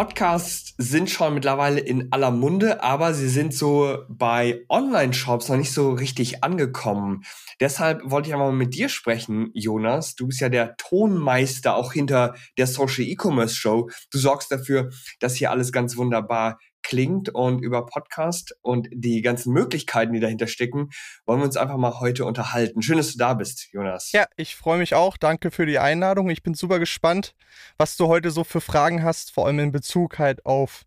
Podcasts 0.00 0.72
sind 0.78 1.10
schon 1.10 1.34
mittlerweile 1.34 1.78
in 1.78 2.10
aller 2.10 2.30
Munde, 2.30 2.82
aber 2.82 3.12
sie 3.12 3.28
sind 3.28 3.52
so 3.52 3.98
bei 4.08 4.64
Online-Shops 4.70 5.50
noch 5.50 5.58
nicht 5.58 5.74
so 5.74 5.90
richtig 5.90 6.42
angekommen. 6.42 7.24
Deshalb 7.60 8.00
wollte 8.10 8.28
ich 8.28 8.32
einmal 8.32 8.50
mit 8.52 8.72
dir 8.72 8.88
sprechen, 8.88 9.50
Jonas. 9.52 10.14
Du 10.14 10.26
bist 10.26 10.40
ja 10.40 10.48
der 10.48 10.74
Tonmeister 10.78 11.76
auch 11.76 11.92
hinter 11.92 12.34
der 12.56 12.66
Social 12.66 13.04
E-Commerce 13.04 13.54
Show. 13.54 13.90
Du 14.10 14.16
sorgst 14.16 14.50
dafür, 14.50 14.88
dass 15.18 15.36
hier 15.36 15.50
alles 15.50 15.70
ganz 15.70 15.98
wunderbar 15.98 16.58
klingt 16.82 17.28
und 17.30 17.60
über 17.60 17.86
Podcast 17.86 18.56
und 18.62 18.88
die 18.92 19.22
ganzen 19.22 19.52
Möglichkeiten, 19.52 20.12
die 20.12 20.20
dahinter 20.20 20.46
stecken, 20.46 20.90
wollen 21.26 21.40
wir 21.40 21.44
uns 21.44 21.56
einfach 21.56 21.76
mal 21.76 22.00
heute 22.00 22.24
unterhalten. 22.24 22.82
Schön, 22.82 22.96
dass 22.96 23.12
du 23.12 23.18
da 23.18 23.34
bist, 23.34 23.68
Jonas. 23.72 24.12
Ja, 24.12 24.26
ich 24.36 24.56
freue 24.56 24.78
mich 24.78 24.94
auch. 24.94 25.16
Danke 25.16 25.50
für 25.50 25.66
die 25.66 25.78
Einladung. 25.78 26.30
Ich 26.30 26.42
bin 26.42 26.54
super 26.54 26.78
gespannt, 26.78 27.34
was 27.76 27.96
du 27.96 28.06
heute 28.06 28.30
so 28.30 28.44
für 28.44 28.60
Fragen 28.60 29.02
hast, 29.02 29.32
vor 29.32 29.46
allem 29.46 29.58
in 29.58 29.72
Bezug 29.72 30.18
halt 30.18 30.46
auf 30.46 30.84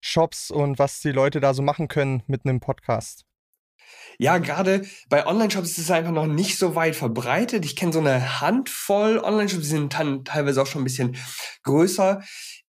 Shops 0.00 0.50
und 0.50 0.78
was 0.78 1.00
die 1.00 1.12
Leute 1.12 1.40
da 1.40 1.54
so 1.54 1.62
machen 1.62 1.88
können 1.88 2.22
mit 2.26 2.44
einem 2.44 2.60
Podcast. 2.60 3.24
Ja, 4.18 4.38
gerade 4.38 4.86
bei 5.08 5.26
Online-Shops 5.26 5.70
ist 5.72 5.78
es 5.78 5.90
einfach 5.90 6.10
noch 6.10 6.26
nicht 6.26 6.58
so 6.58 6.74
weit 6.74 6.96
verbreitet. 6.96 7.64
Ich 7.64 7.76
kenne 7.76 7.92
so 7.92 7.98
eine 8.00 8.40
Handvoll 8.40 9.18
Online-Shops, 9.18 9.62
die 9.62 9.68
sind 9.68 9.94
dann 9.94 10.24
teilweise 10.24 10.62
auch 10.62 10.66
schon 10.66 10.82
ein 10.82 10.84
bisschen 10.84 11.16
größer. 11.62 12.22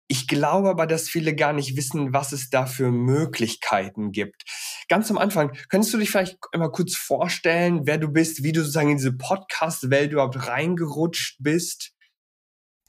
Ich 0.09 0.29
glaube 0.29 0.71
aber, 0.71 0.87
dass 0.87 1.09
viele 1.09 1.35
gar 1.35 1.53
nicht 1.53 1.77
wissen, 1.77 2.13
was 2.13 2.33
es 2.33 2.49
da 2.49 2.67
für 2.67 2.91
Möglichkeiten 2.93 4.13
gibt. 4.13 4.45
Ganz 4.89 5.11
am 5.11 5.19
Anfang, 5.19 5.57
könntest 5.69 5.93
du 5.95 5.99
dich 5.99 6.11
vielleicht 6.11 6.39
einmal 6.53 6.71
kurz 6.71 6.95
vorstellen, 6.95 7.87
wer 7.87 7.99
du 7.99 8.09
bist, 8.09 8.45
wie 8.45 8.53
du 8.53 8.61
sozusagen 8.61 8.91
in 8.91 8.99
diese 8.99 9.17
Podcast-Welt 9.17 10.13
überhaupt 10.13 10.47
reingerutscht 10.47 11.39
bist? 11.41 11.93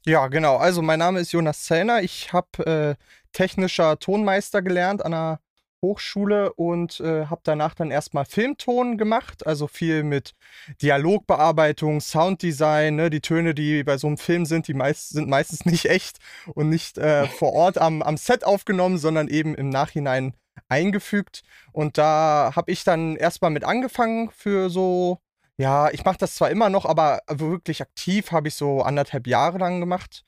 Ja, 0.06 0.28
genau. 0.28 0.58
Also 0.58 0.82
mein 0.82 1.00
Name 1.00 1.20
ist 1.20 1.32
Jonas 1.32 1.64
Zellner. 1.64 2.02
Ich 2.02 2.32
habe 2.32 2.66
äh, 2.66 3.04
technischer 3.34 3.98
Tonmeister 4.00 4.62
gelernt 4.62 5.04
an 5.04 5.12
der 5.12 5.40
Hochschule 5.82 6.54
und 6.54 7.00
äh, 7.00 7.26
habe 7.28 7.42
danach 7.44 7.76
dann 7.76 7.92
erstmal 7.92 8.26
Filmton 8.26 8.98
gemacht, 8.98 9.46
also 9.46 9.68
viel 9.68 10.04
mit 10.04 10.34
Dialogbearbeitung, 10.82 12.02
Sounddesign. 12.02 12.96
Ne? 12.96 13.10
Die 13.10 13.22
Töne, 13.22 13.54
die 13.54 13.84
bei 13.84 13.98
so 13.98 14.08
einem 14.08 14.18
Film 14.18 14.46
sind, 14.46 14.68
die 14.68 14.74
meist, 14.74 15.10
sind 15.10 15.30
meistens 15.30 15.66
nicht 15.66 15.86
echt 15.86 16.18
und 16.54 16.70
nicht 16.70 16.98
äh, 16.98 17.28
vor 17.28 17.54
Ort 17.54 17.78
am, 17.78 18.02
am 18.02 18.18
Set 18.18 18.44
aufgenommen, 18.44 18.98
sondern 18.98 19.28
eben 19.28 19.56
im 19.56 19.70
Nachhinein 19.70 20.34
eingefügt. 20.70 21.44
Und 21.72 21.98
da 21.98 22.54
habe 22.56 22.72
ich 22.72 22.84
dann 22.84 23.16
erstmal 23.16 23.52
mit 23.52 23.64
angefangen 23.64 24.32
für 24.32 24.70
so, 24.70 25.20
ja, 25.58 25.90
ich 25.92 26.06
mache 26.06 26.18
das 26.18 26.36
zwar 26.36 26.50
immer 26.50 26.70
noch, 26.70 26.86
aber 26.86 27.22
wirklich 27.28 27.82
aktiv 27.82 28.32
habe 28.32 28.48
ich 28.48 28.56
so 28.56 28.82
anderthalb 28.82 29.28
Jahre 29.28 29.58
lang 29.60 29.80
gemacht 29.80 30.26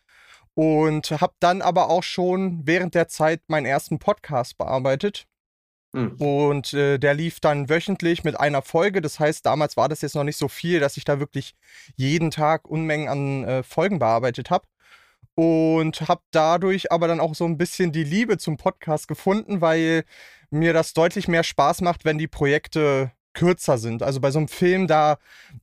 und 0.54 1.12
habe 1.12 1.34
dann 1.40 1.62
aber 1.62 1.90
auch 1.90 2.04
schon 2.04 2.68
während 2.68 2.96
der 2.96 3.08
Zeit 3.08 3.42
meinen 3.48 3.66
ersten 3.66 4.00
Podcast 4.00 4.58
bearbeitet. 4.58 5.26
Mhm. 5.94 6.16
Und 6.20 6.74
äh, 6.74 7.00
der 7.00 7.14
lief 7.14 7.40
dann 7.40 7.70
wöchentlich 7.70 8.24
mit 8.24 8.40
einer 8.40 8.62
Folge. 8.62 9.02
Das 9.02 9.20
heißt, 9.20 9.46
damals 9.46 9.78
war 9.78 9.90
das 9.90 10.02
jetzt 10.02 10.16
noch 10.16 10.24
nicht 10.24 10.38
so 10.38 10.48
viel, 10.48 10.80
dass 10.80 10.98
ich 10.98 11.06
da 11.06 11.20
wirklich 11.20 11.56
jeden 11.96 12.32
Tag 12.32 12.68
Unmengen 12.70 13.08
an 13.08 13.44
äh, 13.44 13.64
Folgen 13.64 14.00
bearbeitet 14.00 14.50
habe. 14.50 14.66
Und 15.36 16.02
habe 16.02 16.22
dadurch 16.32 16.92
aber 16.92 17.08
dann 17.08 17.22
auch 17.22 17.34
so 17.34 17.46
ein 17.46 17.58
bisschen 17.58 17.94
die 17.94 18.04
Liebe 18.04 18.38
zum 18.38 18.58
Podcast 18.58 19.08
gefunden, 19.08 19.62
weil 19.62 20.04
mir 20.50 20.74
das 20.74 20.94
deutlich 20.94 21.28
mehr 21.30 21.44
Spaß 21.44 21.82
macht, 21.82 22.04
wenn 22.04 22.18
die 22.18 22.28
Projekte 22.28 23.12
kürzer 23.34 23.78
sind. 23.78 24.04
Also 24.04 24.20
bei 24.20 24.32
so 24.32 24.40
einem 24.40 24.50
Film, 24.50 24.88
da 24.88 25.18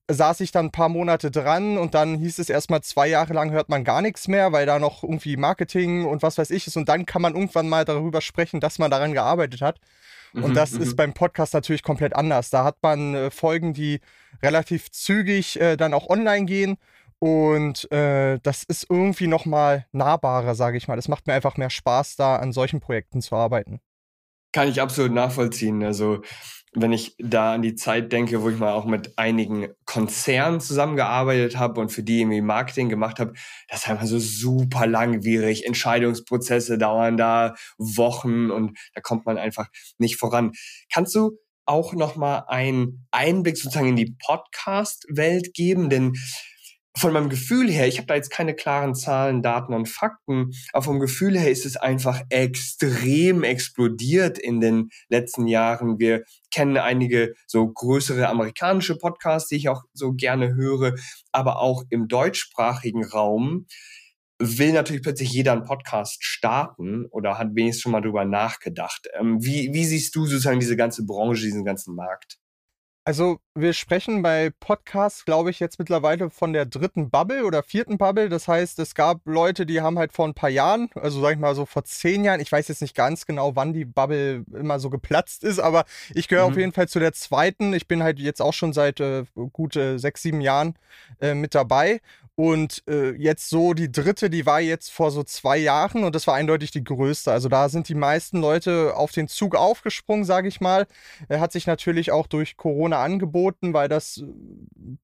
saß 0.09 0.41
ich 0.41 0.50
dann 0.50 0.66
ein 0.66 0.72
paar 0.72 0.88
Monate 0.88 1.31
dran 1.31 1.76
und 1.76 1.94
dann 1.94 2.16
hieß 2.16 2.38
es 2.38 2.48
erstmal 2.48 2.82
zwei 2.82 3.06
Jahre 3.09 3.34
lang 3.34 3.50
hört 3.50 3.69
man 3.69 3.84
gar 3.84 4.00
nichts 4.00 4.28
mehr, 4.28 4.53
weil 4.53 4.65
da 4.65 4.78
noch 4.78 5.03
irgendwie 5.03 5.36
Marketing 5.36 6.06
und 6.06 6.22
was 6.22 6.38
weiß 6.38 6.50
ich 6.50 6.66
ist. 6.66 6.76
Und 6.76 6.88
dann 6.88 7.04
kann 7.04 7.20
man 7.22 7.34
irgendwann 7.34 7.69
mal 7.69 7.84
darüber 7.84 8.20
sprechen, 8.22 8.60
dass 8.60 8.78
man 8.78 8.91
daran 8.91 9.12
gearbeitet 9.12 9.60
hat. 9.60 9.78
Und 10.36 10.50
mhm, 10.50 10.54
das 10.54 10.72
ist 10.72 10.92
mhm. 10.92 10.97
beim 10.97 11.14
Podcast 11.14 11.54
natürlich 11.54 11.82
komplett 11.82 12.14
anders. 12.14 12.50
Da 12.50 12.62
hat 12.64 12.76
man 12.82 13.14
äh, 13.14 13.30
Folgen, 13.30 13.72
die 13.72 14.00
relativ 14.42 14.91
zügig 14.91 15.58
äh, 15.60 15.76
dann 15.76 15.94
auch 15.94 16.08
online 16.08 16.44
gehen. 16.44 16.76
Und 17.19 17.91
äh, 17.91 18.38
das 18.42 18.62
ist 18.64 18.86
irgendwie 18.91 19.26
nochmal 19.26 19.86
nahbarer, 19.92 20.54
sage 20.54 20.76
ich 20.76 20.88
mal. 20.88 20.97
Das 20.97 21.08
macht 21.08 21.26
mir 21.26 21.32
einfach 21.32 21.56
mehr 21.56 21.70
Spaß, 21.70 22.16
da 22.16 22.36
an 22.36 22.52
solchen 22.52 22.80
Projekten 22.80 23.22
zu 23.22 23.34
arbeiten. 23.34 23.80
Kann 24.52 24.69
ich 24.69 24.80
absolut 24.80 25.12
nachvollziehen. 25.12 25.82
Also 25.82 26.22
wenn 26.78 26.92
ich 26.92 27.16
da 27.19 27.54
an 27.54 27.62
die 27.62 27.75
Zeit 27.75 28.12
denke, 28.12 28.42
wo 28.42 28.50
ich 28.50 28.59
mal 28.59 28.72
auch 28.72 28.84
mit 28.84 29.19
einigen 29.19 29.69
Konzernen 29.87 30.60
zusammengearbeitet 30.60 31.59
habe 31.59 31.81
und 31.81 31.88
für 31.88 32.03
die 32.03 32.20
irgendwie 32.20 32.42
Marketing 32.42 32.91
gemacht 32.91 33.19
habe, 33.19 33.32
das 33.69 33.81
ist 33.81 33.88
einfach 33.88 34.06
so 34.06 34.19
super 34.19 34.86
langwierig. 34.86 35.65
Entscheidungsprozesse 35.65 36.76
dauern 36.76 37.16
da 37.16 37.54
Wochen 37.78 38.50
und 38.50 38.78
da 38.94 39.00
kommt 39.00 39.25
man 39.25 39.38
einfach 39.38 39.69
nicht 39.97 40.16
voran. 40.16 40.53
Kannst 40.92 41.15
du 41.15 41.38
auch 41.65 41.94
noch 41.94 42.15
mal 42.15 42.44
einen 42.47 43.06
Einblick 43.10 43.56
sozusagen 43.56 43.88
in 43.88 43.97
die 43.97 44.15
Podcast-Welt 44.26 45.54
geben? 45.54 45.88
Denn 45.88 46.12
von 46.96 47.12
meinem 47.12 47.28
Gefühl 47.28 47.70
her, 47.70 47.86
ich 47.86 47.98
habe 47.98 48.06
da 48.06 48.14
jetzt 48.14 48.30
keine 48.30 48.54
klaren 48.54 48.94
Zahlen, 48.94 49.42
Daten 49.42 49.74
und 49.74 49.88
Fakten, 49.88 50.52
aber 50.72 50.82
vom 50.82 51.00
Gefühl 51.00 51.38
her 51.38 51.50
ist 51.50 51.66
es 51.66 51.76
einfach 51.76 52.22
extrem 52.30 53.44
explodiert 53.44 54.38
in 54.38 54.60
den 54.60 54.88
letzten 55.08 55.46
Jahren. 55.46 55.98
Wir 55.98 56.24
kennen 56.50 56.76
einige 56.78 57.34
so 57.46 57.68
größere 57.68 58.28
amerikanische 58.28 58.96
Podcasts, 58.96 59.48
die 59.48 59.56
ich 59.56 59.68
auch 59.68 59.82
so 59.92 60.12
gerne 60.12 60.54
höre, 60.54 60.94
aber 61.32 61.60
auch 61.60 61.84
im 61.90 62.08
deutschsprachigen 62.08 63.04
Raum 63.04 63.66
will 64.38 64.72
natürlich 64.72 65.02
plötzlich 65.02 65.32
jeder 65.32 65.52
einen 65.52 65.64
Podcast 65.64 66.22
starten 66.24 67.06
oder 67.06 67.38
hat 67.38 67.54
wenigstens 67.54 67.82
schon 67.82 67.92
mal 67.92 68.02
drüber 68.02 68.24
nachgedacht. 68.24 69.08
Ähm, 69.18 69.42
wie, 69.42 69.72
wie 69.72 69.84
siehst 69.84 70.14
du 70.14 70.26
sozusagen 70.26 70.60
diese 70.60 70.76
ganze 70.76 71.06
Branche, 71.06 71.42
diesen 71.42 71.64
ganzen 71.64 71.94
Markt? 71.94 72.38
Also, 73.06 73.38
wir 73.54 73.72
sprechen 73.72 74.20
bei 74.20 74.50
Podcasts, 74.58 75.24
glaube 75.24 75.50
ich, 75.50 75.60
jetzt 75.60 75.78
mittlerweile 75.78 76.28
von 76.28 76.52
der 76.52 76.66
dritten 76.66 77.08
Bubble 77.08 77.44
oder 77.44 77.62
vierten 77.62 77.98
Bubble. 77.98 78.28
Das 78.28 78.48
heißt, 78.48 78.80
es 78.80 78.96
gab 78.96 79.20
Leute, 79.26 79.64
die 79.64 79.80
haben 79.80 79.96
halt 79.96 80.12
vor 80.12 80.26
ein 80.26 80.34
paar 80.34 80.50
Jahren, 80.50 80.90
also 80.96 81.20
sag 81.20 81.34
ich 81.34 81.38
mal 81.38 81.54
so 81.54 81.66
vor 81.66 81.84
zehn 81.84 82.24
Jahren, 82.24 82.40
ich 82.40 82.50
weiß 82.50 82.66
jetzt 82.66 82.82
nicht 82.82 82.96
ganz 82.96 83.24
genau, 83.24 83.54
wann 83.54 83.72
die 83.72 83.84
Bubble 83.84 84.44
immer 84.52 84.80
so 84.80 84.90
geplatzt 84.90 85.44
ist, 85.44 85.60
aber 85.60 85.84
ich 86.14 86.26
gehöre 86.26 86.46
mhm. 86.46 86.52
auf 86.52 86.58
jeden 86.58 86.72
Fall 86.72 86.88
zu 86.88 86.98
der 86.98 87.12
zweiten. 87.12 87.74
Ich 87.74 87.86
bin 87.86 88.02
halt 88.02 88.18
jetzt 88.18 88.42
auch 88.42 88.54
schon 88.54 88.72
seit 88.72 88.98
äh, 88.98 89.22
gut 89.52 89.76
äh, 89.76 89.98
sechs, 89.98 90.22
sieben 90.22 90.40
Jahren 90.40 90.74
äh, 91.20 91.34
mit 91.34 91.54
dabei. 91.54 92.00
Und 92.38 92.82
äh, 92.86 93.12
jetzt 93.12 93.48
so 93.48 93.72
die 93.72 93.91
dritte, 93.91 94.28
die 94.28 94.44
war 94.44 94.60
jetzt 94.60 94.92
vor 94.92 95.10
so 95.10 95.22
zwei 95.22 95.56
Jahren 95.56 96.04
und 96.04 96.14
das 96.14 96.26
war 96.26 96.34
eindeutig 96.34 96.70
die 96.70 96.84
größte. 96.84 97.32
Also 97.32 97.48
da 97.48 97.70
sind 97.70 97.88
die 97.88 97.94
meisten 97.94 98.42
Leute 98.42 98.94
auf 98.94 99.10
den 99.10 99.26
Zug 99.26 99.56
aufgesprungen, 99.56 100.26
sage 100.26 100.47
ich 100.47 100.60
mal. 100.60 100.86
Er 101.30 101.41
hat 101.41 101.52
sich 101.52 101.66
natürlich 101.66 102.12
auch 102.12 102.26
durch 102.26 102.58
Corona 102.58 103.02
angeboten, 103.02 103.72
weil 103.72 103.88
das 103.88 104.19
äh, 104.19 104.26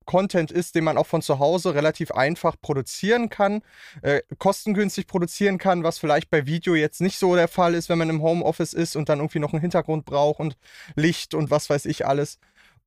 Content 0.05 0.51
ist, 0.51 0.75
den 0.75 0.85
man 0.85 0.99
auch 0.99 1.07
von 1.07 1.23
zu 1.23 1.39
Hause 1.39 1.75
relativ 1.75 2.11
einfach 2.11 2.57
produzieren 2.61 3.31
kann, 3.31 3.63
äh, 4.03 4.21
kostengünstig 4.37 5.07
produzieren 5.07 5.57
kann, 5.57 5.85
was 5.85 5.99
vielleicht 5.99 6.29
bei 6.29 6.45
Video 6.45 6.75
jetzt 6.75 7.01
nicht 7.01 7.19
so 7.19 7.35
der 7.35 7.49
Fall 7.49 7.73
ist, 7.73 7.89
wenn 7.89 7.97
man 7.97 8.11
im 8.11 8.21
Homeoffice 8.21 8.75
ist 8.75 8.95
und 8.95 9.09
dann 9.09 9.21
irgendwie 9.21 9.39
noch 9.39 9.55
einen 9.55 9.63
Hintergrund 9.63 10.05
braucht 10.05 10.39
und 10.39 10.59
Licht 10.97 11.33
und 11.33 11.51
was 11.51 11.71
weiß 11.71 11.87
ich 11.87 12.07
alles. 12.07 12.39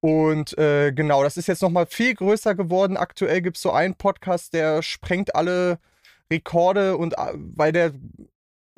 Und 0.01 0.57
äh, 0.57 0.91
genau, 0.91 1.23
das 1.23 1.37
ist 1.37 1.47
jetzt 1.47 1.61
nochmal 1.61 1.85
viel 1.87 2.13
größer 2.13 2.55
geworden. 2.55 2.97
Aktuell 2.97 3.41
gibt 3.41 3.57
es 3.57 3.63
so 3.63 3.71
einen 3.71 3.95
Podcast, 3.95 4.53
der 4.53 4.81
sprengt 4.83 5.35
alle 5.35 5.79
Rekorde 6.31 6.97
und 6.97 7.13
äh, 7.13 7.33
weil 7.33 7.71
der 7.71 7.91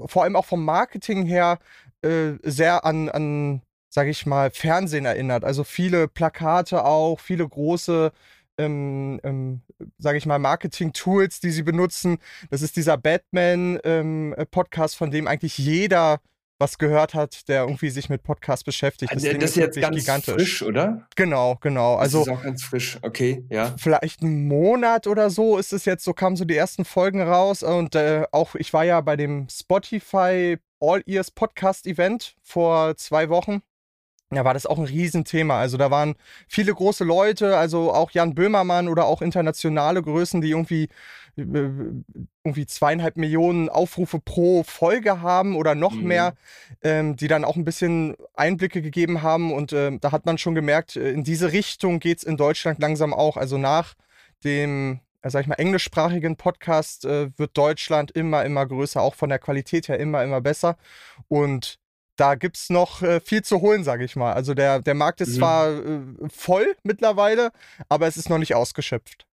vor 0.05 0.23
allem 0.23 0.35
auch 0.35 0.45
vom 0.45 0.63
Marketing 0.63 1.25
her 1.25 1.59
äh, 2.01 2.33
sehr 2.43 2.85
an, 2.85 3.09
an, 3.09 3.61
sag 3.89 4.07
ich 4.07 4.25
mal, 4.25 4.51
Fernsehen 4.51 5.05
erinnert. 5.05 5.43
Also 5.43 5.63
viele 5.63 6.07
Plakate 6.07 6.85
auch, 6.85 7.19
viele 7.19 7.47
große 7.47 8.11
ähm, 8.57 9.19
ähm, 9.23 9.61
sage 9.97 10.17
ich 10.17 10.25
mal, 10.25 10.39
Marketing-Tools, 10.39 11.39
die 11.39 11.51
sie 11.51 11.63
benutzen. 11.63 12.17
Das 12.49 12.61
ist 12.61 12.75
dieser 12.75 12.97
Batman-Podcast, 12.97 14.95
ähm, 14.95 14.97
von 14.97 15.11
dem 15.11 15.27
eigentlich 15.27 15.57
jeder 15.57 16.19
was 16.59 16.77
gehört 16.77 17.13
hat, 17.13 17.47
der 17.47 17.63
irgendwie 17.63 17.89
sich 17.89 18.09
mit 18.09 18.23
Podcasts 18.23 18.63
beschäftigt. 18.63 19.13
Das, 19.13 19.23
also, 19.23 19.37
das 19.37 19.51
ist 19.51 19.55
jetzt 19.57 19.79
ganz 19.79 19.97
gigantisch. 19.97 20.33
frisch, 20.33 20.63
oder? 20.63 21.07
Genau, 21.15 21.57
genau. 21.61 21.95
Also 21.95 22.19
das 22.19 22.27
ist 22.27 22.33
auch 22.33 22.43
ganz 22.43 22.63
frisch, 22.63 22.97
okay, 23.01 23.45
ja. 23.49 23.75
Vielleicht 23.77 24.21
einen 24.21 24.47
Monat 24.47 25.07
oder 25.07 25.29
so 25.29 25.57
ist 25.57 25.73
es 25.73 25.85
jetzt, 25.85 26.03
so 26.03 26.13
kamen 26.13 26.35
so 26.35 26.45
die 26.45 26.55
ersten 26.55 26.85
Folgen 26.85 27.21
raus 27.21 27.63
und 27.63 27.95
äh, 27.95 28.25
auch 28.31 28.55
ich 28.55 28.73
war 28.73 28.83
ja 28.83 29.01
bei 29.01 29.15
dem 29.15 29.47
Spotify 29.49 30.57
All 30.79 31.01
Ears 31.05 31.31
Podcast 31.31 31.87
Event 31.87 32.35
vor 32.41 32.95
zwei 32.97 33.29
Wochen 33.29 33.61
ja, 34.33 34.43
war 34.43 34.53
das 34.53 34.65
auch 34.65 34.77
ein 34.77 34.85
Riesenthema. 34.85 35.59
Also 35.59 35.77
da 35.77 35.89
waren 35.89 36.15
viele 36.47 36.73
große 36.73 37.05
Leute, 37.05 37.55
also 37.55 37.93
auch 37.93 38.11
Jan 38.11 38.35
Böhmermann 38.35 38.89
oder 38.89 39.05
auch 39.05 39.21
internationale 39.21 40.01
Größen, 40.01 40.41
die 40.41 40.49
irgendwie, 40.49 40.89
äh, 41.37 41.69
irgendwie 42.43 42.65
zweieinhalb 42.65 43.15
Millionen 43.15 43.69
Aufrufe 43.69 44.19
pro 44.19 44.63
Folge 44.63 45.21
haben 45.21 45.55
oder 45.55 45.75
noch 45.75 45.93
mhm. 45.93 46.07
mehr, 46.07 46.33
ähm, 46.81 47.15
die 47.15 47.29
dann 47.29 47.45
auch 47.45 47.55
ein 47.55 47.63
bisschen 47.63 48.17
Einblicke 48.33 48.81
gegeben 48.81 49.21
haben. 49.21 49.53
Und 49.53 49.71
äh, 49.71 49.97
da 49.97 50.11
hat 50.11 50.25
man 50.25 50.37
schon 50.37 50.55
gemerkt, 50.55 50.97
äh, 50.97 51.11
in 51.11 51.23
diese 51.23 51.53
Richtung 51.53 51.99
geht 51.99 52.17
es 52.17 52.23
in 52.25 52.35
Deutschland 52.35 52.79
langsam 52.79 53.13
auch. 53.13 53.37
Also 53.37 53.57
nach 53.57 53.93
dem 54.43 54.99
äh, 55.21 55.29
sag 55.29 55.41
ich 55.41 55.47
mal, 55.47 55.55
englischsprachigen 55.55 56.35
Podcast 56.35 57.05
äh, 57.05 57.29
wird 57.37 57.57
Deutschland 57.57 58.11
immer, 58.11 58.43
immer 58.43 58.65
größer, 58.65 59.01
auch 59.01 59.15
von 59.15 59.29
der 59.29 59.39
Qualität 59.39 59.87
her 59.87 59.99
immer, 59.99 60.21
immer 60.21 60.41
besser. 60.41 60.75
Und 61.29 61.79
da 62.17 62.35
gibt 62.35 62.57
es 62.57 62.69
noch 62.69 63.01
äh, 63.01 63.19
viel 63.19 63.43
zu 63.43 63.61
holen, 63.61 63.83
sage 63.83 64.03
ich 64.03 64.15
mal. 64.15 64.33
Also 64.33 64.53
der, 64.53 64.81
der 64.81 64.93
Markt 64.93 65.21
ist 65.21 65.35
mhm. 65.35 65.37
zwar 65.37 65.69
äh, 65.69 66.01
voll 66.29 66.75
mittlerweile, 66.83 67.51
aber 67.89 68.07
es 68.07 68.17
ist 68.17 68.29
noch 68.29 68.39
nicht 68.39 68.55
ausgeschöpft. 68.55 69.25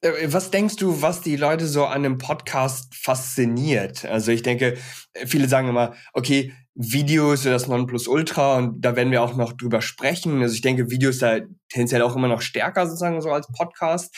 Äh, 0.00 0.32
was 0.32 0.50
denkst 0.50 0.76
du, 0.76 1.02
was 1.02 1.20
die 1.20 1.36
Leute 1.36 1.66
so 1.66 1.84
an 1.86 2.04
einem 2.04 2.18
Podcast 2.18 2.94
fasziniert? 2.94 4.04
Also 4.04 4.32
ich 4.32 4.42
denke, 4.42 4.76
viele 5.26 5.48
sagen 5.48 5.68
immer, 5.68 5.94
okay, 6.12 6.52
Videos 6.74 7.40
ist 7.40 7.46
das 7.46 7.68
Nonplusultra 7.68 8.56
und 8.56 8.80
da 8.80 8.96
werden 8.96 9.10
wir 9.10 9.22
auch 9.22 9.36
noch 9.36 9.52
drüber 9.52 9.82
sprechen. 9.82 10.40
Also 10.42 10.54
ich 10.54 10.62
denke, 10.62 10.90
Videos 10.90 11.18
da 11.18 11.40
tendenziell 11.68 12.02
auch 12.02 12.16
immer 12.16 12.28
noch 12.28 12.40
stärker 12.40 12.86
sozusagen 12.86 13.20
so 13.20 13.30
als 13.30 13.46
Podcast. 13.48 14.14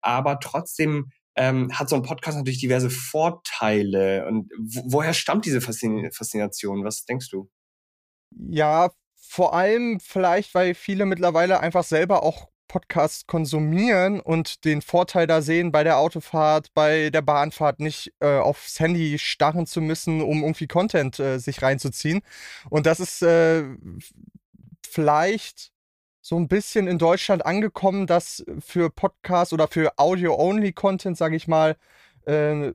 Aber 0.00 0.38
trotzdem 0.38 1.10
ähm, 1.36 1.72
hat 1.72 1.88
so 1.88 1.96
ein 1.96 2.02
Podcast 2.02 2.36
natürlich 2.36 2.60
diverse 2.60 2.90
Vorteile. 2.90 4.26
Und 4.26 4.50
woher 4.58 5.14
stammt 5.14 5.44
diese 5.44 5.60
Faszination? 5.60 6.84
Was 6.84 7.04
denkst 7.04 7.30
du? 7.30 7.50
Ja, 8.30 8.90
vor 9.16 9.54
allem 9.54 10.00
vielleicht, 10.00 10.54
weil 10.54 10.74
viele 10.74 11.06
mittlerweile 11.06 11.60
einfach 11.60 11.84
selber 11.84 12.22
auch 12.22 12.48
Podcasts 12.68 13.26
konsumieren 13.26 14.20
und 14.20 14.64
den 14.64 14.82
Vorteil 14.82 15.26
da 15.26 15.42
sehen, 15.42 15.70
bei 15.70 15.84
der 15.84 15.98
Autofahrt, 15.98 16.72
bei 16.74 17.10
der 17.10 17.22
Bahnfahrt 17.22 17.78
nicht 17.78 18.12
äh, 18.20 18.38
aufs 18.38 18.80
Handy 18.80 19.18
starren 19.18 19.66
zu 19.66 19.80
müssen, 19.80 20.22
um 20.22 20.42
irgendwie 20.42 20.66
Content 20.66 21.18
äh, 21.20 21.38
sich 21.38 21.62
reinzuziehen. 21.62 22.22
Und 22.70 22.86
das 22.86 23.00
ist 23.00 23.22
äh, 23.22 23.64
vielleicht 24.88 25.73
so 26.24 26.38
ein 26.38 26.48
bisschen 26.48 26.86
in 26.86 26.96
Deutschland 26.96 27.44
angekommen, 27.44 28.06
dass 28.06 28.46
für 28.58 28.88
Podcasts 28.88 29.52
oder 29.52 29.68
für 29.68 29.98
Audio-Only-Content, 29.98 31.18
sage 31.18 31.36
ich 31.36 31.48
mal, 31.48 31.76
äh, 32.24 32.72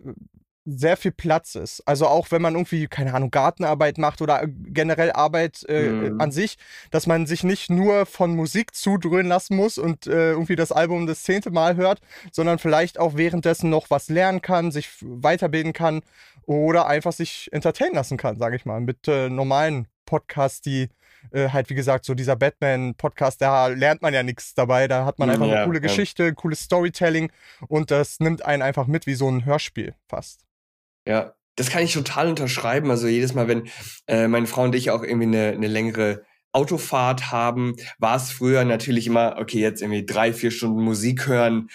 sehr 0.66 0.98
viel 0.98 1.12
Platz 1.12 1.56
ist. 1.56 1.82
Also 1.88 2.06
auch 2.06 2.30
wenn 2.30 2.44
man 2.44 2.54
irgendwie, 2.54 2.88
keine 2.88 3.16
Ahnung, 3.16 3.32
Gartenarbeit 3.32 3.98
macht 3.98 4.22
oder 4.22 4.46
generell 4.46 5.12
Arbeit 5.14 5.66
äh, 5.68 5.90
mhm. 5.90 6.22
an 6.22 6.32
sich, 6.32 6.60
dass 6.92 7.08
man 7.08 7.26
sich 7.26 7.44
nicht 7.44 7.72
nur 7.72 8.06
von 8.06 8.36
Musik 8.36 8.76
zudröhnen 8.76 9.26
lassen 9.26 9.56
muss 9.56 9.80
und 9.80 10.06
äh, 10.06 10.30
irgendwie 10.30 10.56
das 10.56 10.72
Album 10.72 11.08
das 11.08 11.24
zehnte 11.24 11.50
Mal 11.50 11.76
hört, 11.76 12.02
sondern 12.32 12.60
vielleicht 12.60 13.00
auch 13.00 13.18
währenddessen 13.18 13.72
noch 13.72 13.90
was 13.90 14.10
lernen 14.10 14.44
kann, 14.44 14.72
sich 14.72 14.92
weiterbilden 15.02 15.74
kann 15.74 16.02
oder 16.46 16.86
einfach 16.86 17.14
sich 17.14 17.50
entertainen 17.52 17.96
lassen 17.96 18.18
kann, 18.18 18.38
sage 18.38 18.58
ich 18.58 18.66
mal, 18.66 18.80
mit 18.80 19.08
äh, 19.08 19.28
normalen 19.28 19.88
Podcasts, 20.06 20.62
die 20.62 20.90
äh, 21.32 21.50
halt, 21.50 21.70
wie 21.70 21.76
gesagt, 21.76 22.06
so 22.06 22.14
dieser 22.14 22.36
Batman-Podcast, 22.36 23.42
da 23.42 23.68
lernt 23.68 24.02
man 24.02 24.14
ja 24.14 24.24
nichts 24.24 24.54
dabei. 24.54 24.88
Da 24.88 25.06
hat 25.06 25.20
man 25.20 25.30
einfach 25.30 25.48
ja, 25.48 25.56
eine 25.56 25.66
coole 25.66 25.80
ja. 25.80 25.84
Geschichte, 25.84 26.34
cooles 26.34 26.62
Storytelling 26.62 27.32
und 27.68 27.92
das 27.92 28.20
nimmt 28.20 28.46
einen 28.46 28.62
einfach 28.62 28.88
mit 28.88 29.08
wie 29.08 29.16
so 29.16 29.30
ein 29.30 29.46
Hörspiel 29.46 29.96
fast. 30.08 30.46
Ja, 31.08 31.34
das 31.56 31.70
kann 31.70 31.84
ich 31.84 31.94
total 31.94 32.28
unterschreiben. 32.28 32.90
Also 32.90 33.08
jedes 33.08 33.34
Mal, 33.34 33.48
wenn 33.48 33.70
äh, 34.08 34.28
meine 34.28 34.48
Frau 34.48 34.64
und 34.64 34.76
ich 34.76 34.92
auch 34.92 35.04
irgendwie 35.04 35.28
eine, 35.28 35.50
eine 35.50 35.68
längere 35.68 36.24
Autofahrt 36.52 37.32
haben, 37.32 37.76
war 38.00 38.16
es 38.16 38.32
früher 38.32 38.64
natürlich 38.66 39.08
immer, 39.08 39.38
okay, 39.40 39.60
jetzt 39.60 39.82
irgendwie 39.82 40.06
drei, 40.06 40.34
vier 40.34 40.52
Stunden 40.52 40.82
Musik 40.82 41.28
hören 41.28 41.70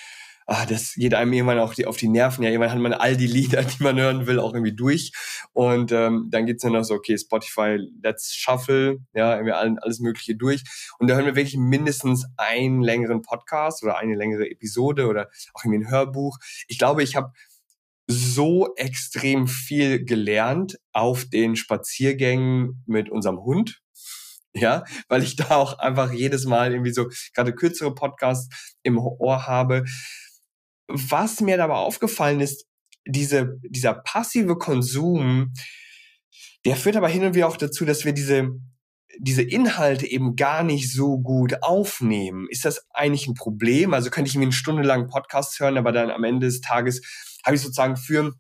ah, 0.46 0.67
das 0.67 0.94
geht 0.94 1.14
einem 1.14 1.32
irgendwann 1.32 1.58
auch 1.58 1.75
die, 1.75 1.87
auf 1.87 1.96
die 1.96 2.08
Nerven. 2.08 2.43
Ja, 2.43 2.50
irgendwann 2.50 2.73
hat 2.73 2.79
man 2.79 2.93
all 2.93 3.17
die 3.17 3.26
Lieder, 3.26 3.62
die 3.62 3.82
man 3.82 3.99
hören 3.99 4.26
will, 4.26 4.38
auch 4.38 4.52
irgendwie 4.52 4.75
durch. 4.75 5.12
Und 5.52 5.93
ähm, 5.93 6.29
dann 6.31 6.46
geht's 6.46 6.62
dann 6.62 6.73
noch 6.73 6.85
so, 6.85 6.94
okay, 6.94 7.17
Spotify, 7.17 7.79
Let's 8.02 8.35
Shuffle, 8.35 8.99
ja, 9.14 9.35
irgendwie 9.35 9.52
alles 9.52 10.00
Mögliche 10.00 10.37
durch. 10.37 10.62
Und 10.99 11.08
da 11.08 11.14
hören 11.14 11.26
wir 11.26 11.37
wirklich 11.37 11.56
mindestens 11.56 12.26
einen 12.37 12.82
längeren 12.82 13.23
Podcast 13.23 13.82
oder 13.82 13.99
eine 13.99 14.14
längere 14.14 14.50
Episode 14.50 15.06
oder 15.06 15.29
auch 15.55 15.64
irgendwie 15.64 15.87
ein 15.87 15.91
Hörbuch. 15.91 16.38
Ich 16.69 16.79
glaube, 16.79 17.02
ich 17.02 17.17
habe 17.17 17.32
so 18.06 18.75
extrem 18.76 19.46
viel 19.46 20.05
gelernt 20.05 20.79
auf 20.93 21.25
den 21.25 21.56
Spaziergängen 21.56 22.82
mit 22.87 23.08
unserem 23.08 23.38
Hund. 23.38 23.81
Ja, 24.56 24.85
weil 25.08 25.25
ich 25.25 25.35
da 25.35 25.56
auch 25.56 25.81
einfach 25.81 26.12
jedes 26.12 26.44
Mal 26.44 26.70
irgendwie 26.73 26.93
so 26.93 27.08
gerade 27.35 27.56
kürzere 27.56 27.93
Podcasts 27.93 28.76
im 28.85 28.99
Ohr 28.99 29.49
habe 29.49 29.85
was 30.88 31.40
mir 31.40 31.56
dabei 31.56 31.75
aufgefallen 31.75 32.40
ist, 32.40 32.66
diese, 33.06 33.58
dieser 33.62 33.94
passive 33.94 34.56
Konsum, 34.56 35.52
der 36.64 36.76
führt 36.76 36.96
aber 36.96 37.08
hin 37.08 37.25
und 37.25 37.34
wieder 37.34 37.48
auch 37.48 37.56
dazu, 37.56 37.84
dass 37.84 38.04
wir 38.04 38.12
diese, 38.12 38.50
diese 39.19 39.42
Inhalte 39.42 40.06
eben 40.06 40.36
gar 40.36 40.62
nicht 40.62 40.90
so 40.92 41.19
gut 41.19 41.62
aufnehmen. 41.62 42.46
Ist 42.48 42.64
das 42.64 42.86
eigentlich 42.90 43.26
ein 43.26 43.34
Problem? 43.34 43.94
Also 43.94 44.10
könnte 44.10 44.31
ich 44.31 44.36
mir 44.36 44.44
eine 44.44 44.52
Stunde 44.52 44.82
lang 44.82 45.08
Podcast 45.08 45.60
hören, 45.60 45.76
aber 45.76 45.92
dann 45.92 46.10
am 46.10 46.25
Ende 46.25 46.46
des 46.46 46.60
Tages 46.60 47.02
habe 47.44 47.56
ich 47.56 47.62
sozusagen 47.62 47.96
für 47.96 48.34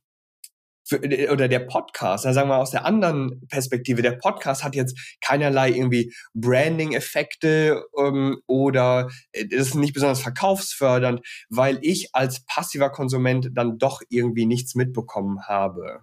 für, 0.84 1.02
äh, 1.02 1.30
oder 1.30 1.48
der 1.48 1.60
Podcast, 1.60 2.24
sagen 2.24 2.48
wir 2.48 2.58
aus 2.58 2.70
der 2.70 2.84
anderen 2.84 3.46
Perspektive, 3.48 4.02
der 4.02 4.12
Podcast 4.12 4.62
hat 4.62 4.74
jetzt 4.74 4.98
keinerlei 5.20 5.70
irgendwie 5.70 6.12
Branding-Effekte 6.34 7.84
ähm, 7.98 8.40
oder 8.46 9.08
äh, 9.32 9.46
das 9.46 9.68
ist 9.68 9.74
nicht 9.74 9.94
besonders 9.94 10.20
verkaufsfördernd, 10.20 11.20
weil 11.48 11.78
ich 11.82 12.10
als 12.12 12.44
passiver 12.46 12.90
Konsument 12.90 13.50
dann 13.54 13.78
doch 13.78 14.00
irgendwie 14.08 14.46
nichts 14.46 14.74
mitbekommen 14.74 15.46
habe. 15.46 16.00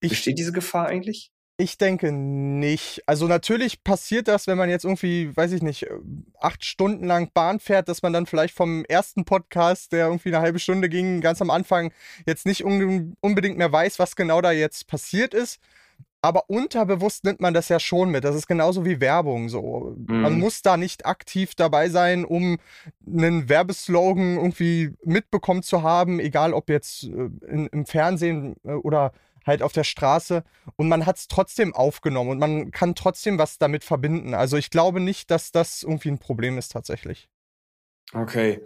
Ich, 0.00 0.10
Besteht 0.10 0.38
diese 0.38 0.52
Gefahr 0.52 0.86
eigentlich? 0.86 1.32
Ich 1.60 1.76
denke 1.76 2.10
nicht. 2.10 3.02
Also 3.04 3.26
natürlich 3.26 3.84
passiert 3.84 4.28
das, 4.28 4.46
wenn 4.46 4.56
man 4.56 4.70
jetzt 4.70 4.84
irgendwie, 4.84 5.36
weiß 5.36 5.52
ich 5.52 5.60
nicht, 5.60 5.86
acht 6.40 6.64
Stunden 6.64 7.04
lang 7.04 7.30
Bahn 7.34 7.60
fährt, 7.60 7.86
dass 7.90 8.00
man 8.00 8.14
dann 8.14 8.24
vielleicht 8.24 8.54
vom 8.54 8.86
ersten 8.86 9.26
Podcast, 9.26 9.92
der 9.92 10.06
irgendwie 10.06 10.30
eine 10.30 10.40
halbe 10.40 10.58
Stunde 10.58 10.88
ging, 10.88 11.20
ganz 11.20 11.42
am 11.42 11.50
Anfang 11.50 11.92
jetzt 12.24 12.46
nicht 12.46 12.64
un 12.64 13.14
unbedingt 13.20 13.58
mehr 13.58 13.70
weiß, 13.70 13.98
was 13.98 14.16
genau 14.16 14.40
da 14.40 14.52
jetzt 14.52 14.86
passiert 14.86 15.34
ist. 15.34 15.60
Aber 16.22 16.48
unterbewusst 16.48 17.24
nimmt 17.24 17.40
man 17.40 17.52
das 17.52 17.68
ja 17.68 17.78
schon 17.78 18.10
mit. 18.10 18.24
Das 18.24 18.34
ist 18.34 18.46
genauso 18.46 18.86
wie 18.86 19.02
Werbung 19.02 19.50
so. 19.50 19.94
Mhm. 19.98 20.20
Man 20.22 20.38
muss 20.38 20.62
da 20.62 20.78
nicht 20.78 21.04
aktiv 21.04 21.54
dabei 21.56 21.90
sein, 21.90 22.24
um 22.24 22.56
einen 23.06 23.50
Werbeslogan 23.50 24.36
irgendwie 24.36 24.94
mitbekommen 25.04 25.62
zu 25.62 25.82
haben, 25.82 26.20
egal 26.20 26.54
ob 26.54 26.70
jetzt 26.70 27.04
äh, 27.04 27.28
in, 27.48 27.66
im 27.66 27.84
Fernsehen 27.84 28.56
äh, 28.64 28.72
oder 28.72 29.12
halt 29.46 29.62
auf 29.62 29.72
der 29.72 29.84
Straße 29.84 30.44
und 30.76 30.88
man 30.88 31.06
hat 31.06 31.16
es 31.16 31.28
trotzdem 31.28 31.74
aufgenommen 31.74 32.30
und 32.30 32.38
man 32.38 32.70
kann 32.70 32.94
trotzdem 32.94 33.38
was 33.38 33.58
damit 33.58 33.84
verbinden. 33.84 34.34
Also 34.34 34.56
ich 34.56 34.70
glaube 34.70 35.00
nicht, 35.00 35.30
dass 35.30 35.52
das 35.52 35.82
irgendwie 35.82 36.10
ein 36.10 36.18
Problem 36.18 36.58
ist 36.58 36.72
tatsächlich. 36.72 37.28
Okay. 38.12 38.60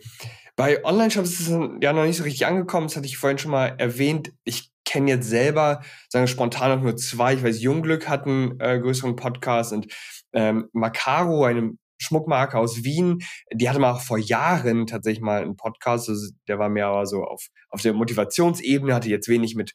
Bei 0.56 0.84
Online-Shops 0.84 1.40
ist 1.40 1.48
es 1.48 1.58
ja 1.80 1.92
noch 1.92 2.04
nicht 2.04 2.16
so 2.16 2.22
richtig 2.22 2.46
angekommen. 2.46 2.86
Das 2.86 2.96
hatte 2.96 3.06
ich 3.06 3.18
vorhin 3.18 3.38
schon 3.38 3.50
mal 3.50 3.74
erwähnt. 3.78 4.32
Ich 4.44 4.70
kenne 4.84 5.10
jetzt 5.10 5.28
selber, 5.28 5.82
sagen 6.08 6.24
wir 6.24 6.28
spontan 6.28 6.76
noch 6.76 6.82
nur 6.82 6.96
zwei. 6.96 7.34
Ich 7.34 7.42
weiß, 7.42 7.60
Jungglück 7.60 8.08
hat 8.08 8.26
einen 8.26 8.58
äh, 8.60 8.78
größeren 8.78 9.16
Podcast 9.16 9.72
und 9.72 9.92
ähm, 10.32 10.68
Macaro, 10.72 11.44
einem 11.44 11.78
Schmuckmarke 12.04 12.58
aus 12.58 12.84
Wien, 12.84 13.22
die 13.52 13.68
hatte 13.68 13.80
mal 13.80 13.96
vor 13.96 14.18
Jahren 14.18 14.86
tatsächlich 14.86 15.22
mal 15.22 15.42
einen 15.42 15.56
Podcast, 15.56 16.08
also 16.08 16.28
der 16.48 16.58
war 16.58 16.68
mehr 16.68 16.86
aber 16.86 17.06
so 17.06 17.24
auf, 17.24 17.48
auf 17.70 17.82
der 17.82 17.94
Motivationsebene, 17.94 18.94
hatte 18.94 19.08
jetzt 19.08 19.28
wenig 19.28 19.54
mit, 19.54 19.72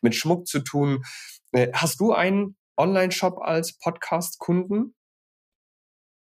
mit 0.00 0.14
Schmuck 0.14 0.46
zu 0.46 0.60
tun. 0.60 1.02
Äh, 1.52 1.68
hast 1.74 2.00
du 2.00 2.12
einen 2.12 2.56
Online-Shop 2.76 3.38
als 3.40 3.78
Podcast-Kunden? 3.78 4.94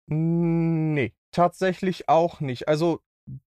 Nee, 0.08 1.14
tatsächlich 1.32 2.08
auch 2.08 2.40
nicht. 2.40 2.68
Also 2.68 3.00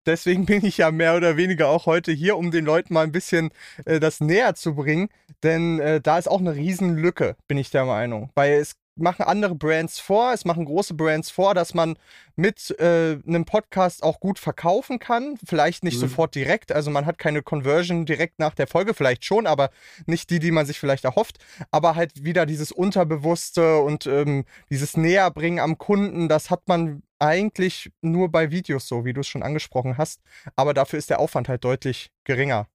deswegen 0.05 0.45
bin 0.45 0.65
ich 0.65 0.77
ja 0.77 0.91
mehr 0.91 1.15
oder 1.15 1.37
weniger 1.37 1.69
auch 1.69 1.85
heute 1.85 2.11
hier, 2.11 2.37
um 2.37 2.51
den 2.51 2.65
Leuten 2.65 2.93
mal 2.93 3.03
ein 3.03 3.11
bisschen 3.11 3.51
äh, 3.85 3.99
das 3.99 4.19
näher 4.19 4.55
zu 4.55 4.75
bringen. 4.75 5.09
Denn 5.43 5.79
äh, 5.79 6.01
da 6.01 6.17
ist 6.17 6.27
auch 6.27 6.39
eine 6.39 6.55
Riesenlücke, 6.55 7.35
bin 7.47 7.57
ich 7.57 7.71
der 7.71 7.85
Meinung. 7.85 8.31
Weil 8.35 8.53
es 8.53 8.75
machen 8.99 9.23
andere 9.23 9.55
Brands 9.55 9.99
vor, 9.99 10.33
es 10.33 10.45
machen 10.45 10.65
große 10.65 10.93
Brands 10.93 11.29
vor, 11.29 11.53
dass 11.53 11.73
man 11.73 11.97
mit 12.35 12.75
äh, 12.79 13.17
einem 13.27 13.45
Podcast 13.45 14.03
auch 14.03 14.19
gut 14.19 14.39
verkaufen 14.39 14.99
kann. 14.99 15.37
Vielleicht 15.45 15.83
nicht 15.83 15.95
mhm. 15.95 16.01
sofort 16.01 16.35
direkt, 16.35 16.71
also 16.71 16.91
man 16.91 17.05
hat 17.05 17.17
keine 17.17 17.41
Conversion 17.41 18.05
direkt 18.05 18.39
nach 18.39 18.53
der 18.53 18.67
Folge, 18.67 18.93
vielleicht 18.93 19.25
schon, 19.25 19.47
aber 19.47 19.69
nicht 20.05 20.29
die, 20.29 20.39
die 20.39 20.51
man 20.51 20.65
sich 20.65 20.79
vielleicht 20.79 21.05
erhofft. 21.05 21.37
Aber 21.71 21.95
halt 21.95 22.23
wieder 22.23 22.45
dieses 22.45 22.71
Unterbewusste 22.71 23.77
und 23.77 24.05
ähm, 24.05 24.45
dieses 24.69 24.95
Näherbringen 24.95 25.59
am 25.59 25.77
Kunden, 25.77 26.29
das 26.29 26.49
hat 26.49 26.67
man 26.67 27.03
eigentlich 27.19 27.91
nur 28.01 28.29
bei 28.29 28.51
Videos 28.51 28.87
so, 28.87 29.05
wie 29.05 29.13
du 29.13 29.21
es 29.21 29.27
schon 29.27 29.43
angesprochen 29.43 29.97
hast. 29.97 30.21
Aber 30.55 30.73
dafür 30.73 30.99
ist 30.99 31.09
der 31.09 31.19
Aufwand 31.19 31.49
halt 31.49 31.63
deutlich 31.63 32.11
geringer. 32.23 32.67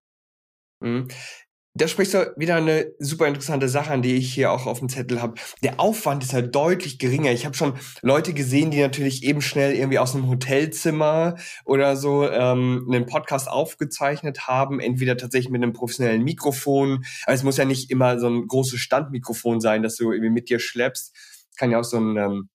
Da 1.76 1.88
sprichst 1.88 2.14
du 2.14 2.32
wieder 2.36 2.54
eine 2.54 2.92
super 3.00 3.26
interessante 3.26 3.68
Sache 3.68 3.90
an, 3.90 4.00
die 4.00 4.14
ich 4.14 4.32
hier 4.32 4.52
auch 4.52 4.66
auf 4.66 4.78
dem 4.78 4.88
Zettel 4.88 5.20
habe. 5.20 5.34
Der 5.64 5.80
Aufwand 5.80 6.22
ist 6.22 6.32
halt 6.32 6.54
deutlich 6.54 7.00
geringer. 7.00 7.32
Ich 7.32 7.44
habe 7.44 7.56
schon 7.56 7.74
Leute 8.00 8.32
gesehen, 8.32 8.70
die 8.70 8.80
natürlich 8.80 9.24
eben 9.24 9.42
schnell 9.42 9.74
irgendwie 9.74 9.98
aus 9.98 10.14
einem 10.14 10.28
Hotelzimmer 10.28 11.34
oder 11.64 11.96
so 11.96 12.30
ähm, 12.30 12.86
einen 12.88 13.06
Podcast 13.06 13.48
aufgezeichnet 13.48 14.46
haben, 14.46 14.78
entweder 14.78 15.16
tatsächlich 15.16 15.50
mit 15.50 15.64
einem 15.64 15.72
professionellen 15.72 16.22
Mikrofon. 16.22 17.04
Aber 17.24 17.34
es 17.34 17.42
muss 17.42 17.56
ja 17.56 17.64
nicht 17.64 17.90
immer 17.90 18.20
so 18.20 18.28
ein 18.28 18.46
großes 18.46 18.78
Standmikrofon 18.78 19.60
sein, 19.60 19.82
das 19.82 19.96
du 19.96 20.12
irgendwie 20.12 20.30
mit 20.30 20.50
dir 20.50 20.60
schleppst. 20.60 21.12
Kann 21.56 21.72
ja 21.72 21.80
auch 21.80 21.84
so 21.84 21.98
ein 21.98 22.16
ähm, 22.16 22.50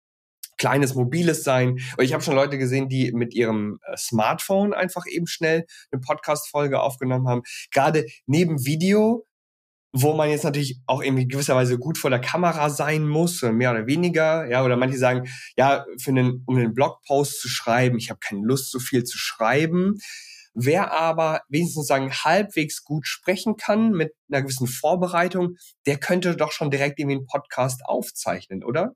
kleines 0.59 0.93
mobiles 0.93 1.43
sein. 1.43 1.79
Und 1.97 2.03
ich 2.03 2.13
habe 2.13 2.23
schon 2.23 2.35
Leute 2.35 2.59
gesehen, 2.59 2.89
die 2.89 3.11
mit 3.11 3.33
ihrem 3.33 3.79
äh, 3.87 3.97
Smartphone 3.97 4.73
einfach 4.73 5.05
eben 5.09 5.25
schnell 5.25 5.65
eine 5.91 6.01
Podcast-Folge 6.01 6.79
aufgenommen 6.79 7.27
haben. 7.27 7.41
Gerade 7.71 8.05
neben 8.27 8.63
Video, 8.65 9.25
wo 9.91 10.13
man 10.13 10.29
jetzt 10.29 10.43
natürlich 10.43 10.79
auch 10.85 11.01
irgendwie 11.01 11.27
gewisserweise 11.27 11.79
gut 11.79 11.97
vor 11.97 12.11
der 12.11 12.21
Kamera 12.21 12.69
sein 12.69 13.07
muss, 13.07 13.41
mehr 13.41 13.71
oder 13.71 13.87
weniger. 13.87 14.47
Ja, 14.47 14.63
oder 14.63 14.77
manche 14.77 14.97
sagen, 14.97 15.27
ja, 15.57 15.85
für 15.99 16.11
einen, 16.11 16.43
um 16.45 16.57
einen 16.57 16.73
Blogpost 16.73 17.41
zu 17.41 17.47
schreiben, 17.47 17.97
ich 17.97 18.11
habe 18.11 18.19
keine 18.19 18.45
Lust, 18.45 18.69
so 18.71 18.79
viel 18.79 19.03
zu 19.03 19.17
schreiben. 19.17 19.97
Wer 20.53 20.91
aber 20.91 21.41
wenigstens 21.47 21.87
sagen 21.87 22.11
halbwegs 22.11 22.83
gut 22.83 23.07
sprechen 23.07 23.55
kann 23.55 23.91
mit 23.91 24.13
einer 24.29 24.41
gewissen 24.41 24.67
Vorbereitung, 24.67 25.55
der 25.85 25.97
könnte 25.97 26.35
doch 26.35 26.51
schon 26.51 26.71
direkt 26.71 26.99
irgendwie 26.99 27.17
einen 27.17 27.27
Podcast 27.27 27.81
aufzeichnen, 27.85 28.63
oder? 28.63 28.93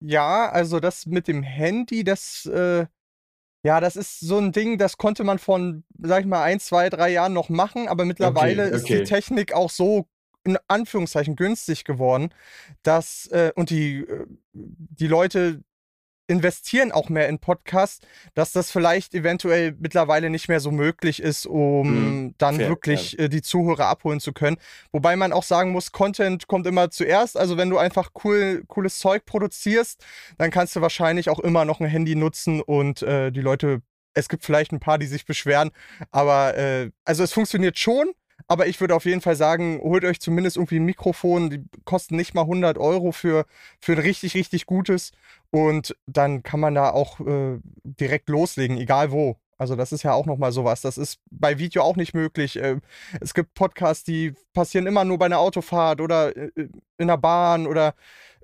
Ja, 0.00 0.50
also 0.50 0.80
das 0.80 1.06
mit 1.06 1.28
dem 1.28 1.42
Handy, 1.42 2.04
das, 2.04 2.46
äh, 2.46 2.86
ja, 3.62 3.80
das 3.80 3.96
ist 3.96 4.20
so 4.20 4.38
ein 4.38 4.52
Ding, 4.52 4.78
das 4.78 4.96
konnte 4.96 5.24
man 5.24 5.38
von, 5.38 5.84
sag 5.98 6.20
ich 6.20 6.26
mal, 6.26 6.42
ein, 6.42 6.60
zwei, 6.60 6.90
drei 6.90 7.10
Jahren 7.10 7.32
noch 7.32 7.48
machen, 7.48 7.88
aber 7.88 8.04
mittlerweile 8.04 8.66
Okay, 8.66 8.76
ist 8.76 8.88
die. 8.88 9.04
Technik 9.04 9.52
auch 9.54 9.70
so 9.70 10.06
in 10.44 10.58
Anführungszeichen 10.68 11.34
günstig 11.34 11.84
geworden, 11.84 12.30
dass 12.82 13.26
äh, 13.28 13.52
und 13.56 13.70
die, 13.70 13.98
äh, 13.98 14.26
die 14.52 15.08
Leute 15.08 15.64
investieren 16.28 16.92
auch 16.92 17.08
mehr 17.08 17.28
in 17.28 17.38
Podcasts, 17.38 18.04
dass 18.34 18.52
das 18.52 18.70
vielleicht 18.70 19.14
eventuell 19.14 19.76
mittlerweile 19.78 20.30
nicht 20.30 20.48
mehr 20.48 20.60
so 20.60 20.70
möglich 20.70 21.22
ist, 21.22 21.46
um 21.46 21.86
Mhm, 22.26 22.34
dann 22.38 22.56
fair, 22.56 22.68
wirklich 22.68 23.18
äh, 23.18 23.28
die 23.28 23.42
Zuhörer 23.42 23.86
abholen 23.86 24.20
zu 24.20 24.32
können. 24.32 24.56
Wobei 24.92 25.16
man 25.16 25.32
auch 25.32 25.44
sagen 25.44 25.70
muss, 25.70 25.92
Content 25.92 26.48
kommt 26.48 26.66
immer 26.66 26.90
zuerst. 26.90 27.36
Also 27.36 27.56
wenn 27.56 27.70
du 27.70 27.78
einfach 27.78 28.10
cool, 28.24 28.64
cooles 28.66 28.98
Zeug 28.98 29.24
produzierst, 29.24 30.04
dann 30.38 30.50
kannst 30.50 30.74
du 30.76 30.80
wahrscheinlich 30.80 31.30
auch 31.30 31.38
immer 31.38 31.64
noch 31.64 31.80
ein 31.80 31.86
Handy 31.86 32.16
nutzen 32.16 32.60
und 32.60 33.02
äh, 33.02 33.30
die 33.30 33.40
Leute, 33.40 33.82
es 34.14 34.28
gibt 34.28 34.44
vielleicht 34.44 34.72
ein 34.72 34.80
paar, 34.80 34.98
die 34.98 35.06
sich 35.06 35.26
beschweren, 35.26 35.70
aber 36.10 36.56
äh, 36.56 36.90
also 37.04 37.22
es 37.22 37.32
funktioniert 37.32 37.78
schon. 37.78 38.12
Aber 38.48 38.66
ich 38.66 38.80
würde 38.80 38.94
auf 38.94 39.04
jeden 39.04 39.20
Fall 39.20 39.34
sagen, 39.34 39.80
holt 39.82 40.04
euch 40.04 40.20
zumindest 40.20 40.56
irgendwie 40.56 40.76
ein 40.76 40.84
Mikrofon. 40.84 41.50
Die 41.50 41.64
kosten 41.84 42.16
nicht 42.16 42.34
mal 42.34 42.42
100 42.42 42.78
Euro 42.78 43.10
für, 43.12 43.44
für 43.80 43.92
ein 43.92 43.98
richtig, 43.98 44.34
richtig 44.34 44.66
gutes. 44.66 45.12
Und 45.50 45.96
dann 46.06 46.42
kann 46.42 46.60
man 46.60 46.74
da 46.74 46.90
auch 46.90 47.20
äh, 47.20 47.58
direkt 47.82 48.28
loslegen, 48.28 48.78
egal 48.78 49.10
wo. 49.10 49.36
Also 49.58 49.74
das 49.74 49.92
ist 49.92 50.02
ja 50.02 50.12
auch 50.12 50.26
nochmal 50.26 50.52
sowas. 50.52 50.82
Das 50.82 50.98
ist 50.98 51.18
bei 51.30 51.58
Video 51.58 51.82
auch 51.82 51.96
nicht 51.96 52.14
möglich. 52.14 52.56
Äh, 52.56 52.76
es 53.20 53.34
gibt 53.34 53.54
Podcasts, 53.54 54.04
die 54.04 54.34
passieren 54.52 54.86
immer 54.86 55.04
nur 55.04 55.18
bei 55.18 55.26
einer 55.26 55.38
Autofahrt 55.38 56.00
oder 56.00 56.36
äh, 56.36 56.50
in 56.98 57.08
der 57.08 57.16
Bahn 57.16 57.66
oder 57.66 57.94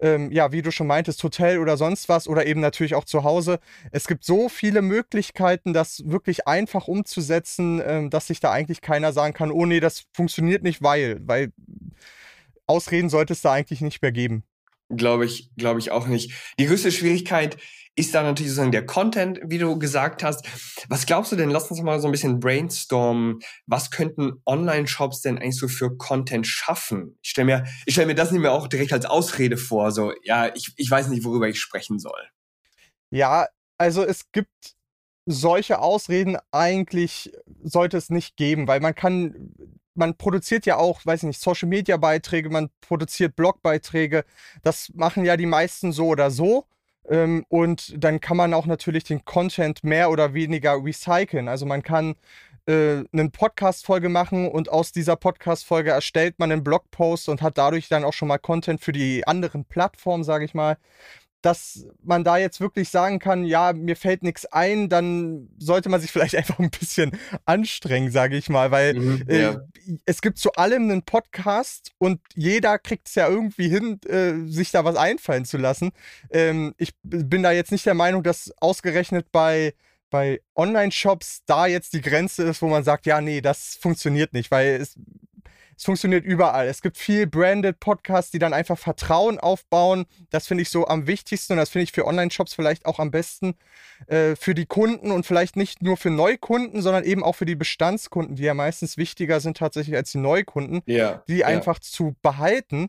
ähm, 0.02 0.30
ja, 0.32 0.52
wie 0.52 0.62
du 0.62 0.70
schon 0.72 0.88
meintest, 0.88 1.22
Hotel 1.22 1.58
oder 1.58 1.76
sonst 1.76 2.08
was 2.08 2.28
oder 2.28 2.44
eben 2.44 2.60
natürlich 2.60 2.94
auch 2.94 3.04
zu 3.04 3.22
Hause. 3.22 3.60
Es 3.92 4.06
gibt 4.06 4.24
so 4.24 4.48
viele 4.48 4.82
Möglichkeiten, 4.82 5.72
das 5.72 6.02
wirklich 6.04 6.46
einfach 6.46 6.88
umzusetzen, 6.88 7.80
ähm, 7.84 8.10
dass 8.10 8.26
sich 8.26 8.40
da 8.40 8.50
eigentlich 8.50 8.80
keiner 8.80 9.12
sagen 9.12 9.32
kann, 9.32 9.52
oh 9.52 9.64
nee, 9.64 9.80
das 9.80 10.04
funktioniert 10.12 10.64
nicht, 10.64 10.82
weil, 10.82 11.20
weil 11.24 11.52
Ausreden 12.66 13.08
sollte 13.08 13.32
es 13.32 13.42
da 13.42 13.52
eigentlich 13.52 13.80
nicht 13.80 14.02
mehr 14.02 14.12
geben. 14.12 14.42
Glaube 14.88 15.24
ich, 15.24 15.50
glaube 15.56 15.78
ich 15.78 15.90
auch 15.90 16.06
nicht. 16.06 16.32
Die 16.58 16.66
größte 16.66 16.92
Schwierigkeit 16.92 17.56
ist 17.94 18.14
da 18.14 18.22
natürlich 18.22 18.50
sozusagen 18.50 18.72
der 18.72 18.86
Content, 18.86 19.40
wie 19.44 19.58
du 19.58 19.78
gesagt 19.78 20.22
hast. 20.22 20.46
Was 20.88 21.04
glaubst 21.04 21.32
du 21.32 21.36
denn? 21.36 21.50
Lass 21.50 21.70
uns 21.70 21.82
mal 21.82 22.00
so 22.00 22.08
ein 22.08 22.12
bisschen 22.12 22.40
brainstormen. 22.40 23.40
Was 23.66 23.90
könnten 23.90 24.40
Online-Shops 24.46 25.20
denn 25.20 25.38
eigentlich 25.38 25.58
so 25.58 25.68
für 25.68 25.96
Content 25.96 26.46
schaffen? 26.46 27.18
Ich 27.22 27.30
stelle 27.30 27.46
mir, 27.46 27.64
ich 27.84 27.94
stelle 27.94 28.06
mir 28.06 28.14
das 28.14 28.30
nicht 28.30 28.40
mehr 28.40 28.52
auch 28.52 28.66
direkt 28.66 28.92
als 28.92 29.04
Ausrede 29.04 29.58
vor. 29.58 29.92
So, 29.92 30.12
ja, 30.22 30.54
ich, 30.54 30.72
ich 30.76 30.90
weiß 30.90 31.08
nicht, 31.08 31.24
worüber 31.24 31.48
ich 31.48 31.60
sprechen 31.60 31.98
soll. 31.98 32.28
Ja, 33.10 33.46
also 33.76 34.02
es 34.04 34.32
gibt 34.32 34.74
solche 35.26 35.78
Ausreden 35.78 36.38
eigentlich 36.50 37.32
sollte 37.62 37.96
es 37.96 38.10
nicht 38.10 38.36
geben, 38.36 38.66
weil 38.66 38.80
man 38.80 38.94
kann, 38.94 39.54
man 39.94 40.16
produziert 40.16 40.66
ja 40.66 40.76
auch, 40.76 41.04
weiß 41.04 41.22
ich 41.22 41.26
nicht, 41.26 41.40
Social 41.40 41.68
Media 41.68 41.96
Beiträge, 41.96 42.48
man 42.48 42.70
produziert 42.80 43.36
Blogbeiträge. 43.36 44.24
Das 44.62 44.90
machen 44.94 45.24
ja 45.24 45.36
die 45.36 45.46
meisten 45.46 45.92
so 45.92 46.06
oder 46.06 46.30
so. 46.30 46.66
Ähm, 47.08 47.44
und 47.48 47.94
dann 48.02 48.20
kann 48.20 48.36
man 48.36 48.54
auch 48.54 48.66
natürlich 48.66 49.04
den 49.04 49.24
Content 49.24 49.82
mehr 49.84 50.10
oder 50.10 50.34
weniger 50.34 50.82
recyceln. 50.82 51.48
Also 51.48 51.66
man 51.66 51.82
kann 51.82 52.14
äh, 52.66 53.04
eine 53.12 53.30
Podcast-Folge 53.30 54.08
machen 54.08 54.48
und 54.48 54.70
aus 54.70 54.92
dieser 54.92 55.16
Podcast-Folge 55.16 55.90
erstellt 55.90 56.38
man 56.38 56.52
einen 56.52 56.62
Blogpost 56.62 57.28
und 57.28 57.42
hat 57.42 57.58
dadurch 57.58 57.88
dann 57.88 58.04
auch 58.04 58.12
schon 58.12 58.28
mal 58.28 58.38
Content 58.38 58.80
für 58.80 58.92
die 58.92 59.26
anderen 59.26 59.64
Plattformen, 59.64 60.24
sage 60.24 60.44
ich 60.44 60.54
mal 60.54 60.76
dass 61.42 61.86
man 62.02 62.24
da 62.24 62.38
jetzt 62.38 62.60
wirklich 62.60 62.88
sagen 62.88 63.18
kann, 63.18 63.44
ja, 63.44 63.72
mir 63.72 63.96
fällt 63.96 64.22
nichts 64.22 64.46
ein, 64.46 64.88
dann 64.88 65.48
sollte 65.58 65.88
man 65.88 66.00
sich 66.00 66.12
vielleicht 66.12 66.34
einfach 66.36 66.58
ein 66.58 66.70
bisschen 66.70 67.12
anstrengen, 67.44 68.10
sage 68.10 68.36
ich 68.36 68.48
mal, 68.48 68.70
weil 68.70 68.94
Mhm, 68.94 69.24
äh, 69.28 69.42
ja. 69.42 69.60
es 70.06 70.22
gibt 70.22 70.38
zu 70.38 70.52
allem 70.52 70.84
einen 70.84 71.02
Podcast 71.02 71.92
und 71.98 72.20
jeder 72.34 72.78
kriegt 72.78 73.08
es 73.08 73.14
ja 73.14 73.28
irgendwie 73.28 73.68
hin, 73.68 74.00
äh, 74.08 74.48
sich 74.50 74.70
da 74.70 74.84
was 74.84 74.96
einfallen 74.96 75.44
zu 75.44 75.58
lassen. 75.58 75.92
Ähm, 76.30 76.74
ich 76.78 76.94
bin 77.02 77.42
da 77.42 77.52
jetzt 77.52 77.72
nicht 77.72 77.86
der 77.86 77.94
Meinung, 77.94 78.22
dass 78.22 78.52
ausgerechnet 78.60 79.26
bei 79.32 79.74
bei 80.10 80.42
Online-Shops 80.54 81.42
da 81.46 81.66
jetzt 81.66 81.94
die 81.94 82.02
Grenze 82.02 82.42
ist, 82.44 82.60
wo 82.60 82.68
man 82.68 82.84
sagt, 82.84 83.06
ja, 83.06 83.22
nee, 83.22 83.40
das 83.40 83.78
funktioniert 83.80 84.34
nicht, 84.34 84.50
weil 84.50 84.78
es, 84.78 84.94
es 85.82 85.86
funktioniert 85.86 86.24
überall. 86.24 86.68
Es 86.68 86.80
gibt 86.80 86.96
viel 86.96 87.26
branded 87.26 87.80
Podcasts, 87.80 88.30
die 88.30 88.38
dann 88.38 88.52
einfach 88.52 88.78
Vertrauen 88.78 89.40
aufbauen. 89.40 90.06
Das 90.30 90.46
finde 90.46 90.62
ich 90.62 90.70
so 90.70 90.86
am 90.86 91.08
wichtigsten 91.08 91.54
und 91.54 91.56
das 91.56 91.70
finde 91.70 91.82
ich 91.82 91.90
für 91.90 92.06
Online-Shops 92.06 92.54
vielleicht 92.54 92.86
auch 92.86 93.00
am 93.00 93.10
besten 93.10 93.56
äh, 94.06 94.36
für 94.36 94.54
die 94.54 94.66
Kunden 94.66 95.10
und 95.10 95.26
vielleicht 95.26 95.56
nicht 95.56 95.82
nur 95.82 95.96
für 95.96 96.10
Neukunden, 96.10 96.82
sondern 96.82 97.02
eben 97.02 97.24
auch 97.24 97.34
für 97.34 97.46
die 97.46 97.56
Bestandskunden, 97.56 98.36
die 98.36 98.44
ja 98.44 98.54
meistens 98.54 98.96
wichtiger 98.96 99.40
sind 99.40 99.56
tatsächlich 99.56 99.96
als 99.96 100.12
die 100.12 100.18
Neukunden, 100.18 100.82
Ja. 100.86 101.24
die 101.26 101.38
ja. 101.38 101.48
einfach 101.48 101.80
zu 101.80 102.14
behalten. 102.22 102.86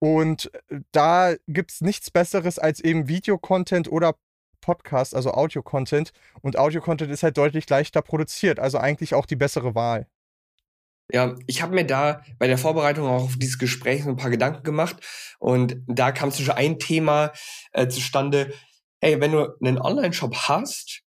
Und 0.00 0.50
äh, 0.68 0.80
da 0.90 1.34
gibt 1.46 1.70
es 1.70 1.80
nichts 1.80 2.10
Besseres 2.10 2.58
als 2.58 2.80
eben 2.80 3.06
Videocontent 3.06 3.86
oder 3.86 4.16
Podcast, 4.60 5.14
also 5.14 5.32
Audio-Content. 5.32 6.10
Und 6.40 6.58
Audio-Content 6.58 7.12
ist 7.12 7.22
halt 7.22 7.38
deutlich 7.38 7.70
leichter 7.70 8.02
produziert, 8.02 8.58
also 8.58 8.78
eigentlich 8.78 9.14
auch 9.14 9.26
die 9.26 9.36
bessere 9.36 9.76
Wahl. 9.76 10.08
Ja, 11.12 11.36
ich 11.46 11.60
habe 11.60 11.74
mir 11.74 11.84
da 11.84 12.22
bei 12.38 12.46
der 12.46 12.56
Vorbereitung 12.56 13.06
auch 13.06 13.24
auf 13.24 13.36
dieses 13.36 13.58
Gespräch 13.58 14.02
so 14.02 14.08
ein 14.08 14.16
paar 14.16 14.30
Gedanken 14.30 14.62
gemacht 14.62 14.96
und 15.38 15.76
da 15.86 16.10
kam 16.10 16.30
zum 16.30 16.46
Beispiel 16.46 16.64
ein 16.64 16.78
Thema 16.78 17.32
äh, 17.72 17.86
zustande. 17.88 18.52
Hey, 19.00 19.20
wenn 19.20 19.32
du 19.32 19.54
einen 19.62 19.78
Online-Shop 19.78 20.34
hast 20.48 21.02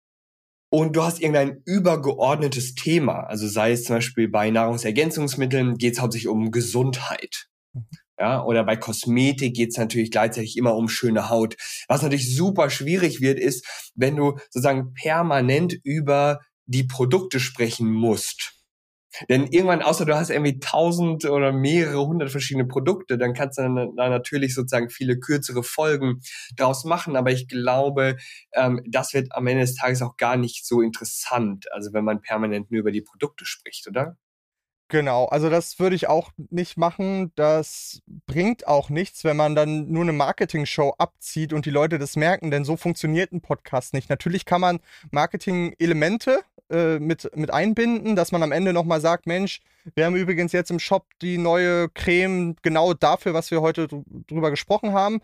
und 0.69 0.95
du 0.95 1.01
hast 1.01 1.21
irgendein 1.21 1.61
übergeordnetes 1.65 2.75
Thema, 2.75 3.21
also 3.21 3.47
sei 3.47 3.71
es 3.71 3.85
zum 3.85 3.95
Beispiel 3.95 4.27
bei 4.27 4.51
Nahrungsergänzungsmitteln 4.51 5.77
geht 5.77 5.93
es 5.93 6.01
hauptsächlich 6.01 6.27
um 6.27 6.51
Gesundheit. 6.51 7.47
Mhm. 7.73 7.87
Ja, 8.19 8.43
oder 8.43 8.63
bei 8.63 8.77
Kosmetik 8.77 9.55
geht 9.55 9.71
es 9.71 9.77
natürlich 9.77 10.11
gleichzeitig 10.11 10.55
immer 10.55 10.75
um 10.75 10.87
schöne 10.87 11.29
Haut. 11.29 11.57
Was 11.87 12.01
natürlich 12.01 12.33
super 12.33 12.69
schwierig 12.69 13.19
wird, 13.19 13.39
ist, 13.39 13.91
wenn 13.95 14.15
du 14.15 14.37
sozusagen 14.51 14.93
permanent 14.93 15.73
über 15.83 16.39
die 16.65 16.83
Produkte 16.83 17.39
sprechen 17.39 17.91
musst. 17.91 18.54
Denn 19.29 19.47
irgendwann, 19.47 19.81
außer 19.81 20.05
du 20.05 20.15
hast 20.15 20.29
irgendwie 20.29 20.59
tausend 20.59 21.25
oder 21.25 21.51
mehrere 21.51 22.05
hundert 22.05 22.31
verschiedene 22.31 22.65
Produkte, 22.65 23.17
dann 23.17 23.33
kannst 23.33 23.57
du 23.57 23.93
da 23.95 24.09
natürlich 24.09 24.53
sozusagen 24.53 24.89
viele 24.89 25.19
kürzere 25.19 25.63
Folgen 25.63 26.21
draus 26.55 26.85
machen. 26.85 27.15
Aber 27.15 27.31
ich 27.31 27.47
glaube, 27.47 28.17
ähm, 28.53 28.81
das 28.87 29.13
wird 29.13 29.29
am 29.31 29.47
Ende 29.47 29.61
des 29.61 29.75
Tages 29.75 30.01
auch 30.01 30.17
gar 30.17 30.37
nicht 30.37 30.65
so 30.65 30.81
interessant. 30.81 31.71
Also 31.71 31.93
wenn 31.93 32.05
man 32.05 32.21
permanent 32.21 32.71
nur 32.71 32.81
über 32.81 32.91
die 32.91 33.01
Produkte 33.01 33.45
spricht, 33.45 33.87
oder? 33.87 34.17
Genau, 34.87 35.25
also 35.25 35.49
das 35.49 35.79
würde 35.79 35.95
ich 35.95 36.07
auch 36.07 36.29
nicht 36.51 36.77
machen. 36.77 37.31
Das 37.35 38.01
bringt 38.27 38.67
auch 38.67 38.89
nichts, 38.91 39.23
wenn 39.23 39.35
man 39.35 39.55
dann 39.55 39.91
nur 39.91 40.03
eine 40.03 40.13
Marketing-Show 40.13 40.93
abzieht 40.99 41.53
und 41.53 41.65
die 41.65 41.71
Leute 41.71 41.97
das 41.97 42.15
merken, 42.15 42.51
denn 42.51 42.65
so 42.65 42.77
funktioniert 42.77 43.31
ein 43.31 43.41
Podcast 43.41 43.95
nicht. 43.95 44.11
Natürlich 44.11 44.45
kann 44.45 44.61
man 44.61 44.79
Marketing-Elemente 45.09 46.41
äh, 46.69 46.99
mit, 46.99 47.29
mit 47.35 47.51
einbinden, 47.51 48.15
dass 48.15 48.31
man 48.31 48.43
am 48.43 48.51
Ende 48.51 48.73
nochmal 48.73 49.01
sagt, 49.01 49.27
Mensch, 49.27 49.61
Wir 49.93 50.05
haben 50.05 50.15
übrigens 50.15 50.51
jetzt 50.51 50.71
im 50.71 50.79
Shop 50.79 51.05
die 51.21 51.37
neue 51.37 51.89
Creme 51.89 52.55
genau 52.63 52.95
dafür, 52.95 53.35
was 53.35 53.51
wir 53.51 53.61
heute 53.61 53.87
drüber 54.27 54.49
gesprochen 54.49 54.93
haben. 54.93 55.21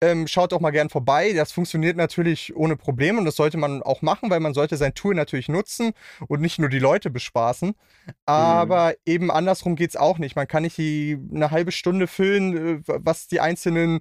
Ähm, 0.00 0.26
schaut 0.26 0.50
doch 0.50 0.60
mal 0.60 0.70
gern 0.70 0.88
vorbei. 0.88 1.32
Das 1.32 1.52
funktioniert 1.52 1.96
natürlich 1.96 2.56
ohne 2.56 2.76
Probleme 2.76 3.18
und 3.18 3.24
das 3.24 3.36
sollte 3.36 3.56
man 3.56 3.82
auch 3.82 4.02
machen, 4.02 4.28
weil 4.30 4.40
man 4.40 4.54
sollte 4.54 4.76
sein 4.76 4.94
Tool 4.94 5.14
natürlich 5.14 5.48
nutzen 5.48 5.92
und 6.26 6.40
nicht 6.40 6.58
nur 6.58 6.70
die 6.70 6.80
Leute 6.80 7.08
bespaßen. 7.08 7.74
Aber 8.26 8.88
mhm. 8.88 8.94
eben 9.06 9.30
andersrum 9.30 9.76
geht 9.76 9.90
es 9.90 9.96
auch 9.96 10.18
nicht. 10.18 10.34
Man 10.34 10.48
kann 10.48 10.64
nicht 10.64 10.78
die, 10.78 11.16
eine 11.32 11.52
halbe 11.52 11.70
Stunde 11.70 12.08
füllen, 12.08 12.78
äh, 12.78 12.82
was 12.86 13.28
die 13.28 13.38
einzelnen 13.38 14.00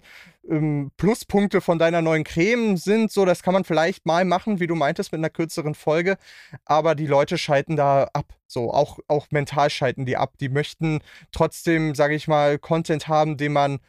ähm, 0.50 0.92
Pluspunkte 0.98 1.62
von 1.62 1.80
deiner 1.80 2.02
neuen 2.02 2.24
Creme 2.24 2.78
sind. 2.78 3.12
So, 3.12 3.26
das 3.26 3.44
kann 3.44 3.54
man 3.54 3.64
vielleicht 3.64 4.06
mal 4.06 4.26
machen, 4.26 4.60
wie 4.60 4.68
du 4.68 4.76
meintest, 4.76 5.12
mit 5.12 5.20
einer 5.20 5.30
kürzeren 5.30 5.76
Folge. 5.76 6.18
Aber 6.66 6.96
die 6.96 7.08
Leute 7.08 7.38
schalten 7.38 7.76
da 7.76 8.10
ab. 8.14 8.34
So, 8.48 8.74
auch, 8.74 9.00
auch 9.08 9.28
mental 9.32 9.70
schalten 9.70 10.06
die 10.06 10.18
ab. 10.18 10.34
Die 10.40 10.50
möchten 10.50 11.02
trotzdem, 11.32 11.96
sage 11.96 12.16
ich 12.16 12.28
mal, 12.28 12.58
Content 12.60 13.08
haben, 13.08 13.38
den 13.38 13.54
man 13.54 13.80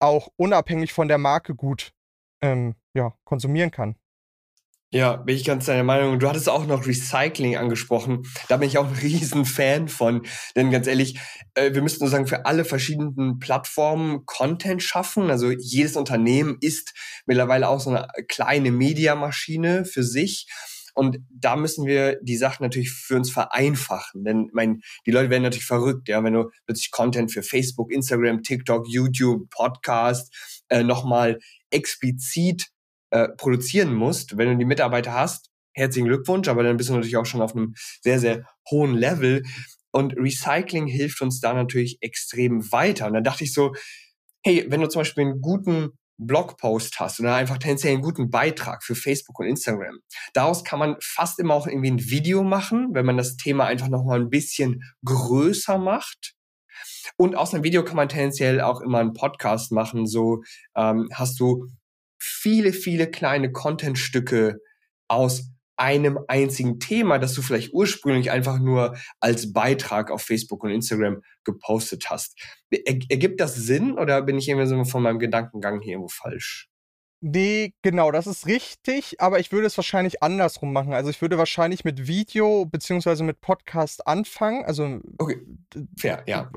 auch 0.00 0.28
unabhängig 0.36 0.92
von 0.92 1.08
der 1.08 1.18
Marke 1.18 1.54
gut 1.54 1.92
ähm, 2.42 2.74
ja, 2.94 3.14
konsumieren 3.24 3.70
kann. 3.70 3.96
Ja, 4.90 5.16
bin 5.16 5.36
ich 5.36 5.44
ganz 5.44 5.66
deiner 5.66 5.84
Meinung. 5.84 6.18
Du 6.18 6.26
hattest 6.30 6.48
auch 6.48 6.66
noch 6.66 6.86
Recycling 6.86 7.58
angesprochen. 7.58 8.22
Da 8.48 8.56
bin 8.56 8.68
ich 8.68 8.78
auch 8.78 8.86
ein 8.86 8.94
riesen 9.02 9.44
Fan 9.44 9.88
von. 9.88 10.22
Denn 10.56 10.70
ganz 10.70 10.86
ehrlich, 10.86 11.18
äh, 11.54 11.74
wir 11.74 11.82
müssten 11.82 12.00
sozusagen 12.00 12.26
für 12.26 12.46
alle 12.46 12.64
verschiedenen 12.64 13.38
Plattformen 13.38 14.24
Content 14.24 14.82
schaffen. 14.82 15.30
Also 15.30 15.50
jedes 15.50 15.94
Unternehmen 15.96 16.56
ist 16.62 16.94
mittlerweile 17.26 17.68
auch 17.68 17.80
so 17.80 17.90
eine 17.90 18.08
kleine 18.28 18.70
Mediamaschine 18.70 19.84
für 19.84 20.02
sich. 20.02 20.46
Und 20.94 21.18
da 21.28 21.54
müssen 21.54 21.86
wir 21.86 22.18
die 22.22 22.38
Sachen 22.38 22.62
natürlich 22.62 22.90
für 22.90 23.16
uns 23.16 23.30
vereinfachen. 23.30 24.24
Denn 24.24 24.48
mein, 24.54 24.80
die 25.04 25.10
Leute 25.10 25.28
werden 25.28 25.42
natürlich 25.42 25.66
verrückt, 25.66 26.08
ja, 26.08 26.24
wenn 26.24 26.32
du 26.32 26.50
plötzlich 26.64 26.90
Content 26.92 27.30
für 27.30 27.42
Facebook, 27.42 27.92
Instagram, 27.92 28.42
TikTok, 28.42 28.88
YouTube, 28.88 29.50
Podcast 29.50 30.34
äh, 30.70 30.82
nochmal 30.82 31.40
explizit 31.70 32.68
äh, 33.10 33.28
produzieren 33.36 33.94
musst. 33.94 34.36
Wenn 34.36 34.48
du 34.48 34.56
die 34.56 34.64
Mitarbeiter 34.64 35.12
hast, 35.12 35.50
herzlichen 35.72 36.08
Glückwunsch, 36.08 36.48
aber 36.48 36.62
dann 36.62 36.76
bist 36.76 36.88
du 36.88 36.94
natürlich 36.94 37.16
auch 37.16 37.26
schon 37.26 37.42
auf 37.42 37.54
einem 37.54 37.74
sehr, 38.02 38.18
sehr 38.18 38.44
hohen 38.70 38.94
Level. 38.94 39.42
Und 39.90 40.14
Recycling 40.16 40.86
hilft 40.86 41.22
uns 41.22 41.40
da 41.40 41.54
natürlich 41.54 41.98
extrem 42.00 42.70
weiter. 42.72 43.06
Und 43.06 43.14
dann 43.14 43.24
dachte 43.24 43.44
ich 43.44 43.52
so, 43.52 43.74
hey, 44.44 44.66
wenn 44.68 44.80
du 44.80 44.88
zum 44.88 45.00
Beispiel 45.00 45.24
einen 45.24 45.40
guten 45.40 45.90
Blogpost 46.18 46.98
hast 46.98 47.20
oder 47.20 47.36
einfach 47.36 47.58
tendenziell 47.58 47.92
einen 47.92 48.02
guten 48.02 48.28
Beitrag 48.30 48.82
für 48.82 48.96
Facebook 48.96 49.38
und 49.38 49.46
Instagram. 49.46 49.98
Daraus 50.32 50.64
kann 50.64 50.80
man 50.80 50.96
fast 51.00 51.38
immer 51.38 51.54
auch 51.54 51.68
irgendwie 51.68 51.92
ein 51.92 52.10
Video 52.10 52.42
machen, 52.42 52.88
wenn 52.92 53.06
man 53.06 53.16
das 53.16 53.36
Thema 53.36 53.66
einfach 53.66 53.88
nochmal 53.88 54.20
ein 54.20 54.30
bisschen 54.30 54.82
größer 55.04 55.78
macht. 55.78 56.34
Und 57.16 57.36
aus 57.36 57.54
einem 57.54 57.64
Video 57.64 57.84
kann 57.84 57.96
man 57.96 58.08
tendenziell 58.08 58.60
auch 58.60 58.80
immer 58.80 58.98
einen 58.98 59.12
Podcast 59.12 59.72
machen. 59.72 60.06
So 60.06 60.42
ähm, 60.76 61.08
hast 61.12 61.38
du 61.38 61.68
viele, 62.18 62.72
viele 62.72 63.10
kleine 63.10 63.52
Contentstücke 63.52 64.60
aus 65.08 65.50
einem 65.78 66.18
einzigen 66.26 66.80
Thema, 66.80 67.18
das 67.18 67.34
du 67.34 67.42
vielleicht 67.42 67.72
ursprünglich 67.72 68.32
einfach 68.32 68.58
nur 68.58 68.96
als 69.20 69.52
Beitrag 69.52 70.10
auf 70.10 70.22
Facebook 70.22 70.64
und 70.64 70.70
Instagram 70.70 71.22
gepostet 71.44 72.10
hast. 72.10 72.36
Er, 72.70 72.98
ergibt 73.08 73.40
das 73.40 73.54
Sinn 73.54 73.96
oder 73.96 74.22
bin 74.22 74.38
ich 74.38 74.48
irgendwie 74.48 74.66
so 74.66 74.84
von 74.84 75.02
meinem 75.04 75.20
Gedankengang 75.20 75.80
hier 75.80 75.92
irgendwo 75.92 76.08
falsch? 76.08 76.68
Nee, 77.20 77.74
genau, 77.82 78.12
das 78.12 78.26
ist 78.26 78.46
richtig, 78.46 79.20
aber 79.20 79.40
ich 79.40 79.50
würde 79.50 79.66
es 79.66 79.76
wahrscheinlich 79.76 80.22
andersrum 80.22 80.72
machen. 80.72 80.92
Also 80.92 81.10
ich 81.10 81.20
würde 81.20 81.38
wahrscheinlich 81.38 81.84
mit 81.84 82.06
Video 82.06 82.64
beziehungsweise 82.66 83.24
mit 83.24 83.40
Podcast 83.40 84.06
anfangen. 84.06 84.64
Also 84.64 85.00
okay, 85.18 85.40
fair, 85.96 86.22
ja. 86.26 86.50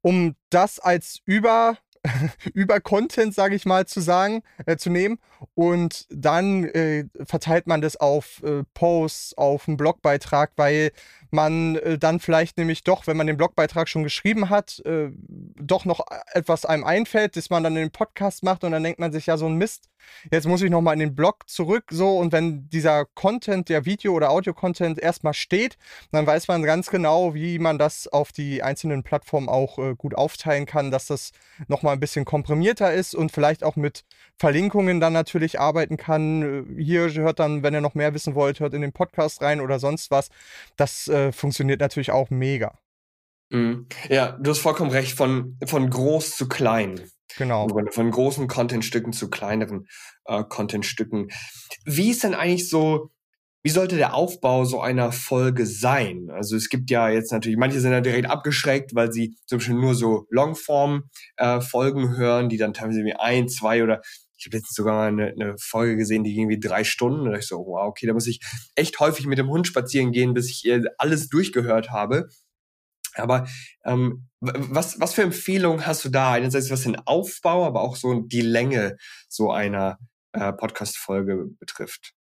Um 0.00 0.34
das 0.48 0.80
als 0.80 1.20
Über 1.24 1.76
über 2.54 2.80
Content, 2.80 3.34
sage 3.34 3.54
ich 3.54 3.66
mal, 3.66 3.86
zu 3.86 4.00
sagen, 4.00 4.42
äh, 4.66 4.76
zu 4.76 4.90
nehmen. 4.90 5.18
Und 5.54 6.06
dann 6.10 6.64
äh, 6.64 7.04
verteilt 7.24 7.66
man 7.66 7.80
das 7.80 7.96
auf 7.96 8.42
äh, 8.42 8.64
Posts, 8.74 9.36
auf 9.36 9.68
einen 9.68 9.76
Blogbeitrag, 9.76 10.52
weil 10.56 10.92
man 11.32 11.76
äh, 11.76 11.98
dann 11.98 12.20
vielleicht 12.20 12.58
nämlich 12.58 12.84
doch, 12.84 13.06
wenn 13.06 13.16
man 13.16 13.26
den 13.26 13.36
Blogbeitrag 13.36 13.88
schon 13.88 14.02
geschrieben 14.02 14.50
hat, 14.50 14.80
äh, 14.84 15.10
doch 15.56 15.84
noch 15.84 16.00
etwas 16.32 16.64
einem 16.64 16.84
einfällt, 16.84 17.36
das 17.36 17.50
man 17.50 17.62
dann 17.62 17.76
in 17.76 17.82
den 17.82 17.90
Podcast 17.90 18.42
macht 18.42 18.64
und 18.64 18.72
dann 18.72 18.82
denkt 18.82 18.98
man 18.98 19.12
sich 19.12 19.26
ja 19.26 19.36
so 19.36 19.46
ein 19.46 19.56
Mist. 19.56 19.88
Jetzt 20.30 20.46
muss 20.46 20.62
ich 20.62 20.70
nochmal 20.70 20.94
in 20.94 21.00
den 21.00 21.14
Blog 21.14 21.48
zurück, 21.48 21.84
so 21.90 22.18
und 22.18 22.32
wenn 22.32 22.68
dieser 22.70 23.04
Content, 23.14 23.68
der 23.68 23.84
Video- 23.84 24.14
oder 24.14 24.30
Audio-Content 24.30 24.98
erstmal 24.98 25.34
steht, 25.34 25.76
dann 26.10 26.26
weiß 26.26 26.48
man 26.48 26.62
ganz 26.62 26.90
genau, 26.90 27.34
wie 27.34 27.58
man 27.58 27.78
das 27.78 28.08
auf 28.08 28.32
die 28.32 28.62
einzelnen 28.62 29.02
Plattformen 29.02 29.48
auch 29.48 29.78
äh, 29.78 29.94
gut 29.94 30.14
aufteilen 30.14 30.66
kann, 30.66 30.90
dass 30.90 31.06
das 31.06 31.32
nochmal 31.68 31.94
ein 31.94 32.00
bisschen 32.00 32.24
komprimierter 32.24 32.92
ist 32.92 33.14
und 33.14 33.30
vielleicht 33.32 33.62
auch 33.62 33.76
mit 33.76 34.04
Verlinkungen 34.36 35.00
dann 35.00 35.12
natürlich 35.12 35.60
arbeiten 35.60 35.96
kann. 35.96 36.76
Äh, 36.78 36.82
hier 36.82 37.12
hört 37.12 37.38
dann, 37.38 37.62
wenn 37.62 37.74
ihr 37.74 37.80
noch 37.80 37.94
mehr 37.94 38.14
wissen 38.14 38.34
wollt, 38.34 38.60
hört 38.60 38.74
in 38.74 38.82
den 38.82 38.92
Podcast 38.92 39.42
rein 39.42 39.60
oder 39.60 39.78
sonst 39.78 40.10
was. 40.10 40.30
Das 40.76 41.08
äh, 41.08 41.19
äh, 41.28 41.32
funktioniert 41.32 41.80
natürlich 41.80 42.10
auch 42.10 42.30
mega. 42.30 42.78
Mhm. 43.50 43.86
Ja, 44.08 44.32
du 44.40 44.50
hast 44.50 44.60
vollkommen 44.60 44.90
recht, 44.90 45.16
von, 45.16 45.58
von 45.66 45.90
groß 45.90 46.36
zu 46.36 46.48
klein. 46.48 47.00
Genau. 47.36 47.68
Von 47.90 48.10
großen 48.10 48.48
Contentstücken 48.48 49.12
zu 49.12 49.30
kleineren 49.30 49.86
äh, 50.24 50.42
Contentstücken. 50.44 51.28
Wie 51.84 52.10
ist 52.10 52.24
denn 52.24 52.34
eigentlich 52.34 52.68
so, 52.68 53.10
wie 53.62 53.70
sollte 53.70 53.96
der 53.96 54.14
Aufbau 54.14 54.64
so 54.64 54.80
einer 54.80 55.12
Folge 55.12 55.66
sein? 55.66 56.28
Also 56.30 56.56
es 56.56 56.68
gibt 56.68 56.90
ja 56.90 57.08
jetzt 57.08 57.30
natürlich, 57.30 57.58
manche 57.58 57.80
sind 57.80 57.92
ja 57.92 58.00
direkt 58.00 58.28
abgeschreckt, 58.28 58.94
weil 58.94 59.12
sie 59.12 59.36
zum 59.46 59.58
Beispiel 59.58 59.76
nur 59.76 59.94
so 59.94 60.26
Longform-Folgen 60.30 62.14
äh, 62.14 62.16
hören, 62.16 62.48
die 62.48 62.56
dann 62.56 62.72
teilweise 62.72 63.04
wie 63.04 63.14
ein, 63.14 63.48
zwei 63.48 63.84
oder 63.84 64.02
ich 64.40 64.46
habe 64.46 64.56
jetzt 64.56 64.74
sogar 64.74 64.94
mal 64.94 65.08
eine, 65.08 65.26
eine 65.32 65.58
Folge 65.58 65.96
gesehen, 65.96 66.24
die 66.24 66.34
irgendwie 66.34 66.58
drei 66.58 66.82
Stunden. 66.82 67.28
Und 67.28 67.34
ich 67.34 67.46
so, 67.46 67.58
wow, 67.58 67.86
okay, 67.88 68.06
da 68.06 68.14
muss 68.14 68.26
ich 68.26 68.40
echt 68.74 68.98
häufig 68.98 69.26
mit 69.26 69.38
dem 69.38 69.50
Hund 69.50 69.66
spazieren 69.66 70.12
gehen, 70.12 70.32
bis 70.32 70.48
ich 70.48 70.72
alles 70.96 71.28
durchgehört 71.28 71.90
habe. 71.90 72.28
Aber 73.14 73.46
ähm, 73.84 74.28
was, 74.40 74.98
was 74.98 75.14
für 75.14 75.22
Empfehlungen 75.22 75.86
hast 75.86 76.04
du 76.04 76.08
da? 76.08 76.32
Einerseits 76.32 76.70
was 76.70 76.82
den 76.82 76.96
Aufbau, 76.96 77.66
aber 77.66 77.82
auch 77.82 77.96
so 77.96 78.20
die 78.22 78.40
Länge 78.40 78.96
so 79.28 79.50
einer 79.52 79.98
äh, 80.32 80.52
Podcast-Folge 80.52 81.48
betrifft. 81.58 82.14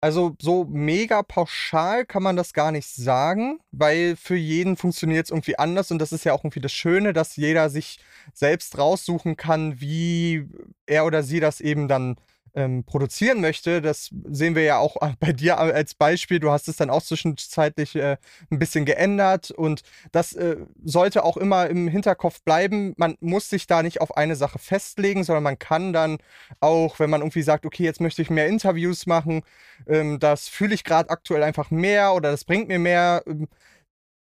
Also 0.00 0.36
so 0.40 0.64
mega 0.64 1.22
pauschal 1.24 2.06
kann 2.06 2.22
man 2.22 2.36
das 2.36 2.52
gar 2.52 2.70
nicht 2.70 2.88
sagen, 2.88 3.58
weil 3.72 4.14
für 4.14 4.36
jeden 4.36 4.76
funktioniert 4.76 5.26
es 5.26 5.30
irgendwie 5.30 5.58
anders 5.58 5.90
und 5.90 5.98
das 5.98 6.12
ist 6.12 6.24
ja 6.24 6.32
auch 6.32 6.44
irgendwie 6.44 6.60
das 6.60 6.72
Schöne, 6.72 7.12
dass 7.12 7.34
jeder 7.34 7.68
sich 7.68 7.98
selbst 8.32 8.78
raussuchen 8.78 9.36
kann, 9.36 9.80
wie 9.80 10.46
er 10.86 11.04
oder 11.04 11.24
sie 11.24 11.40
das 11.40 11.60
eben 11.60 11.88
dann 11.88 12.14
ähm, 12.58 12.82
produzieren 12.84 13.40
möchte. 13.40 13.80
Das 13.80 14.10
sehen 14.28 14.56
wir 14.56 14.64
ja 14.64 14.78
auch 14.78 14.96
bei 15.20 15.32
dir 15.32 15.58
als 15.58 15.94
Beispiel. 15.94 16.40
Du 16.40 16.50
hast 16.50 16.68
es 16.68 16.76
dann 16.76 16.90
auch 16.90 17.02
zwischenzeitlich 17.02 17.94
äh, 17.96 18.16
ein 18.50 18.58
bisschen 18.58 18.84
geändert 18.84 19.50
und 19.50 19.82
das 20.12 20.32
äh, 20.32 20.56
sollte 20.84 21.24
auch 21.24 21.36
immer 21.36 21.68
im 21.68 21.86
Hinterkopf 21.88 22.42
bleiben. 22.42 22.94
Man 22.96 23.16
muss 23.20 23.48
sich 23.48 23.66
da 23.66 23.82
nicht 23.82 24.00
auf 24.00 24.16
eine 24.16 24.34
Sache 24.36 24.58
festlegen, 24.58 25.22
sondern 25.22 25.44
man 25.44 25.58
kann 25.58 25.92
dann 25.92 26.18
auch, 26.60 26.98
wenn 26.98 27.10
man 27.10 27.20
irgendwie 27.20 27.42
sagt, 27.42 27.64
okay, 27.64 27.84
jetzt 27.84 28.00
möchte 28.00 28.22
ich 28.22 28.30
mehr 28.30 28.48
Interviews 28.48 29.06
machen, 29.06 29.42
ähm, 29.86 30.18
das 30.18 30.48
fühle 30.48 30.74
ich 30.74 30.84
gerade 30.84 31.10
aktuell 31.10 31.44
einfach 31.44 31.70
mehr 31.70 32.14
oder 32.14 32.30
das 32.32 32.44
bringt 32.44 32.68
mir 32.68 32.80
mehr. 32.80 33.22
Ähm, 33.26 33.48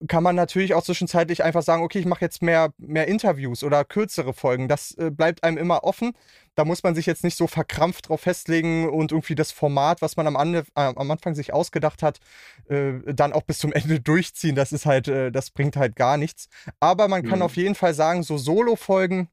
kann 0.09 0.23
man 0.23 0.35
natürlich 0.35 0.75
auch 0.75 0.83
zwischenzeitlich 0.83 1.45
einfach 1.45 1.63
sagen, 1.63 1.83
okay, 1.83 1.99
ich 1.99 2.07
mache 2.07 2.25
jetzt 2.25 2.43
mehr, 2.43 2.73
mehr 2.79 3.07
Interviews 3.07 3.63
oder 3.63 3.85
kürzere 3.85 4.33
Folgen. 4.33 4.67
Das 4.69 4.93
äh, 4.95 5.11
bleibt 5.11 5.45
einem 5.45 5.59
immer 5.59 5.85
offen. 5.85 6.13
Da 6.55 6.65
muss 6.65 6.83
man 6.83 6.95
sich 6.95 7.07
jetzt 7.07 7.25
nicht 7.25 7.37
so 7.37 7.47
verkrampft 7.47 8.09
drauf 8.09 8.23
festlegen 8.23 8.89
und 8.89 9.13
irgendwie 9.13 9.35
das 9.35 9.53
Format, 9.53 10.03
was 10.03 10.17
man 10.17 10.27
am, 10.27 10.37
Ande, 10.37 10.65
äh, 10.75 10.93
am 10.95 11.11
Anfang 11.11 11.35
sich 11.35 11.53
ausgedacht 11.53 12.03
hat, 12.03 12.19
äh, 12.69 12.93
dann 13.15 13.33
auch 13.33 13.43
bis 13.43 13.59
zum 13.59 13.73
Ende 13.75 14.01
durchziehen. 14.01 14.55
Das 14.57 14.73
ist 14.73 14.87
halt, 14.87 15.09
äh, 15.09 15.31
das 15.31 15.51
bringt 15.51 15.77
halt 15.77 15.97
gar 15.97 16.17
nichts. 16.17 16.49
Aber 16.81 17.09
man 17.09 17.23
kann 17.23 17.39
mhm. 17.39 17.45
auf 17.45 17.57
jeden 17.57 17.75
Fall 17.75 17.95
sagen, 17.95 18.23
so 18.23 18.37
Solo-Folgen, 18.37 19.29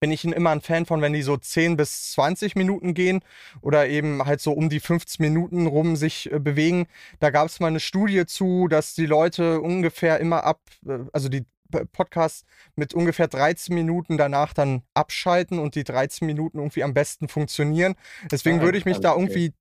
bin 0.00 0.10
ich 0.10 0.24
immer 0.24 0.50
ein 0.50 0.62
Fan 0.62 0.86
von, 0.86 1.02
wenn 1.02 1.12
die 1.12 1.22
so 1.22 1.36
10 1.36 1.76
bis 1.76 2.12
20 2.12 2.56
Minuten 2.56 2.94
gehen 2.94 3.20
oder 3.60 3.86
eben 3.86 4.24
halt 4.24 4.40
so 4.40 4.52
um 4.52 4.70
die 4.70 4.80
15 4.80 5.22
Minuten 5.22 5.66
rum 5.66 5.94
sich 5.94 6.32
äh, 6.32 6.38
bewegen. 6.40 6.86
Da 7.20 7.30
gab 7.30 7.46
es 7.46 7.60
mal 7.60 7.68
eine 7.68 7.80
Studie 7.80 8.24
zu, 8.26 8.66
dass 8.66 8.94
die 8.94 9.06
Leute 9.06 9.60
ungefähr 9.60 10.18
immer 10.18 10.44
ab, 10.44 10.60
äh, 10.86 11.00
also 11.12 11.28
die 11.28 11.44
Podcasts 11.70 12.44
mit 12.76 12.94
ungefähr 12.94 13.28
13 13.28 13.74
Minuten 13.74 14.16
danach 14.18 14.52
dann 14.52 14.82
abschalten 14.94 15.58
und 15.58 15.74
die 15.74 15.84
13 15.84 16.26
Minuten 16.26 16.58
irgendwie 16.58 16.82
am 16.82 16.94
besten 16.94 17.28
funktionieren. 17.28 17.94
Deswegen 18.30 18.60
ah, 18.60 18.62
würde 18.62 18.78
ich 18.78 18.84
mich 18.84 19.00
da 19.00 19.14
irgendwie 19.14 19.52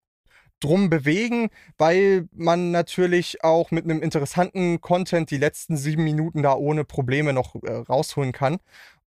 drum 0.59 0.89
bewegen, 0.89 1.49
weil 1.77 2.27
man 2.33 2.71
natürlich 2.71 3.43
auch 3.43 3.71
mit 3.71 3.85
einem 3.85 4.01
interessanten 4.01 4.81
Content 4.81 5.31
die 5.31 5.37
letzten 5.37 5.77
sieben 5.77 6.03
Minuten 6.03 6.43
da 6.43 6.53
ohne 6.53 6.83
Probleme 6.83 7.33
noch 7.33 7.55
äh, 7.63 7.71
rausholen 7.71 8.31
kann. 8.31 8.57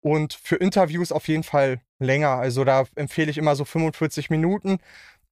Und 0.01 0.33
für 0.33 0.55
Interviews 0.55 1.11
auf 1.11 1.27
jeden 1.27 1.43
Fall 1.43 1.81
länger. 1.99 2.29
Also 2.29 2.63
da 2.63 2.85
empfehle 2.95 3.31
ich 3.31 3.37
immer 3.37 3.55
so 3.55 3.65
45 3.65 4.29
Minuten. 4.29 4.77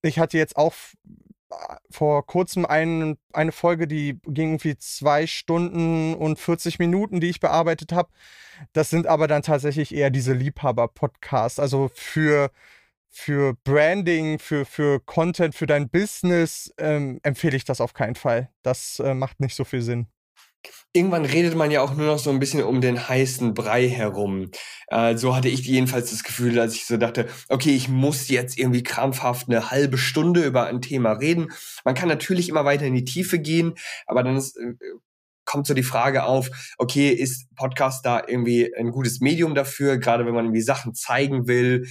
Ich 0.02 0.20
hatte 0.20 0.38
jetzt 0.38 0.58
auch 0.58 0.74
vor 1.90 2.26
kurzem 2.26 2.66
ein, 2.66 3.18
eine 3.34 3.52
Folge, 3.52 3.88
die 3.88 4.20
ging 4.26 4.52
irgendwie 4.54 4.78
zwei 4.78 5.28
Stunden 5.28 6.14
und 6.16 6.40
40 6.40 6.80
Minuten, 6.80 7.22
die 7.22 7.30
ich 7.30 7.40
bearbeitet 7.40 7.94
habe. 7.94 8.10
Das 8.74 8.90
sind 8.90 9.08
aber 9.08 9.28
dann 9.28 9.44
tatsächlich 9.44 9.94
eher 9.94 10.10
diese 10.10 10.34
Liebhaber-Podcasts. 10.34 11.60
Also 11.60 11.90
für, 11.94 12.52
für 13.10 13.54
Branding, 13.64 14.40
für, 14.40 14.66
für 14.66 15.00
Content, 15.00 15.56
für 15.56 15.68
dein 15.68 15.90
Business 15.90 16.74
ähm, 16.78 17.20
empfehle 17.24 17.56
ich 17.56 17.66
das 17.66 17.82
auf 17.82 17.94
keinen 17.94 18.16
Fall. 18.16 18.50
Das 18.64 19.00
äh, 19.00 19.14
macht 19.14 19.40
nicht 19.40 19.56
so 19.56 19.64
viel 19.64 19.82
Sinn 19.82 20.08
irgendwann 20.94 21.26
redet 21.26 21.56
man 21.56 21.72
ja 21.72 21.82
auch 21.82 21.96
nur 21.96 22.08
noch 22.08 22.20
so 22.20 22.30
ein 22.30 22.40
bisschen 22.40 22.64
um 22.64 22.82
den 22.82 23.08
heißen 23.08 23.54
Brei 23.54 23.88
herum. 23.88 24.52
Äh, 24.88 25.16
so 25.18 25.36
hatte 25.36 25.50
ich 25.50 25.66
jedenfalls 25.66 26.12
das 26.12 26.24
Gefühl, 26.24 26.60
als 26.60 26.76
ich 26.76 26.86
so 26.86 26.98
dachte, 26.98 27.28
okay, 27.50 27.76
ich 27.76 27.90
muss 27.90 28.30
jetzt 28.30 28.58
irgendwie 28.58 28.84
krampfhaft 28.84 29.50
eine 29.50 29.70
halbe 29.70 29.98
Stunde 29.98 30.44
über 30.44 30.66
ein 30.66 30.82
Thema 30.82 31.14
reden. 31.14 31.52
Man 31.86 31.96
kann 31.96 32.10
natürlich 32.10 32.50
immer 32.50 32.66
weiter 32.66 32.86
in 32.86 32.96
die 32.96 33.06
Tiefe 33.06 33.40
gehen, 33.40 33.76
aber 34.08 34.24
dann 34.24 34.38
ist, 34.38 34.58
äh, 34.58 34.74
kommt 35.46 35.68
so 35.68 35.74
die 35.74 35.84
Frage 35.84 36.26
auf, 36.26 36.50
okay, 36.78 37.10
ist 37.10 37.48
Podcast 37.56 38.06
da 38.06 38.22
irgendwie 38.28 38.74
ein 38.76 38.92
gutes 38.92 39.22
Medium 39.22 39.56
dafür, 39.56 39.98
gerade 39.98 40.26
wenn 40.26 40.34
man 40.34 40.46
irgendwie 40.46 40.62
Sachen 40.62 40.94
zeigen 40.94 41.48
will? 41.48 41.86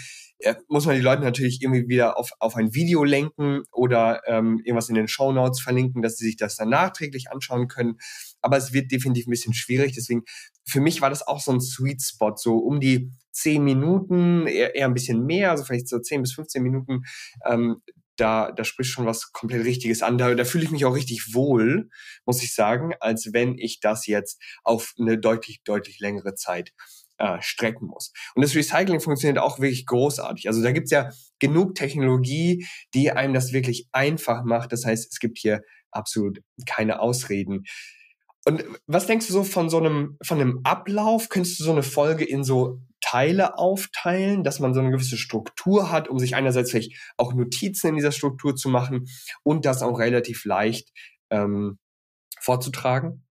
muss 0.69 0.87
man 0.87 0.97
die 0.97 1.03
Leute 1.03 1.23
natürlich 1.23 1.63
irgendwie 1.63 1.89
wieder 1.89 2.19
auf, 2.19 2.31
auf 2.41 2.57
ein 2.57 2.75
Video 2.75 3.05
lenken 3.05 3.63
oder 3.73 4.23
ähm, 4.27 4.61
irgendwas 4.65 4.89
in 4.89 4.95
den 4.95 5.09
Show 5.09 5.33
Notes 5.33 5.61
verlinken, 5.61 6.03
dass 6.03 6.17
sie 6.17 6.27
sich 6.27 6.37
das 6.37 6.57
dann 6.57 6.69
nachträglich 6.69 7.31
anschauen 7.31 7.69
können. 7.69 7.99
Aber 8.47 8.59
es 8.59 8.73
wird 8.73 8.93
definitiv 8.93 9.27
ein 9.27 9.31
bisschen 9.31 9.55
schwierig. 9.55 9.93
Deswegen, 9.93 10.23
für 10.65 10.81
mich 10.81 11.01
war 11.01 11.11
das 11.11 11.27
auch 11.27 11.41
so 11.41 11.51
ein 11.51 11.61
Sweet 11.61 12.01
Spot, 12.01 12.33
so 12.37 12.59
um 12.59 12.79
die 12.79 13.11
zehn 13.33 13.65
Minuten, 13.65 14.47
eher, 14.47 14.77
eher 14.77 14.87
ein 14.87 14.95
bisschen 14.95 15.27
mehr, 15.27 15.51
also 15.51 15.65
vielleicht 15.65 15.89
so 15.89 15.99
zehn 15.99 16.23
bis 16.23 16.35
15 16.35 16.63
Minuten. 16.63 17.03
Ähm, 17.45 17.83
da, 18.15 18.53
da 18.53 18.63
spricht 18.63 18.91
schon 18.91 19.05
was 19.05 19.33
komplett 19.33 19.65
Richtiges 19.65 20.01
an. 20.01 20.17
Da, 20.17 20.33
da 20.37 20.45
fühle 20.45 20.63
ich 20.63 20.71
mich 20.71 20.85
auch 20.85 20.95
richtig 20.95 21.35
wohl, 21.35 21.89
muss 22.25 22.41
ich 22.41 22.55
sagen, 22.55 22.93
als 23.01 23.33
wenn 23.33 23.59
ich 23.59 23.81
das 23.81 24.07
jetzt 24.07 24.41
auf 24.63 24.95
eine 24.97 25.19
deutlich, 25.19 25.65
deutlich 25.65 25.99
längere 25.99 26.37
Zeit 26.37 26.73
äh, 27.19 27.39
strecken 27.41 27.89
muss. 27.89 28.13
Und 28.37 28.45
das 28.45 28.55
Recycling 28.55 29.01
funktioniert 29.01 29.39
auch 29.39 29.59
wirklich 29.59 29.87
großartig. 29.87 30.47
Also 30.47 30.63
da 30.63 30.71
gibt's 30.71 30.93
ja 30.93 31.11
genug 31.41 31.75
Technologie, 31.75 32.65
die 32.95 33.11
einem 33.11 33.35
das 33.35 33.53
wirklich 33.53 33.89
einfach 33.91 34.45
macht. 34.45 34.71
Das 34.71 34.85
heißt, 34.85 35.13
es 35.13 35.19
gibt 35.19 35.39
hier 35.39 35.63
absolut 35.91 36.43
keine 36.65 37.01
Ausreden. 37.01 37.65
Und 38.47 38.65
was 38.87 39.07
denkst 39.07 39.27
du 39.27 39.33
so 39.33 39.43
von 39.43 39.69
so 39.69 39.79
einem, 39.79 40.17
von 40.23 40.41
einem 40.41 40.61
Ablauf? 40.63 41.29
Könntest 41.29 41.59
du 41.59 41.65
so 41.65 41.73
eine 41.73 41.83
Folge 41.83 42.25
in 42.25 42.45
so 42.45 42.81
Teile 43.01 43.59
aufteilen, 43.59 44.45
dass 44.45 44.61
man 44.61 44.73
so 44.73 44.79
eine 44.79 44.93
gewisse 44.93 45.17
Struktur 45.17 45.91
hat, 45.91 46.09
um 46.09 46.21
sich 46.21 46.37
einerseits 46.37 46.71
vielleicht 46.71 46.93
auch 47.17 47.35
Notizen 47.35 47.89
in 47.89 47.97
dieser 47.97 48.13
Struktur 48.13 48.55
zu 48.55 48.69
machen 48.69 49.09
und 49.43 49.65
das 49.65 49.83
auch 49.83 49.99
relativ 49.99 50.45
leicht 50.45 50.93
ähm, 51.31 51.79
vorzutragen? 52.41 53.26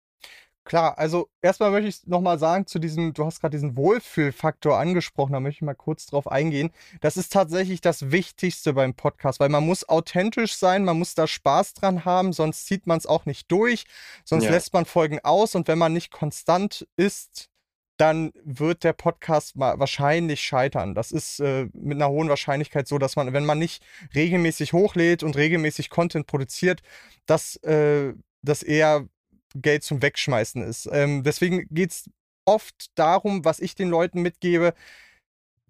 Klar, 0.65 0.97
also 0.97 1.29
erstmal 1.41 1.71
möchte 1.71 1.89
ich 1.89 2.07
nochmal 2.07 2.39
sagen 2.39 2.65
zu 2.65 2.79
diesem, 2.79 3.13
du 3.13 3.25
hast 3.25 3.41
gerade 3.41 3.51
diesen 3.51 3.75
Wohlfühlfaktor 3.75 4.77
angesprochen, 4.77 5.33
da 5.33 5.41
möchte 5.41 5.57
ich 5.57 5.61
mal 5.63 5.73
kurz 5.73 6.05
drauf 6.05 6.31
eingehen. 6.31 6.71
Das 7.01 7.17
ist 7.17 7.33
tatsächlich 7.33 7.81
das 7.81 8.11
Wichtigste 8.11 8.71
beim 8.73 8.93
Podcast, 8.93 9.41
weil 9.41 9.49
man 9.49 9.65
muss 9.65 9.87
authentisch 9.89 10.55
sein, 10.55 10.85
man 10.85 10.97
muss 10.97 11.15
da 11.15 11.27
Spaß 11.27 11.73
dran 11.73 12.05
haben, 12.05 12.31
sonst 12.31 12.65
zieht 12.65 12.87
man 12.87 12.97
es 12.97 13.05
auch 13.05 13.25
nicht 13.25 13.51
durch, 13.51 13.85
sonst 14.23 14.45
ja. 14.45 14.51
lässt 14.51 14.73
man 14.73 14.85
Folgen 14.85 15.19
aus 15.19 15.53
und 15.55 15.67
wenn 15.67 15.77
man 15.77 15.91
nicht 15.91 16.11
konstant 16.11 16.87
ist, 16.95 17.49
dann 17.97 18.31
wird 18.43 18.83
der 18.83 18.93
Podcast 18.93 19.53
wahrscheinlich 19.55 20.41
scheitern. 20.41 20.95
Das 20.95 21.11
ist 21.11 21.39
äh, 21.39 21.67
mit 21.73 21.97
einer 21.97 22.09
hohen 22.09 22.29
Wahrscheinlichkeit 22.29 22.87
so, 22.87 22.97
dass 22.97 23.15
man, 23.15 23.33
wenn 23.33 23.45
man 23.45 23.59
nicht 23.59 23.83
regelmäßig 24.15 24.73
hochlädt 24.73 25.23
und 25.23 25.35
regelmäßig 25.35 25.89
Content 25.89 26.25
produziert, 26.25 26.81
dass 27.25 27.57
äh, 27.57 28.13
das 28.41 28.63
eher 28.63 29.07
Geld 29.55 29.83
zum 29.83 30.01
Wegschmeißen 30.01 30.61
ist. 30.63 30.89
Ähm, 30.91 31.23
deswegen 31.23 31.67
geht 31.69 31.91
es 31.91 32.09
oft 32.45 32.87
darum, 32.95 33.45
was 33.45 33.59
ich 33.59 33.75
den 33.75 33.89
Leuten 33.89 34.21
mitgebe. 34.21 34.73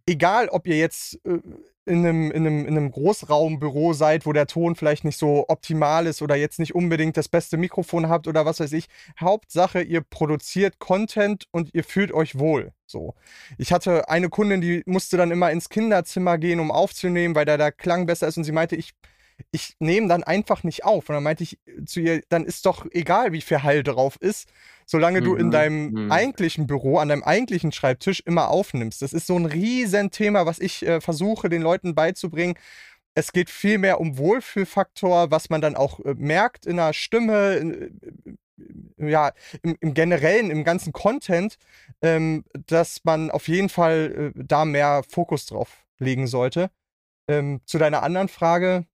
Egal, 0.06 0.50
ob 0.50 0.68
ihr 0.68 0.78
jetzt 0.78 1.20
äh, 1.26 1.40
in, 1.86 2.06
einem, 2.06 2.32
in, 2.32 2.48
einem, 2.48 2.66
in 2.66 2.78
einem 2.78 2.92
Großraumbüro 2.92 3.94
seid, 3.94 4.26
wo 4.26 4.34
der 4.34 4.48
Ton 4.48 4.76
vielleicht 4.76 5.04
nicht 5.04 5.18
so 5.18 5.46
optimal 5.48 6.08
ist 6.08 6.22
oder 6.22 6.36
jetzt 6.36 6.60
nicht 6.60 6.76
unbedingt 6.76 7.18
das 7.18 7.28
beste 7.28 7.58
Mikrofon 7.58 8.10
habt 8.10 8.28
oder 8.28 8.46
was 8.46 8.60
weiß 8.60 8.72
ich. 8.74 8.88
Hauptsache, 9.20 9.82
ihr 9.82 10.02
produziert 10.02 10.80
Content 10.80 11.46
und 11.52 11.74
ihr 11.74 11.84
fühlt 11.84 12.12
euch 12.12 12.40
wohl. 12.40 12.72
So. 12.86 13.16
Ich 13.58 13.74
hatte 13.74 14.10
eine 14.10 14.30
Kundin, 14.30 14.62
die 14.62 14.84
musste 14.86 15.18
dann 15.18 15.32
immer 15.32 15.52
ins 15.52 15.70
Kinderzimmer 15.70 16.38
gehen, 16.38 16.60
um 16.60 16.72
aufzunehmen, 16.72 17.36
weil 17.36 17.46
da 17.46 17.58
der 17.58 17.72
Klang 17.72 18.06
besser 18.06 18.28
ist 18.28 18.38
und 18.38 18.44
sie 18.46 18.52
meinte, 18.52 18.76
ich 18.76 18.94
ich 19.52 19.76
nehme 19.80 20.08
dann 20.08 20.24
einfach 20.24 20.64
nicht 20.64 20.84
auf. 20.84 21.10
Und 21.10 21.16
dann 21.16 21.24
meinte 21.24 21.44
ich 21.44 21.60
zu 21.86 22.00
ihr, 22.00 22.22
dann 22.30 22.46
ist 22.46 22.66
doch 22.66 22.86
egal, 22.92 23.32
wie 23.32 23.42
viel 23.42 23.64
Hall 23.64 23.84
drauf 23.84 24.18
ist, 24.20 24.50
solange 24.86 25.22
mhm. 25.22 25.26
du 25.26 25.36
in 25.36 25.46
mhm, 25.48 25.52
deinem 25.52 25.92
mhm. 25.92 26.12
eigentlichen 26.12 26.68
Büro, 26.68 26.98
an 26.98 27.10
deinem 27.10 27.24
eigentlichen 27.24 27.72
Schreibtisch 27.72 28.22
immer 28.26 28.50
aufnimmst. 28.50 29.02
Das 29.02 29.14
ist 29.14 29.28
so 29.28 29.38
ein 29.38 29.46
Riesenthema, 29.46 30.46
was 30.46 30.60
ich 30.60 30.86
äh, 30.86 31.02
versuche, 31.02 31.50
den 31.50 31.62
Leuten 31.62 31.96
beizubringen. 31.96 32.56
Es 33.16 33.32
geht 33.32 33.50
viel 33.50 33.78
mehr 33.78 34.00
um 34.00 34.18
Wohlfühlfaktor, 34.18 35.30
was 35.32 35.50
man 35.50 35.62
dann 35.62 35.76
auch 35.76 36.00
äh, 36.00 36.16
merkt 36.16 36.66
in 36.66 36.78
der 36.78 36.94
Stimme, 36.94 37.56
in, 37.56 38.38
äh, 38.98 39.10
ja, 39.10 39.32
im, 39.62 39.78
im, 39.80 39.94
generellen, 39.94 40.50
im 40.50 40.64
ganzen 40.64 40.94
Content, 40.94 41.58
ähm, 42.02 42.44
dass 42.68 43.04
man 43.04 43.32
auf 43.32 43.48
jeden 43.48 43.70
Fall 43.70 44.34
äh, 44.36 44.44
da 44.44 44.66
mehr 44.66 45.04
Fokus 45.08 45.46
drauf 45.46 45.86
legen 46.00 46.28
sollte. 46.28 46.70
Ähm, 47.28 47.62
zu 47.66 47.78
deiner 47.78 48.04
anderen 48.04 48.28
Frage, 48.28 48.86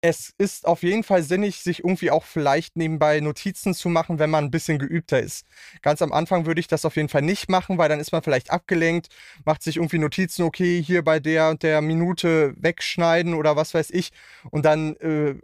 es 0.00 0.32
ist 0.38 0.66
auf 0.66 0.82
jeden 0.82 1.02
Fall 1.02 1.22
sinnig, 1.22 1.56
sich 1.56 1.80
irgendwie 1.80 2.10
auch 2.10 2.24
vielleicht 2.24 2.76
nebenbei 2.76 3.18
Notizen 3.20 3.74
zu 3.74 3.88
machen, 3.88 4.20
wenn 4.20 4.30
man 4.30 4.44
ein 4.44 4.50
bisschen 4.50 4.78
geübter 4.78 5.20
ist. 5.20 5.44
Ganz 5.82 6.02
am 6.02 6.12
Anfang 6.12 6.46
würde 6.46 6.60
ich 6.60 6.68
das 6.68 6.84
auf 6.84 6.94
jeden 6.94 7.08
Fall 7.08 7.22
nicht 7.22 7.48
machen, 7.50 7.78
weil 7.78 7.88
dann 7.88 7.98
ist 7.98 8.12
man 8.12 8.22
vielleicht 8.22 8.50
abgelenkt, 8.50 9.08
macht 9.44 9.62
sich 9.62 9.76
irgendwie 9.76 9.98
Notizen, 9.98 10.42
okay, 10.42 10.80
hier 10.80 11.02
bei 11.02 11.18
der 11.18 11.50
und 11.50 11.64
der 11.64 11.80
Minute 11.80 12.54
wegschneiden 12.56 13.34
oder 13.34 13.56
was 13.56 13.74
weiß 13.74 13.90
ich. 13.90 14.10
Und 14.50 14.64
dann 14.64 14.94
äh, 14.96 15.34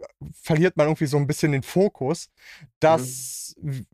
verliert 0.41 0.77
man 0.77 0.87
irgendwie 0.87 1.07
so 1.07 1.17
ein 1.17 1.27
bisschen 1.27 1.51
den 1.51 1.63
Fokus. 1.63 2.29
Das 2.79 3.55
mhm. 3.61 3.85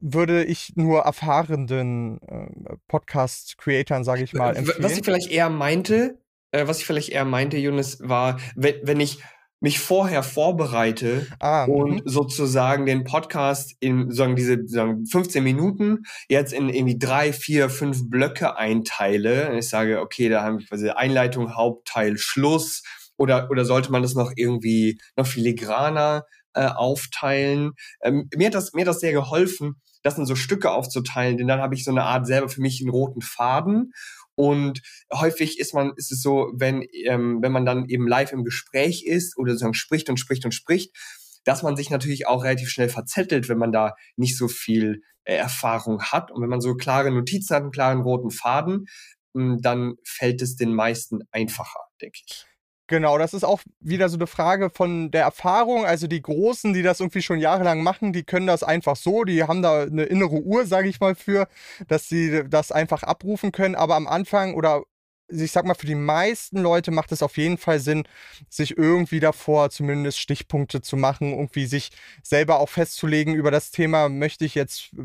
würde 0.00 0.44
ich 0.44 0.72
nur 0.74 1.02
erfahrenen 1.02 2.20
äh, 2.22 2.76
Podcast-Creatoren, 2.88 4.02
sage 4.02 4.24
ich 4.24 4.32
mal, 4.32 4.56
empfehlen. 4.56 4.82
Was 4.82 4.96
ich 4.96 5.04
vielleicht 5.04 5.30
eher 5.30 5.48
meinte, 5.48 6.18
äh, 6.50 6.66
was 6.66 6.80
ich 6.80 6.86
vielleicht 6.86 7.10
eher 7.10 7.24
meinte, 7.24 7.56
Jonas, 7.56 8.00
war, 8.00 8.40
wenn, 8.56 8.74
wenn 8.82 8.98
ich 8.98 9.22
mich 9.60 9.80
vorher 9.80 10.22
vorbereite 10.22 11.26
ah, 11.40 11.64
und 11.64 12.04
mhm. 12.04 12.08
sozusagen 12.08 12.86
den 12.86 13.04
Podcast 13.04 13.74
in 13.80 14.10
sagen 14.12 14.36
diese 14.36 14.66
sagen 14.66 15.04
15 15.06 15.42
Minuten 15.42 16.04
jetzt 16.28 16.52
in 16.52 16.68
irgendwie 16.68 16.98
drei, 16.98 17.32
vier, 17.32 17.68
fünf 17.68 18.08
Blöcke 18.08 18.56
einteile. 18.56 19.56
Ich 19.58 19.68
sage, 19.68 20.00
okay, 20.00 20.28
da 20.28 20.42
haben 20.42 20.60
wir 20.60 20.66
quasi 20.66 20.90
Einleitung, 20.90 21.56
Hauptteil, 21.56 22.18
Schluss 22.18 22.82
oder 23.16 23.50
oder 23.50 23.64
sollte 23.64 23.90
man 23.90 24.02
das 24.02 24.14
noch 24.14 24.32
irgendwie 24.36 25.00
noch 25.16 25.26
filigraner 25.26 26.24
äh, 26.54 26.66
aufteilen? 26.66 27.72
Ähm, 28.02 28.28
mir 28.36 28.46
hat 28.46 28.54
das 28.54 28.72
mir 28.74 28.82
hat 28.82 28.88
das 28.88 29.00
sehr 29.00 29.12
geholfen, 29.12 29.80
das 30.02 30.18
in 30.18 30.26
so 30.26 30.36
Stücke 30.36 30.70
aufzuteilen, 30.70 31.36
denn 31.36 31.48
dann 31.48 31.60
habe 31.60 31.74
ich 31.74 31.82
so 31.82 31.90
eine 31.90 32.04
Art 32.04 32.26
selber 32.26 32.48
für 32.48 32.60
mich 32.60 32.80
einen 32.80 32.90
roten 32.90 33.22
Faden 33.22 33.92
und 34.38 34.82
häufig 35.12 35.58
ist 35.58 35.74
man, 35.74 35.94
ist 35.96 36.12
es 36.12 36.22
so, 36.22 36.52
wenn, 36.54 36.86
ähm, 36.92 37.38
wenn 37.42 37.50
man 37.50 37.66
dann 37.66 37.88
eben 37.88 38.06
live 38.06 38.30
im 38.30 38.44
Gespräch 38.44 39.04
ist 39.04 39.36
oder 39.36 39.50
sozusagen 39.50 39.74
spricht 39.74 40.08
und 40.08 40.16
spricht 40.16 40.44
und 40.44 40.52
spricht, 40.52 40.96
dass 41.44 41.64
man 41.64 41.76
sich 41.76 41.90
natürlich 41.90 42.28
auch 42.28 42.44
relativ 42.44 42.68
schnell 42.68 42.88
verzettelt, 42.88 43.48
wenn 43.48 43.58
man 43.58 43.72
da 43.72 43.96
nicht 44.14 44.38
so 44.38 44.46
viel 44.46 45.02
äh, 45.24 45.34
Erfahrung 45.34 46.00
hat. 46.02 46.30
Und 46.30 46.40
wenn 46.40 46.50
man 46.50 46.60
so 46.60 46.76
klare 46.76 47.10
Notizen 47.10 47.52
hat, 47.56 47.62
einen 47.62 47.72
klaren 47.72 48.02
roten 48.02 48.30
Faden, 48.30 48.86
hm, 49.34 49.58
dann 49.60 49.94
fällt 50.04 50.40
es 50.40 50.54
den 50.54 50.72
meisten 50.72 51.22
einfacher, 51.32 51.80
denke 52.00 52.20
ich. 52.24 52.46
Genau, 52.88 53.18
das 53.18 53.34
ist 53.34 53.44
auch 53.44 53.60
wieder 53.80 54.08
so 54.08 54.16
eine 54.16 54.26
Frage 54.26 54.70
von 54.70 55.10
der 55.10 55.22
Erfahrung. 55.22 55.84
Also 55.84 56.06
die 56.06 56.22
Großen, 56.22 56.72
die 56.72 56.82
das 56.82 57.00
irgendwie 57.00 57.20
schon 57.20 57.38
jahrelang 57.38 57.82
machen, 57.82 58.14
die 58.14 58.24
können 58.24 58.46
das 58.46 58.62
einfach 58.62 58.96
so. 58.96 59.24
Die 59.24 59.44
haben 59.44 59.60
da 59.60 59.82
eine 59.82 60.04
innere 60.04 60.40
Uhr, 60.40 60.64
sage 60.66 60.88
ich 60.88 60.98
mal, 60.98 61.14
für, 61.14 61.48
dass 61.86 62.08
sie 62.08 62.44
das 62.48 62.72
einfach 62.72 63.02
abrufen 63.02 63.52
können. 63.52 63.74
Aber 63.74 63.94
am 63.94 64.06
Anfang 64.08 64.54
oder 64.54 64.84
ich 65.30 65.52
sag 65.52 65.66
mal, 65.66 65.74
für 65.74 65.86
die 65.86 65.94
meisten 65.94 66.58
Leute 66.58 66.90
macht 66.90 67.12
es 67.12 67.22
auf 67.22 67.36
jeden 67.36 67.58
Fall 67.58 67.80
Sinn, 67.80 68.04
sich 68.48 68.78
irgendwie 68.78 69.20
davor 69.20 69.68
zumindest 69.68 70.18
Stichpunkte 70.18 70.80
zu 70.80 70.96
machen, 70.96 71.32
irgendwie 71.32 71.66
sich 71.66 71.90
selber 72.22 72.58
auch 72.58 72.70
festzulegen 72.70 73.34
über 73.34 73.50
das 73.50 73.70
Thema, 73.70 74.08
möchte 74.08 74.46
ich 74.46 74.54
jetzt 74.54 74.94
äh, 74.94 75.02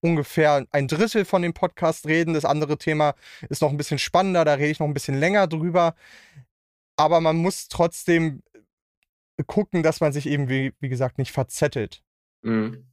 ungefähr 0.00 0.66
ein 0.70 0.88
Drittel 0.88 1.26
von 1.26 1.42
dem 1.42 1.52
Podcast 1.52 2.06
reden. 2.06 2.32
Das 2.32 2.46
andere 2.46 2.78
Thema 2.78 3.14
ist 3.50 3.60
noch 3.60 3.70
ein 3.70 3.76
bisschen 3.76 3.98
spannender, 3.98 4.46
da 4.46 4.54
rede 4.54 4.70
ich 4.70 4.78
noch 4.80 4.86
ein 4.86 4.94
bisschen 4.94 5.18
länger 5.18 5.46
drüber 5.46 5.94
aber 6.98 7.20
man 7.20 7.36
muss 7.36 7.68
trotzdem 7.68 8.42
äh, 8.52 9.44
gucken, 9.46 9.82
dass 9.82 10.00
man 10.00 10.12
sich 10.12 10.26
eben, 10.26 10.48
wie, 10.48 10.74
wie 10.80 10.88
gesagt, 10.88 11.16
nicht 11.16 11.32
verzettelt. 11.32 12.02
Mhm. 12.42 12.90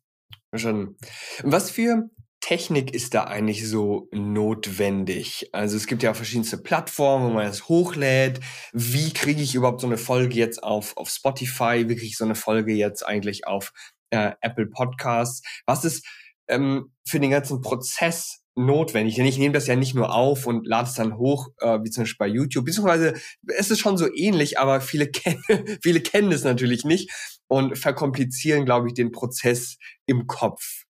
Schon. 0.53 0.95
Was 1.43 1.71
für 1.71 2.09
Technik 2.39 2.93
ist 2.93 3.13
da 3.13 3.25
eigentlich 3.25 3.67
so 3.67 4.07
notwendig? 4.11 5.49
Also 5.51 5.75
es 5.75 5.87
gibt 5.87 6.03
ja 6.03 6.13
verschiedenste 6.13 6.57
Plattformen, 6.57 7.25
wo 7.25 7.33
man 7.33 7.47
das 7.47 7.67
hochlädt. 7.67 8.39
Wie 8.71 9.11
kriege 9.11 9.41
ich 9.41 9.55
überhaupt 9.55 9.81
so 9.81 9.87
eine 9.87 9.97
Folge 9.97 10.35
jetzt 10.35 10.63
auf, 10.63 10.95
auf 10.95 11.09
Spotify? 11.09 11.85
Wie 11.87 11.95
kriege 11.95 12.05
ich 12.05 12.17
so 12.17 12.25
eine 12.25 12.35
Folge 12.35 12.73
jetzt 12.73 13.05
eigentlich 13.05 13.47
auf 13.47 13.73
äh, 14.11 14.31
Apple 14.41 14.67
Podcasts? 14.67 15.41
Was 15.65 15.83
ist 15.83 16.07
ähm, 16.47 16.93
für 17.07 17.19
den 17.19 17.31
ganzen 17.31 17.61
Prozess 17.61 18.44
notwendig? 18.55 19.15
Denn 19.15 19.25
ich 19.25 19.37
nehme 19.37 19.53
das 19.53 19.67
ja 19.67 19.75
nicht 19.75 19.95
nur 19.95 20.13
auf 20.13 20.47
und 20.47 20.65
lade 20.65 20.87
es 20.87 20.95
dann 20.95 21.17
hoch, 21.17 21.49
äh, 21.59 21.79
wie 21.83 21.89
zum 21.89 22.03
Beispiel 22.03 22.27
bei 22.27 22.33
YouTube. 22.33 22.65
Beziehungsweise 22.65 23.13
es 23.47 23.71
ist 23.71 23.79
schon 23.79 23.97
so 23.97 24.07
ähnlich, 24.13 24.59
aber 24.59 24.81
viele 24.81 25.07
kennen, 25.11 25.43
viele 25.81 26.01
kennen 26.01 26.31
es 26.31 26.43
natürlich 26.43 26.85
nicht 26.85 27.11
und 27.47 27.77
verkomplizieren, 27.77 28.65
glaube 28.65 28.87
ich, 28.87 28.93
den 28.93 29.11
Prozess 29.11 29.77
im 30.05 30.27
Kopf. 30.27 30.83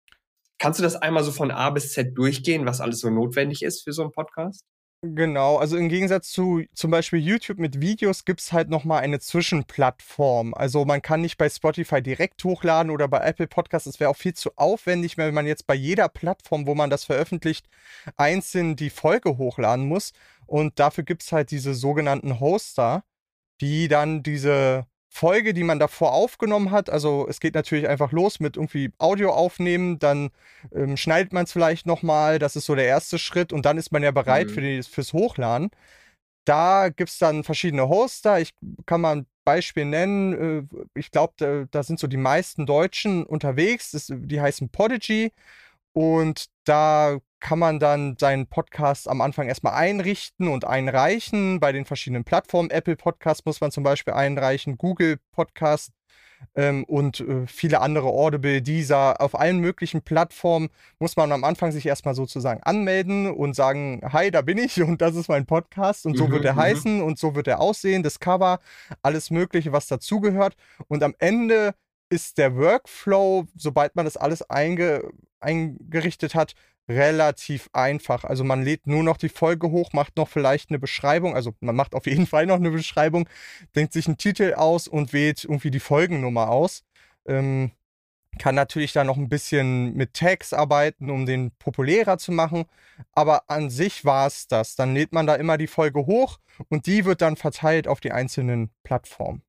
Kannst 0.57 0.79
du 0.79 0.83
das 0.83 0.95
einmal 0.95 1.23
so 1.23 1.31
von 1.31 1.51
A 1.51 1.69
bis 1.69 1.91
Z 1.91 2.17
durchgehen, 2.17 2.65
was 2.65 2.81
alles 2.81 2.99
so 2.99 3.09
notwendig 3.09 3.61
ist 3.61 3.83
für 3.83 3.91
so 3.91 4.03
einen 4.03 4.11
Podcast? 4.11 4.63
Genau, 5.03 5.57
also 5.57 5.77
im 5.77 5.87
Gegensatz 5.87 6.31
zu 6.31 6.63
zum 6.73 6.89
Beispiel 6.89 7.19
YouTube 7.19 7.59
mit 7.59 7.79
Videos 7.79 8.25
gibt 8.25 8.39
es 8.41 8.51
halt 8.51 8.69
nochmal 8.69 9.03
eine 9.03 9.19
Zwischenplattform. 9.19 10.55
Also 10.55 10.83
man 10.83 11.03
kann 11.03 11.21
nicht 11.21 11.37
bei 11.37 11.47
Spotify 11.47 12.01
direkt 12.01 12.43
hochladen 12.43 12.89
oder 12.91 13.07
bei 13.07 13.19
Apple 13.19 13.45
Podcasts. 13.45 13.85
Es 13.85 13.99
wäre 13.99 14.09
auch 14.09 14.15
viel 14.17 14.33
zu 14.33 14.51
aufwendig, 14.55 15.15
wenn 15.17 15.31
man 15.35 15.45
jetzt 15.45 15.67
bei 15.67 15.75
jeder 15.75 16.09
Plattform, 16.09 16.65
wo 16.65 16.73
man 16.73 16.89
das 16.89 17.03
veröffentlicht, 17.03 17.67
einzeln 18.17 18.75
die 18.75 18.89
Folge 18.89 19.37
hochladen 19.37 19.85
muss. 19.85 20.11
Und 20.47 20.79
dafür 20.79 21.03
gibt 21.03 21.21
es 21.21 21.31
halt 21.31 21.51
diese 21.51 21.75
sogenannten 21.75 22.39
Hoster, 22.39 23.03
die 23.61 23.87
dann 23.87 24.23
diese 24.23 24.87
Folge, 25.15 25.53
die 25.53 25.63
man 25.63 25.79
davor 25.79 26.11
aufgenommen 26.11 26.71
hat. 26.71 26.89
Also 26.89 27.25
es 27.29 27.39
geht 27.39 27.55
natürlich 27.55 27.87
einfach 27.87 28.11
los 28.11 28.41
mit 28.41 28.57
irgendwie 28.57 28.91
Audio 28.97 29.31
aufnehmen, 29.31 29.97
dann 29.97 30.29
ähm, 30.73 30.97
schneidet 30.97 31.31
man 31.31 31.45
es 31.45 31.53
vielleicht 31.53 31.85
nochmal, 31.85 32.37
das 32.37 32.57
ist 32.57 32.65
so 32.65 32.75
der 32.75 32.85
erste 32.85 33.17
Schritt 33.17 33.53
und 33.53 33.65
dann 33.65 33.77
ist 33.77 33.93
man 33.93 34.03
ja 34.03 34.11
bereit 34.11 34.47
mhm. 34.47 34.51
für 34.51 34.61
die, 34.61 34.83
fürs 34.83 35.13
Hochladen. 35.13 35.71
Da 36.43 36.89
gibt 36.89 37.09
es 37.11 37.17
dann 37.17 37.45
verschiedene 37.45 37.87
Hoster. 37.87 38.41
Ich 38.41 38.53
kann 38.85 38.99
mal 38.99 39.15
ein 39.15 39.25
Beispiel 39.45 39.85
nennen. 39.85 40.67
Äh, 40.73 40.99
ich 40.99 41.11
glaube, 41.11 41.33
da, 41.37 41.63
da, 41.71 41.81
sind 41.81 41.97
so 41.97 42.07
die 42.07 42.17
meisten 42.17 42.65
Deutschen 42.65 43.25
unterwegs. 43.25 43.91
Das, 43.91 44.11
die 44.13 44.41
heißen 44.41 44.67
Podigy. 44.67 45.31
Und 45.93 46.47
da 46.65 47.19
kann 47.39 47.59
man 47.59 47.79
dann 47.79 48.15
seinen 48.19 48.47
Podcast 48.47 49.07
am 49.07 49.21
Anfang 49.21 49.47
erstmal 49.47 49.73
einrichten 49.73 50.47
und 50.47 50.65
einreichen. 50.65 51.59
Bei 51.59 51.71
den 51.71 51.85
verschiedenen 51.85 52.23
Plattformen. 52.23 52.69
Apple 52.69 52.95
Podcast 52.95 53.45
muss 53.45 53.61
man 53.61 53.71
zum 53.71 53.83
Beispiel 53.83 54.13
einreichen, 54.13 54.77
Google 54.77 55.17
Podcast 55.31 55.91
ähm, 56.55 56.83
und 56.85 57.19
äh, 57.19 57.47
viele 57.47 57.81
andere 57.81 58.07
Audible, 58.07 58.61
Deezer. 58.61 59.21
Auf 59.21 59.37
allen 59.37 59.59
möglichen 59.59 60.01
Plattformen 60.01 60.69
muss 60.99 61.15
man 61.15 61.31
am 61.31 61.43
Anfang 61.43 61.71
sich 61.71 61.85
erstmal 61.85 62.15
sozusagen 62.15 62.61
anmelden 62.63 63.29
und 63.31 63.55
sagen, 63.55 64.01
hi, 64.11 64.31
da 64.31 64.41
bin 64.41 64.57
ich 64.57 64.81
und 64.81 65.01
das 65.01 65.15
ist 65.15 65.29
mein 65.29 65.45
Podcast 65.45 66.05
und 66.05 66.17
so 66.17 66.27
mhm, 66.27 66.31
wird 66.31 66.45
er 66.45 66.53
mhm. 66.53 66.59
heißen 66.59 67.01
und 67.01 67.19
so 67.19 67.35
wird 67.35 67.47
er 67.47 67.59
aussehen, 67.59 68.03
das 68.03 68.19
Cover, 68.19 68.59
alles 69.01 69.31
Mögliche, 69.31 69.71
was 69.71 69.87
dazugehört. 69.87 70.55
Und 70.87 71.03
am 71.03 71.15
Ende 71.19 71.75
ist 72.09 72.37
der 72.37 72.55
Workflow, 72.55 73.45
sobald 73.55 73.95
man 73.95 74.05
das 74.05 74.17
alles 74.17 74.47
einge 74.49 75.11
eingerichtet 75.39 76.33
hat, 76.33 76.53
relativ 76.87 77.69
einfach. 77.73 78.23
Also 78.23 78.43
man 78.43 78.63
lädt 78.63 78.87
nur 78.87 79.03
noch 79.03 79.17
die 79.17 79.29
Folge 79.29 79.71
hoch, 79.71 79.93
macht 79.93 80.17
noch 80.17 80.29
vielleicht 80.29 80.69
eine 80.69 80.79
Beschreibung, 80.79 81.35
also 81.35 81.53
man 81.59 81.75
macht 81.75 81.95
auf 81.95 82.05
jeden 82.05 82.27
Fall 82.27 82.45
noch 82.45 82.55
eine 82.55 82.71
Beschreibung, 82.71 83.27
denkt 83.75 83.93
sich 83.93 84.07
einen 84.07 84.17
Titel 84.17 84.53
aus 84.55 84.87
und 84.87 85.13
wählt 85.13 85.43
irgendwie 85.43 85.71
die 85.71 85.79
Folgennummer 85.79 86.49
aus. 86.49 86.83
Ähm, 87.27 87.71
kann 88.37 88.55
natürlich 88.55 88.91
da 88.91 89.03
noch 89.03 89.17
ein 89.17 89.29
bisschen 89.29 89.93
mit 89.95 90.13
Tags 90.13 90.53
arbeiten, 90.53 91.09
um 91.09 91.25
den 91.25 91.51
populärer 91.57 92.17
zu 92.17 92.31
machen. 92.31 92.65
Aber 93.13 93.49
an 93.49 93.69
sich 93.69 94.05
war 94.05 94.27
es 94.27 94.47
das. 94.47 94.75
Dann 94.75 94.93
lädt 94.93 95.13
man 95.13 95.25
da 95.25 95.35
immer 95.35 95.57
die 95.57 95.67
Folge 95.67 96.05
hoch 96.05 96.39
und 96.69 96.85
die 96.85 97.05
wird 97.05 97.21
dann 97.21 97.37
verteilt 97.37 97.87
auf 97.87 98.01
die 98.01 98.11
einzelnen 98.11 98.71
Plattformen. 98.83 99.41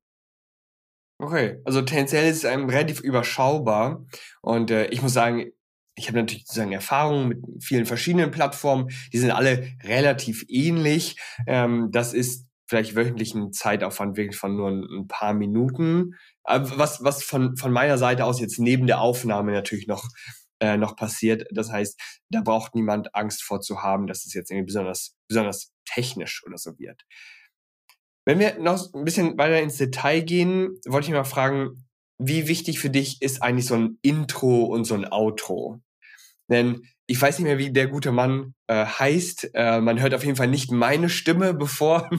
Okay, 1.19 1.59
also 1.65 1.81
tendenziell 1.81 2.29
ist 2.29 2.37
es 2.37 2.45
einem 2.45 2.69
relativ 2.69 3.01
überschaubar. 3.01 4.05
Und 4.41 4.69
äh, 4.69 4.85
ich 4.87 5.01
muss 5.01 5.13
sagen, 5.13 5.51
ich 5.97 6.07
habe 6.07 6.19
natürlich 6.19 6.45
sozusagen 6.45 6.71
Erfahrungen 6.71 7.27
mit 7.27 7.43
vielen 7.59 7.87
verschiedenen 7.87 8.29
Plattformen. 8.29 8.89
Die 9.11 9.17
sind 9.17 9.31
alle 9.31 9.67
relativ 9.83 10.45
ähnlich. 10.47 11.19
Ähm, 11.47 11.89
das 11.91 12.13
ist 12.13 12.47
vielleicht 12.67 12.95
wöchentlichen 12.95 13.51
Zeitaufwand 13.51 14.15
wirklich 14.15 14.37
von 14.37 14.55
nur 14.55 14.69
ein, 14.69 15.07
paar 15.07 15.33
Minuten. 15.33 16.15
was, 16.43 17.03
was 17.03 17.23
von, 17.23 17.57
von 17.57 17.71
meiner 17.71 17.97
Seite 17.97 18.25
aus 18.25 18.39
jetzt 18.39 18.59
neben 18.59 18.85
der 18.85 19.01
Aufnahme 19.01 19.53
natürlich 19.53 19.87
noch, 19.87 20.07
äh, 20.59 20.77
noch 20.77 20.95
passiert. 20.95 21.45
Das 21.51 21.71
heißt, 21.71 21.99
da 22.29 22.41
braucht 22.41 22.75
niemand 22.75 23.15
Angst 23.15 23.41
vor 23.41 23.61
zu 23.61 23.81
haben, 23.81 24.05
dass 24.05 24.25
es 24.25 24.33
jetzt 24.33 24.51
irgendwie 24.51 24.67
besonders, 24.67 25.15
besonders 25.27 25.73
technisch 25.85 26.43
oder 26.45 26.57
so 26.57 26.77
wird. 26.77 27.05
Wenn 28.25 28.39
wir 28.39 28.59
noch 28.59 28.93
ein 28.93 29.05
bisschen 29.05 29.37
weiter 29.37 29.59
ins 29.61 29.77
Detail 29.77 30.21
gehen, 30.21 30.79
wollte 30.85 31.07
ich 31.07 31.13
mal 31.13 31.23
fragen, 31.23 31.87
wie 32.19 32.47
wichtig 32.47 32.79
für 32.79 32.89
dich 32.89 33.21
ist 33.21 33.41
eigentlich 33.41 33.65
so 33.67 33.75
ein 33.75 33.97
Intro 34.01 34.65
und 34.65 34.85
so 34.85 34.95
ein 34.95 35.09
Outro? 35.11 35.81
Denn 36.49 36.81
ich 37.07 37.21
weiß 37.21 37.39
nicht 37.39 37.47
mehr, 37.47 37.57
wie 37.57 37.71
der 37.71 37.87
gute 37.87 38.11
Mann 38.11 38.53
äh, 38.67 38.85
heißt. 38.85 39.51
Äh, 39.53 39.79
man 39.79 40.01
hört 40.01 40.13
auf 40.13 40.23
jeden 40.23 40.35
Fall 40.35 40.47
nicht 40.47 40.71
meine 40.71 41.09
Stimme, 41.09 41.53
bevor, 41.53 42.09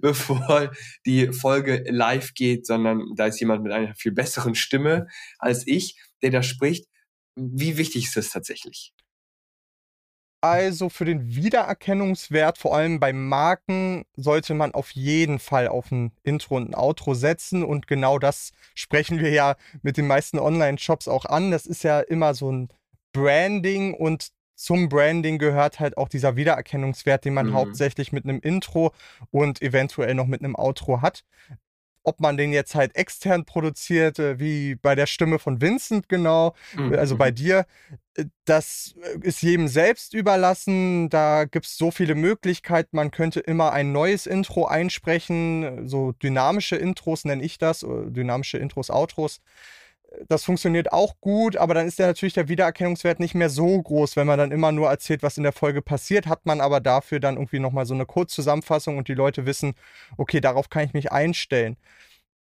bevor 0.00 0.72
die 1.06 1.32
Folge 1.32 1.84
live 1.88 2.34
geht, 2.34 2.66
sondern 2.66 3.14
da 3.16 3.26
ist 3.26 3.40
jemand 3.40 3.62
mit 3.62 3.72
einer 3.72 3.94
viel 3.94 4.12
besseren 4.12 4.54
Stimme 4.54 5.06
als 5.38 5.66
ich, 5.66 5.96
der 6.22 6.30
da 6.30 6.42
spricht. 6.42 6.86
Wie 7.36 7.76
wichtig 7.76 8.06
ist 8.06 8.16
das 8.16 8.30
tatsächlich? 8.30 8.92
Also 10.42 10.90
für 10.90 11.04
den 11.04 11.34
Wiedererkennungswert, 11.34 12.58
vor 12.58 12.76
allem 12.76 13.00
bei 13.00 13.12
Marken, 13.12 14.04
sollte 14.16 14.54
man 14.54 14.74
auf 14.74 14.90
jeden 14.92 15.38
Fall 15.38 15.66
auf 15.66 15.90
ein 15.90 16.12
Intro 16.22 16.56
und 16.56 16.70
ein 16.70 16.74
Outro 16.74 17.14
setzen. 17.14 17.64
Und 17.64 17.86
genau 17.86 18.18
das 18.18 18.52
sprechen 18.74 19.18
wir 19.18 19.30
ja 19.30 19.56
mit 19.82 19.96
den 19.96 20.06
meisten 20.06 20.38
Online-Shops 20.38 21.08
auch 21.08 21.24
an. 21.24 21.50
Das 21.50 21.66
ist 21.66 21.82
ja 21.84 22.00
immer 22.00 22.34
so 22.34 22.52
ein 22.52 22.68
Branding 23.16 23.94
und 23.94 24.30
zum 24.56 24.88
Branding 24.88 25.38
gehört 25.38 25.80
halt 25.80 25.96
auch 25.96 26.08
dieser 26.08 26.36
Wiedererkennungswert, 26.36 27.24
den 27.24 27.34
man 27.34 27.48
mhm. 27.48 27.54
hauptsächlich 27.54 28.12
mit 28.12 28.24
einem 28.24 28.40
Intro 28.40 28.92
und 29.30 29.62
eventuell 29.62 30.14
noch 30.14 30.26
mit 30.26 30.42
einem 30.42 30.56
Outro 30.56 31.02
hat. 31.02 31.24
Ob 32.02 32.20
man 32.20 32.36
den 32.36 32.52
jetzt 32.52 32.74
halt 32.74 32.94
extern 32.94 33.44
produziert, 33.44 34.18
äh, 34.18 34.38
wie 34.38 34.76
bei 34.76 34.94
der 34.94 35.06
Stimme 35.06 35.38
von 35.38 35.60
Vincent 35.60 36.08
genau, 36.08 36.54
mhm. 36.74 36.94
also 36.94 37.16
bei 37.16 37.32
mhm. 37.32 37.34
dir, 37.34 37.66
äh, 38.14 38.26
das 38.44 38.94
äh, 39.02 39.26
ist 39.26 39.42
jedem 39.42 39.66
selbst 39.66 40.14
überlassen. 40.14 41.10
Da 41.10 41.44
gibt 41.44 41.66
es 41.66 41.76
so 41.76 41.90
viele 41.90 42.14
Möglichkeiten. 42.14 42.96
Man 42.96 43.10
könnte 43.10 43.40
immer 43.40 43.72
ein 43.72 43.92
neues 43.92 44.26
Intro 44.26 44.66
einsprechen, 44.66 45.88
so 45.88 46.12
dynamische 46.12 46.76
Intros 46.76 47.24
nenne 47.24 47.42
ich 47.42 47.58
das, 47.58 47.80
dynamische 47.80 48.58
Intros, 48.58 48.88
Outros 48.88 49.40
das 50.28 50.44
funktioniert 50.44 50.92
auch 50.92 51.20
gut, 51.20 51.56
aber 51.56 51.74
dann 51.74 51.86
ist 51.86 51.98
ja 51.98 52.06
natürlich 52.06 52.34
der 52.34 52.48
Wiedererkennungswert 52.48 53.20
nicht 53.20 53.34
mehr 53.34 53.50
so 53.50 53.82
groß, 53.82 54.16
wenn 54.16 54.26
man 54.26 54.38
dann 54.38 54.52
immer 54.52 54.72
nur 54.72 54.88
erzählt, 54.88 55.22
was 55.22 55.36
in 55.36 55.42
der 55.42 55.52
Folge 55.52 55.82
passiert, 55.82 56.26
hat 56.26 56.46
man 56.46 56.60
aber 56.60 56.80
dafür 56.80 57.20
dann 57.20 57.36
irgendwie 57.36 57.58
nochmal 57.58 57.86
so 57.86 57.94
eine 57.94 58.06
Kurzzusammenfassung 58.06 58.98
und 58.98 59.08
die 59.08 59.14
Leute 59.14 59.46
wissen, 59.46 59.74
okay, 60.16 60.40
darauf 60.40 60.70
kann 60.70 60.84
ich 60.84 60.94
mich 60.94 61.12
einstellen. 61.12 61.76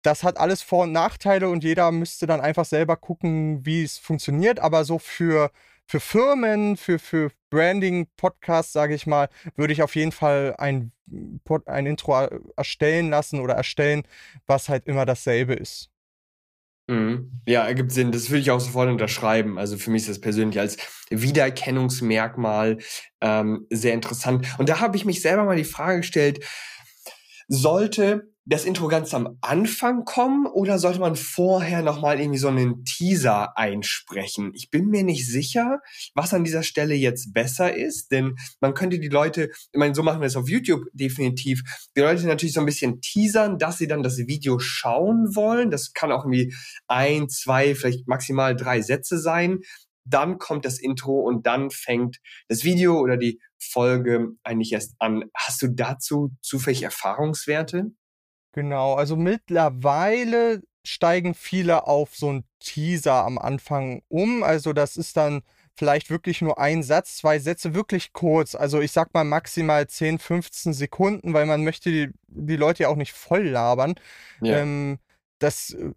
Das 0.04 0.23
hat 0.23 0.38
alles 0.38 0.62
Vor- 0.62 0.84
und 0.84 0.91
Nachteile 0.91 1.49
und 1.49 1.63
jeder 1.63 1.91
müsste 1.91 2.28
dann 2.28 2.41
einfach 2.41 2.65
selber 2.65 2.97
gucken, 2.97 3.65
wie 3.65 3.84
es 3.84 3.97
funktioniert, 3.97 4.60
aber 4.60 4.84
so 4.84 4.99
für, 4.99 5.52
für 5.88 5.99
Firmen, 5.99 6.78
für, 6.78 6.99
für 6.99 7.32
Branding-Podcasts, 7.49 8.73
sage 8.73 8.95
ich 8.95 9.08
mal, 9.08 9.30
würde 9.56 9.73
ich 9.73 9.84
auf 9.84 9.95
jeden 9.95 10.12
Fall 10.12 10.56
ein, 10.58 10.91
ein 11.65 11.86
Intro 11.86 12.28
erstellen 12.58 13.10
lassen 13.12 13.39
oder 13.39 13.54
erstellen, 13.56 14.04
was 14.47 14.69
halt 14.69 14.88
immer 14.88 15.06
dasselbe 15.06 15.54
ist. 15.54 15.92
Mhm. 16.88 17.32
Ja, 17.48 17.65
ergibt 17.65 17.91
Sinn. 17.91 18.12
Das 18.12 18.30
würde 18.30 18.39
ich 18.41 18.52
auch 18.52 18.60
sofort 18.60 18.89
unterschreiben. 18.89 19.58
Also 19.58 19.78
für 19.78 19.89
mich 19.89 20.04
ist 20.04 20.10
das 20.10 20.22
persönlich 20.22 20.60
als 20.60 20.78
Wiedererkennungsmerkmal 21.10 22.78
ähm, 23.22 23.65
sehr 23.69 23.93
interessant. 23.93 24.48
Und 24.58 24.69
da 24.69 24.80
habe 24.80 24.98
ich 24.98 25.06
mich 25.06 25.22
selber 25.22 25.46
mal 25.46 25.56
die 25.56 25.63
Frage 25.63 26.00
gestellt, 26.00 26.43
sollte 27.48 28.33
das 28.45 28.65
Intro 28.65 28.89
ganz 28.89 29.13
am 29.13 29.38
Anfang 29.41 30.03
kommen 30.03 30.45
oder 30.47 30.77
sollte 30.77 30.99
man 30.99 31.15
vorher 31.15 31.82
nochmal 31.82 32.19
irgendwie 32.19 32.39
so 32.39 32.49
einen 32.49 32.84
Teaser 32.84 33.58
einsprechen? 33.58 34.51
Ich 34.53 34.69
bin 34.69 34.88
mir 34.88 35.03
nicht 35.03 35.25
sicher, 35.27 35.79
was 36.13 36.34
an 36.34 36.43
dieser 36.43 36.63
Stelle 36.63 36.93
jetzt 36.93 37.34
besser 37.34 37.73
ist, 37.73 38.12
denn 38.12 38.36
man 38.60 38.73
könnte 38.73 38.99
die 38.99 39.08
Leute, 39.08 39.49
ich 39.71 39.79
meine, 39.79 39.95
so 39.95 40.03
machen 40.03 40.19
wir 40.19 40.27
es 40.27 40.36
auf 40.36 40.49
YouTube 40.49 40.84
definitiv, 40.91 41.62
die 41.95 42.01
Leute 42.01 42.27
natürlich 42.27 42.53
so 42.53 42.60
ein 42.60 42.65
bisschen 42.65 42.99
teasern, 42.99 43.58
dass 43.58 43.77
sie 43.77 43.88
dann 43.88 44.03
das 44.03 44.17
Video 44.17 44.60
schauen 44.60 45.36
wollen. 45.36 45.71
Das 45.71 45.93
kann 45.93 46.12
auch 46.12 46.25
irgendwie 46.25 46.53
ein, 46.88 47.29
zwei, 47.29 47.75
vielleicht 47.75 48.08
maximal 48.08 48.56
drei 48.56 48.82
Sätze 48.82 49.19
sein. 49.19 49.60
Dann 50.06 50.38
kommt 50.38 50.65
das 50.65 50.79
Intro 50.79 51.21
und 51.21 51.47
dann 51.47 51.71
fängt 51.71 52.17
das 52.49 52.65
Video 52.65 52.99
oder 52.99 53.15
die 53.15 53.39
Folge 53.58 54.32
eigentlich 54.43 54.73
erst 54.73 54.95
an. 54.99 55.23
Hast 55.34 55.62
du 55.62 55.69
dazu 55.69 56.32
zufällig 56.41 56.84
Erfahrungswerte? 56.84 57.93
Genau, 58.56 58.94
also 58.94 59.16
mittlerweile 59.16 60.62
steigen 60.86 61.34
viele 61.34 61.88
auf 61.88 62.16
so 62.16 62.30
'n 62.30 62.44
Teaser 62.60 63.26
am 63.26 63.39
Anfang 63.39 64.04
um. 64.10 64.44
Also, 64.44 64.74
das 64.74 64.96
ist 64.96 65.18
dann 65.18 65.42
vielleicht 65.76 66.12
wirklich 66.12 66.39
nur 66.42 66.60
ein 66.60 66.84
Satz, 66.84 67.18
zwei 67.18 67.39
Sätze, 67.39 67.74
wirklich 67.74 68.13
kurz. 68.13 68.54
Also 68.54 68.80
ich 68.80 68.92
sag 68.92 69.12
mal 69.16 69.24
maximal 69.24 69.88
10, 69.88 70.20
15 70.20 70.72
Sekunden, 70.74 71.34
weil 71.34 71.48
man 71.48 71.63
möchte 71.63 71.89
die, 71.89 72.12
die 72.28 72.56
Leute 72.56 72.84
ja 72.84 72.89
auch 72.89 72.96
nicht 72.96 73.13
voll 73.13 73.48
labern. 73.48 73.96
Ja. 74.39 74.60
Ähm, 74.60 75.00
das 75.39 75.72
äh, 75.72 75.92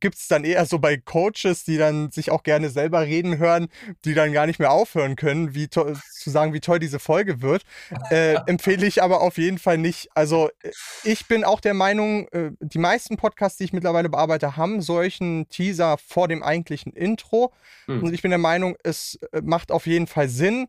gibt 0.00 0.16
es 0.16 0.28
dann 0.28 0.44
eher 0.44 0.66
so 0.66 0.78
bei 0.78 0.96
Coaches, 0.96 1.64
die 1.64 1.76
dann 1.76 2.10
sich 2.10 2.30
auch 2.30 2.42
gerne 2.42 2.70
selber 2.70 3.02
reden 3.02 3.38
hören, 3.38 3.68
die 4.04 4.14
dann 4.14 4.32
gar 4.32 4.46
nicht 4.46 4.58
mehr 4.58 4.70
aufhören 4.70 5.16
können, 5.16 5.54
wie 5.54 5.68
zu 5.68 5.94
sagen, 6.24 6.52
wie 6.52 6.60
toll 6.60 6.78
diese 6.78 6.98
Folge 6.98 7.42
wird. 7.42 7.62
Äh, 8.10 8.34
empfehle 8.46 8.86
ich 8.86 9.02
aber 9.02 9.20
auf 9.20 9.38
jeden 9.38 9.58
Fall 9.58 9.78
nicht. 9.78 10.08
Also 10.14 10.50
äh, 10.62 10.70
ich 11.04 11.26
bin 11.26 11.44
auch 11.44 11.60
der 11.60 11.74
Meinung, 11.74 12.28
äh, 12.28 12.50
die 12.60 12.78
meisten 12.78 13.16
Podcasts, 13.16 13.58
die 13.58 13.64
ich 13.64 13.72
mittlerweile 13.72 14.08
bearbeite, 14.08 14.56
haben 14.56 14.80
solchen 14.80 15.48
Teaser 15.48 15.96
vor 15.98 16.28
dem 16.28 16.42
eigentlichen 16.42 16.92
Intro. 16.92 17.52
Mhm. 17.86 18.02
Und 18.02 18.14
ich 18.14 18.22
bin 18.22 18.30
der 18.30 18.38
Meinung, 18.38 18.76
es 18.82 19.18
äh, 19.32 19.40
macht 19.42 19.72
auf 19.72 19.86
jeden 19.86 20.06
Fall 20.06 20.28
Sinn 20.28 20.68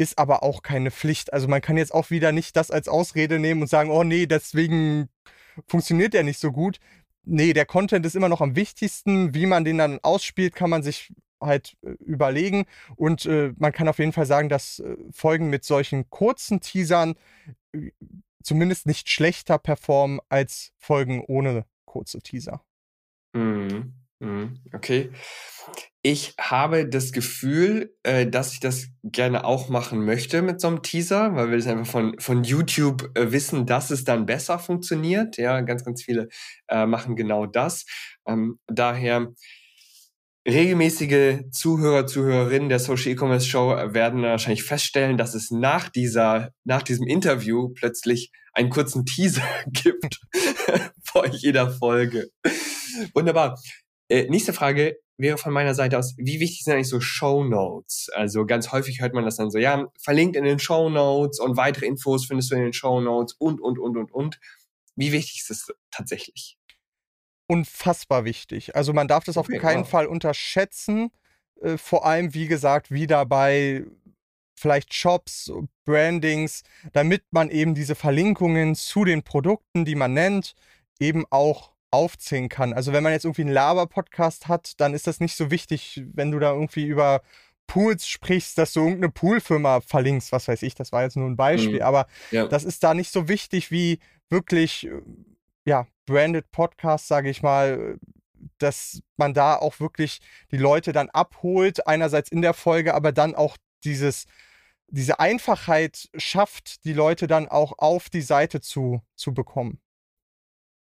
ist 0.00 0.16
aber 0.16 0.44
auch 0.44 0.62
keine 0.62 0.92
Pflicht. 0.92 1.32
Also 1.32 1.48
man 1.48 1.60
kann 1.60 1.76
jetzt 1.76 1.92
auch 1.92 2.10
wieder 2.10 2.30
nicht 2.30 2.56
das 2.56 2.70
als 2.70 2.86
Ausrede 2.86 3.40
nehmen 3.40 3.62
und 3.62 3.66
sagen, 3.66 3.90
oh 3.90 4.04
nee, 4.04 4.26
deswegen 4.26 5.08
funktioniert 5.66 6.14
der 6.14 6.22
nicht 6.22 6.38
so 6.38 6.52
gut 6.52 6.78
nee, 7.28 7.52
der 7.52 7.66
Content 7.66 8.04
ist 8.06 8.16
immer 8.16 8.28
noch 8.28 8.40
am 8.40 8.56
wichtigsten. 8.56 9.34
Wie 9.34 9.46
man 9.46 9.64
den 9.64 9.78
dann 9.78 9.98
ausspielt, 10.02 10.54
kann 10.54 10.70
man 10.70 10.82
sich 10.82 11.12
halt 11.40 11.76
äh, 11.82 11.90
überlegen. 12.04 12.66
Und 12.96 13.26
äh, 13.26 13.52
man 13.56 13.72
kann 13.72 13.88
auf 13.88 13.98
jeden 13.98 14.12
Fall 14.12 14.26
sagen, 14.26 14.48
dass 14.48 14.80
äh, 14.80 14.96
Folgen 15.10 15.50
mit 15.50 15.64
solchen 15.64 16.10
kurzen 16.10 16.60
Teasern 16.60 17.14
äh, 17.72 17.90
zumindest 18.42 18.86
nicht 18.86 19.08
schlechter 19.08 19.58
performen 19.58 20.20
als 20.28 20.72
Folgen 20.78 21.22
ohne 21.26 21.64
kurze 21.84 22.20
Teaser. 22.20 22.64
Mhm. 23.34 23.94
Mhm. 24.20 24.60
Okay. 24.72 25.10
Ich 26.10 26.32
habe 26.40 26.88
das 26.88 27.12
Gefühl, 27.12 27.94
äh, 28.02 28.26
dass 28.26 28.54
ich 28.54 28.60
das 28.60 28.86
gerne 29.02 29.44
auch 29.44 29.68
machen 29.68 30.06
möchte 30.06 30.40
mit 30.40 30.58
so 30.58 30.68
einem 30.68 30.80
Teaser, 30.80 31.36
weil 31.36 31.50
wir 31.50 31.58
das 31.58 31.66
einfach 31.66 31.84
von, 31.84 32.18
von 32.18 32.44
YouTube 32.44 33.10
äh, 33.14 33.30
wissen, 33.30 33.66
dass 33.66 33.90
es 33.90 34.04
dann 34.04 34.24
besser 34.24 34.58
funktioniert. 34.58 35.36
Ja, 35.36 35.60
ganz, 35.60 35.84
ganz 35.84 36.02
viele 36.02 36.30
äh, 36.68 36.86
machen 36.86 37.14
genau 37.14 37.44
das. 37.44 37.84
Ähm, 38.26 38.58
daher 38.68 39.34
regelmäßige 40.48 41.40
Zuhörer, 41.52 42.06
Zuhörerinnen 42.06 42.70
der 42.70 42.78
Social 42.78 43.12
E-Commerce 43.12 43.46
Show 43.46 43.68
werden 43.92 44.22
wahrscheinlich 44.22 44.62
feststellen, 44.62 45.18
dass 45.18 45.34
es 45.34 45.50
nach 45.50 45.90
dieser, 45.90 46.52
nach 46.64 46.82
diesem 46.82 47.06
Interview 47.06 47.68
plötzlich 47.74 48.32
einen 48.54 48.70
kurzen 48.70 49.04
Teaser 49.04 49.46
gibt 49.66 50.20
vor 51.04 51.26
jeder 51.26 51.70
Folge. 51.70 52.30
Wunderbar. 53.12 53.58
Äh, 54.08 54.24
nächste 54.28 54.52
Frage 54.52 54.98
wäre 55.18 55.36
von 55.36 55.52
meiner 55.52 55.74
Seite 55.74 55.98
aus, 55.98 56.14
wie 56.16 56.40
wichtig 56.40 56.64
sind 56.64 56.74
eigentlich 56.74 56.88
so 56.88 57.00
Show 57.00 57.44
Notes? 57.44 58.08
Also 58.14 58.46
ganz 58.46 58.72
häufig 58.72 59.00
hört 59.00 59.14
man 59.14 59.24
das 59.24 59.36
dann 59.36 59.50
so, 59.50 59.58
ja, 59.58 59.88
verlinkt 60.00 60.36
in 60.36 60.44
den 60.44 60.58
Show 60.58 60.88
Notes 60.88 61.40
und 61.40 61.56
weitere 61.56 61.86
Infos 61.86 62.26
findest 62.26 62.50
du 62.50 62.54
in 62.54 62.62
den 62.62 62.72
Show 62.72 63.00
Notes 63.00 63.34
und, 63.38 63.60
und, 63.60 63.78
und, 63.78 63.96
und, 63.96 64.12
und. 64.12 64.40
Wie 64.96 65.12
wichtig 65.12 65.40
ist 65.40 65.50
das 65.50 65.66
tatsächlich? 65.90 66.58
Unfassbar 67.48 68.24
wichtig. 68.24 68.76
Also 68.76 68.92
man 68.92 69.08
darf 69.08 69.24
das 69.24 69.36
auf 69.36 69.48
okay, 69.48 69.58
keinen 69.58 69.82
wow. 69.82 69.88
Fall 69.88 70.06
unterschätzen. 70.06 71.10
Äh, 71.60 71.78
vor 71.78 72.06
allem, 72.06 72.34
wie 72.34 72.46
gesagt, 72.46 72.90
wieder 72.90 73.26
bei 73.26 73.84
vielleicht 74.58 74.92
Shops, 74.92 75.52
Brandings, 75.84 76.62
damit 76.92 77.22
man 77.30 77.48
eben 77.48 77.74
diese 77.74 77.94
Verlinkungen 77.94 78.74
zu 78.74 79.04
den 79.04 79.22
Produkten, 79.22 79.84
die 79.84 79.94
man 79.94 80.12
nennt, 80.12 80.54
eben 80.98 81.24
auch 81.30 81.72
aufzählen 81.90 82.48
kann. 82.48 82.72
Also 82.72 82.92
wenn 82.92 83.02
man 83.02 83.12
jetzt 83.12 83.24
irgendwie 83.24 83.42
einen 83.42 83.52
Laber-Podcast 83.52 84.48
hat, 84.48 84.80
dann 84.80 84.94
ist 84.94 85.06
das 85.06 85.20
nicht 85.20 85.36
so 85.36 85.50
wichtig, 85.50 86.02
wenn 86.12 86.30
du 86.30 86.38
da 86.38 86.52
irgendwie 86.52 86.86
über 86.86 87.22
Pools 87.66 88.08
sprichst, 88.08 88.58
dass 88.58 88.72
du 88.72 88.80
irgendeine 88.80 89.10
Poolfirma 89.10 89.80
verlinkst, 89.80 90.32
was 90.32 90.48
weiß 90.48 90.62
ich, 90.62 90.74
das 90.74 90.90
war 90.90 91.02
jetzt 91.02 91.16
nur 91.16 91.28
ein 91.28 91.36
Beispiel, 91.36 91.76
mhm. 91.76 91.82
aber 91.82 92.06
ja. 92.30 92.46
das 92.46 92.64
ist 92.64 92.82
da 92.82 92.94
nicht 92.94 93.12
so 93.12 93.28
wichtig 93.28 93.70
wie 93.70 94.00
wirklich, 94.30 94.86
äh, 94.86 95.02
ja, 95.64 95.86
branded 96.06 96.50
Podcast, 96.50 97.08
sage 97.08 97.28
ich 97.28 97.42
mal, 97.42 97.98
dass 98.58 99.02
man 99.16 99.34
da 99.34 99.56
auch 99.56 99.80
wirklich 99.80 100.20
die 100.50 100.56
Leute 100.56 100.92
dann 100.92 101.10
abholt, 101.10 101.86
einerseits 101.86 102.30
in 102.30 102.42
der 102.42 102.54
Folge, 102.54 102.94
aber 102.94 103.12
dann 103.12 103.34
auch 103.34 103.56
dieses, 103.84 104.24
diese 104.88 105.20
Einfachheit 105.20 106.08
schafft, 106.16 106.84
die 106.84 106.94
Leute 106.94 107.26
dann 107.26 107.48
auch 107.48 107.74
auf 107.78 108.08
die 108.08 108.22
Seite 108.22 108.60
zu, 108.60 109.02
zu 109.14 109.34
bekommen. 109.34 109.78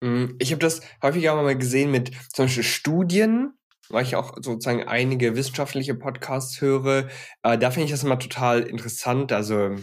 Mhm. 0.04 0.36
Ich 0.38 0.52
habe 0.52 0.60
das 0.60 0.82
häufig 1.02 1.30
auch 1.30 1.36
mal 1.36 1.56
gesehen 1.56 1.90
mit 1.90 2.10
zum 2.30 2.44
Beispiel 2.44 2.62
Studien, 2.62 3.54
weil 3.88 4.04
ich 4.04 4.16
auch 4.16 4.34
sozusagen 4.36 4.86
einige 4.86 5.34
wissenschaftliche 5.34 5.94
Podcasts 5.94 6.60
höre. 6.60 7.08
Äh, 7.42 7.56
da 7.56 7.70
finde 7.70 7.86
ich 7.86 7.90
das 7.90 8.04
immer 8.04 8.18
total 8.18 8.64
interessant. 8.64 9.32
Also 9.32 9.76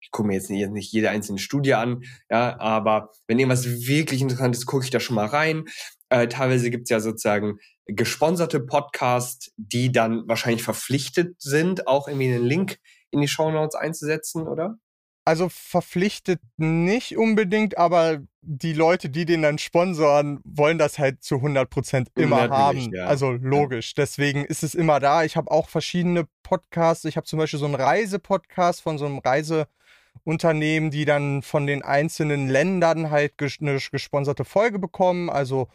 ich 0.00 0.10
gucke 0.12 0.28
mir 0.28 0.34
jetzt 0.34 0.48
nicht, 0.48 0.70
nicht 0.70 0.92
jede 0.92 1.10
einzelne 1.10 1.38
Studie 1.38 1.74
an, 1.74 2.04
ja, 2.30 2.58
aber 2.58 3.10
wenn 3.28 3.38
irgendwas 3.38 3.66
wirklich 3.66 4.22
interessant 4.22 4.56
ist, 4.56 4.64
gucke 4.64 4.84
ich 4.84 4.90
da 4.90 4.98
schon 4.98 5.16
mal 5.16 5.26
rein. 5.26 5.66
Äh, 6.08 6.28
teilweise 6.28 6.70
gibt 6.70 6.84
es 6.84 6.90
ja 6.90 7.00
sozusagen 7.00 7.58
gesponserte 7.84 8.60
Podcasts, 8.60 9.52
die 9.58 9.92
dann 9.92 10.26
wahrscheinlich 10.26 10.62
verpflichtet 10.62 11.34
sind, 11.38 11.86
auch 11.86 12.08
irgendwie 12.08 12.32
einen 12.32 12.46
Link 12.46 12.78
in 13.10 13.20
die 13.20 13.28
Show 13.28 13.50
Notes 13.50 13.74
einzusetzen, 13.74 14.48
oder? 14.48 14.78
Also 15.24 15.48
verpflichtet 15.48 16.40
nicht 16.56 17.16
unbedingt, 17.16 17.76
aber 17.78 18.20
die 18.42 18.72
Leute, 18.72 19.10
die 19.10 19.26
den 19.26 19.42
dann 19.42 19.58
sponsoren, 19.58 20.40
wollen 20.44 20.78
das 20.78 20.98
halt 20.98 21.22
zu 21.22 21.36
100% 21.36 22.06
immer 22.16 22.48
haben. 22.48 22.92
Ja. 22.92 23.06
Also 23.06 23.32
logisch. 23.32 23.94
Deswegen 23.94 24.44
ist 24.44 24.62
es 24.62 24.74
immer 24.74 24.98
da. 24.98 25.24
Ich 25.24 25.36
habe 25.36 25.50
auch 25.50 25.68
verschiedene 25.68 26.26
Podcasts. 26.42 27.04
Ich 27.04 27.16
habe 27.16 27.26
zum 27.26 27.38
Beispiel 27.38 27.58
so 27.58 27.66
einen 27.66 27.74
Reisepodcast 27.74 28.80
von 28.80 28.96
so 28.96 29.04
einem 29.04 29.18
Reiseunternehmen, 29.18 30.90
die 30.90 31.04
dann 31.04 31.42
von 31.42 31.66
den 31.66 31.82
einzelnen 31.82 32.48
Ländern 32.48 33.10
halt 33.10 33.34
eine 33.60 33.78
gesponserte 33.78 34.44
Folge 34.44 34.78
bekommen. 34.78 35.28
Also, 35.28 35.68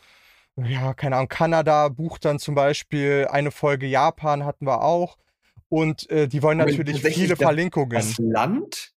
ja, 0.55 0.95
keine 0.95 1.17
Ahnung, 1.17 1.29
Kanada 1.29 1.89
bucht 1.89 2.25
dann 2.25 2.39
zum 2.39 2.55
Beispiel 2.55 3.27
eine 3.29 3.51
Folge, 3.51 3.85
Japan 3.85 4.43
hatten 4.43 4.65
wir 4.65 4.81
auch. 4.81 5.17
Und 5.69 6.09
äh, 6.09 6.27
die 6.27 6.41
wollen 6.41 6.57
natürlich 6.57 7.01
viele 7.01 7.35
Verlinkungen. 7.35 7.89
Das 7.91 8.17
Land 8.17 8.94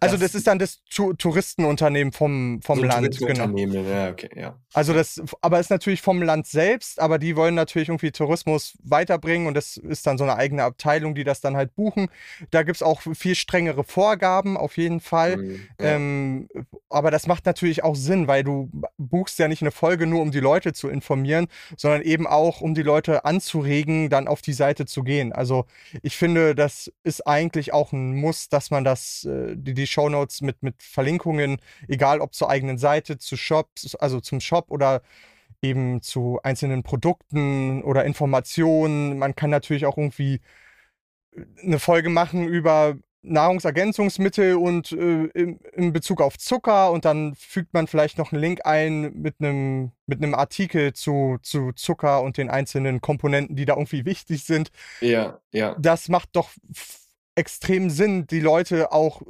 also 0.00 0.16
das, 0.16 0.32
das 0.32 0.34
ist 0.36 0.46
dann 0.46 0.58
das 0.58 0.80
tu 0.88 1.12
Touristenunternehmen 1.12 2.12
vom, 2.12 2.60
vom 2.62 2.78
so 2.78 2.84
Land, 2.84 3.18
genau. 3.18 3.56
Ja, 3.56 4.10
okay, 4.10 4.30
ja. 4.34 4.58
Also 4.72 4.92
das, 4.92 5.20
aber 5.40 5.60
ist 5.60 5.70
natürlich 5.70 6.02
vom 6.02 6.22
Land 6.22 6.46
selbst, 6.46 7.00
aber 7.00 7.18
die 7.18 7.36
wollen 7.36 7.54
natürlich 7.54 7.88
irgendwie 7.88 8.12
Tourismus 8.12 8.74
weiterbringen 8.82 9.46
und 9.46 9.54
das 9.54 9.76
ist 9.76 10.06
dann 10.06 10.18
so 10.18 10.24
eine 10.24 10.36
eigene 10.36 10.64
Abteilung, 10.64 11.14
die 11.14 11.24
das 11.24 11.40
dann 11.40 11.56
halt 11.56 11.74
buchen. 11.74 12.08
Da 12.50 12.62
gibt 12.62 12.76
es 12.76 12.82
auch 12.82 13.02
viel 13.14 13.34
strengere 13.34 13.84
Vorgaben, 13.84 14.56
auf 14.56 14.76
jeden 14.76 15.00
Fall. 15.00 15.36
Mhm, 15.36 15.60
ja. 15.80 15.86
ähm, 15.86 16.48
aber 16.88 17.10
das 17.10 17.26
macht 17.26 17.46
natürlich 17.46 17.84
auch 17.84 17.96
Sinn, 17.96 18.28
weil 18.28 18.44
du 18.44 18.70
buchst 18.98 19.38
ja 19.38 19.48
nicht 19.48 19.62
eine 19.62 19.70
Folge 19.70 20.06
nur, 20.06 20.22
um 20.22 20.30
die 20.30 20.40
Leute 20.40 20.72
zu 20.72 20.88
informieren, 20.88 21.48
sondern 21.76 22.02
eben 22.02 22.26
auch, 22.26 22.60
um 22.60 22.74
die 22.74 22.82
Leute 22.82 23.24
anzuregen, 23.24 24.10
dann 24.10 24.28
auf 24.28 24.42
die 24.42 24.52
Seite 24.52 24.86
zu 24.86 25.02
gehen. 25.02 25.32
Also 25.32 25.66
ich 26.02 26.16
finde, 26.16 26.54
das 26.54 26.92
ist 27.02 27.26
eigentlich 27.26 27.72
auch 27.72 27.92
ein 27.92 28.14
Muss, 28.14 28.48
dass 28.48 28.70
man 28.70 28.84
das, 28.84 29.24
äh, 29.24 29.54
die, 29.56 29.71
die 29.74 29.86
Shownotes 29.86 30.40
mit, 30.40 30.62
mit 30.62 30.82
Verlinkungen, 30.82 31.58
egal 31.88 32.20
ob 32.20 32.34
zur 32.34 32.50
eigenen 32.50 32.78
Seite, 32.78 33.18
zu 33.18 33.36
Shops, 33.36 33.94
also 33.94 34.20
zum 34.20 34.40
Shop 34.40 34.70
oder 34.70 35.02
eben 35.62 36.02
zu 36.02 36.40
einzelnen 36.42 36.82
Produkten 36.82 37.82
oder 37.82 38.04
Informationen. 38.04 39.18
Man 39.18 39.34
kann 39.36 39.50
natürlich 39.50 39.86
auch 39.86 39.96
irgendwie 39.96 40.40
äh, 41.34 41.44
eine 41.62 41.78
Folge 41.78 42.10
machen 42.10 42.46
über 42.46 42.96
Nahrungsergänzungsmittel 43.22 44.56
und 44.56 44.90
äh, 44.90 45.26
in, 45.26 45.60
in, 45.74 45.92
Bezug 45.92 46.20
auf 46.20 46.38
Zucker 46.38 46.90
und 46.90 47.04
dann 47.04 47.36
fügt 47.36 47.72
man 47.72 47.86
vielleicht 47.86 48.18
noch 48.18 48.32
einen 48.32 48.40
Link 48.40 48.66
ein 48.66 49.12
mit 49.14 49.36
einem 49.38 49.92
mit 50.06 50.20
einem 50.20 50.34
Artikel 50.34 50.92
zu, 50.92 51.38
zu 51.40 51.72
Zucker 51.72 52.22
und 52.22 52.36
den 52.36 52.50
einzelnen 52.50 53.00
Komponenten, 53.00 53.54
die 53.54 53.64
da 53.64 53.74
irgendwie 53.74 54.04
wichtig 54.04 54.44
sind. 54.44 54.72
Ja, 55.00 55.38
ja. 55.52 55.76
Das 55.78 56.08
macht 56.08 56.30
doch 56.32 56.50
extrem 57.36 57.90
Sinn, 57.90 58.26
die 58.26 58.40
Leute 58.40 58.90
auch 58.90 59.22
äh, 59.22 59.24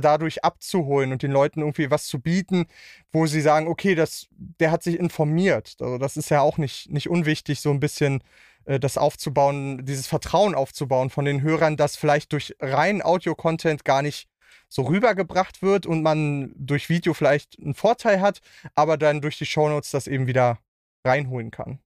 dadurch 0.00 0.44
abzuholen 0.44 1.12
und 1.12 1.22
den 1.22 1.30
Leuten 1.30 1.60
irgendwie 1.60 1.90
was 1.90 2.06
zu 2.06 2.20
bieten, 2.20 2.66
wo 3.12 3.26
sie 3.26 3.40
sagen, 3.40 3.68
okay, 3.68 3.94
das, 3.94 4.26
der 4.30 4.70
hat 4.70 4.82
sich 4.82 4.98
informiert. 4.98 5.76
Also 5.80 5.98
das 5.98 6.16
ist 6.16 6.30
ja 6.30 6.40
auch 6.40 6.58
nicht, 6.58 6.90
nicht 6.90 7.08
unwichtig, 7.08 7.60
so 7.60 7.70
ein 7.70 7.80
bisschen 7.80 8.22
äh, 8.64 8.80
das 8.80 8.98
aufzubauen, 8.98 9.84
dieses 9.84 10.06
Vertrauen 10.06 10.54
aufzubauen 10.54 11.10
von 11.10 11.24
den 11.24 11.42
Hörern, 11.42 11.76
das 11.76 11.96
vielleicht 11.96 12.32
durch 12.32 12.56
rein 12.60 13.02
Audio-Content 13.02 13.84
gar 13.84 14.02
nicht 14.02 14.28
so 14.68 14.82
rübergebracht 14.82 15.62
wird 15.62 15.86
und 15.86 16.02
man 16.02 16.52
durch 16.56 16.88
Video 16.88 17.14
vielleicht 17.14 17.58
einen 17.58 17.74
Vorteil 17.74 18.20
hat, 18.20 18.40
aber 18.74 18.96
dann 18.96 19.20
durch 19.20 19.38
die 19.38 19.46
Shownotes 19.46 19.90
das 19.90 20.06
eben 20.06 20.26
wieder 20.26 20.58
reinholen 21.06 21.50
kann. 21.50 21.78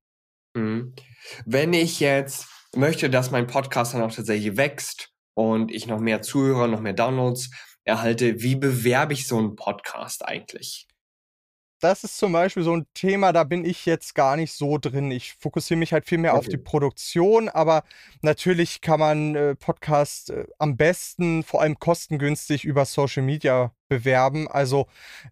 Mhm. 0.55 0.95
Wenn 1.45 1.73
ich 1.73 2.01
jetzt 2.01 2.47
möchte, 2.75 3.11
dass 3.11 3.31
mein 3.31 3.47
Podcast 3.47 3.95
dann 3.95 4.03
auch 4.03 4.15
tatsächlich 4.15 4.57
wächst 4.57 5.11
und 5.35 5.71
ich 5.71 5.87
noch 5.87 6.01
mehr 6.01 6.23
Zuhörer, 6.23 6.69
noch 6.69 6.81
mehr 6.81 6.93
Downloads 6.93 7.51
erhalte, 7.89 8.43
wie 8.43 8.57
bewerbe 8.57 9.15
ich 9.15 9.27
so 9.27 9.39
einen 9.39 9.57
Podcast 9.57 10.25
eigentlich? 10.25 10.89
das 11.81 12.03
ist 12.05 12.19
zum 12.19 12.33
Beispiel 12.33 12.63
so 12.63 12.77
ein 12.77 12.87
Thema, 12.95 13.33
da 13.33 13.45
bin 13.45 13.65
ich 13.65 13.87
jetzt 13.87 14.15
gar 14.15 14.37
nicht 14.37 14.53
so 14.53 14.79
drin. 14.79 15.11
Ich 15.11 15.35
fokussiere 15.35 15.79
mich 15.79 15.93
halt 15.93 16.07
viel 16.07 16.19
mehr 16.19 16.33
okay. 16.33 16.39
auf 16.39 16.49
die 16.49 16.57
Produktion, 16.57 17.49
aber 17.49 17.85
natürlich 18.21 18.81
kann 18.81 19.01
man 19.01 19.35
äh, 19.35 19.55
Podcast 19.55 20.31
äh, 20.31 20.47
am 20.59 20.77
besten, 20.77 21.45
vor 21.45 21.63
allem 21.63 21.79
kostengünstig 21.79 22.65
über 22.65 22.85
Social 22.85 23.23
Media 23.23 23.73
bewerben. 23.89 24.49
Also 24.49 24.87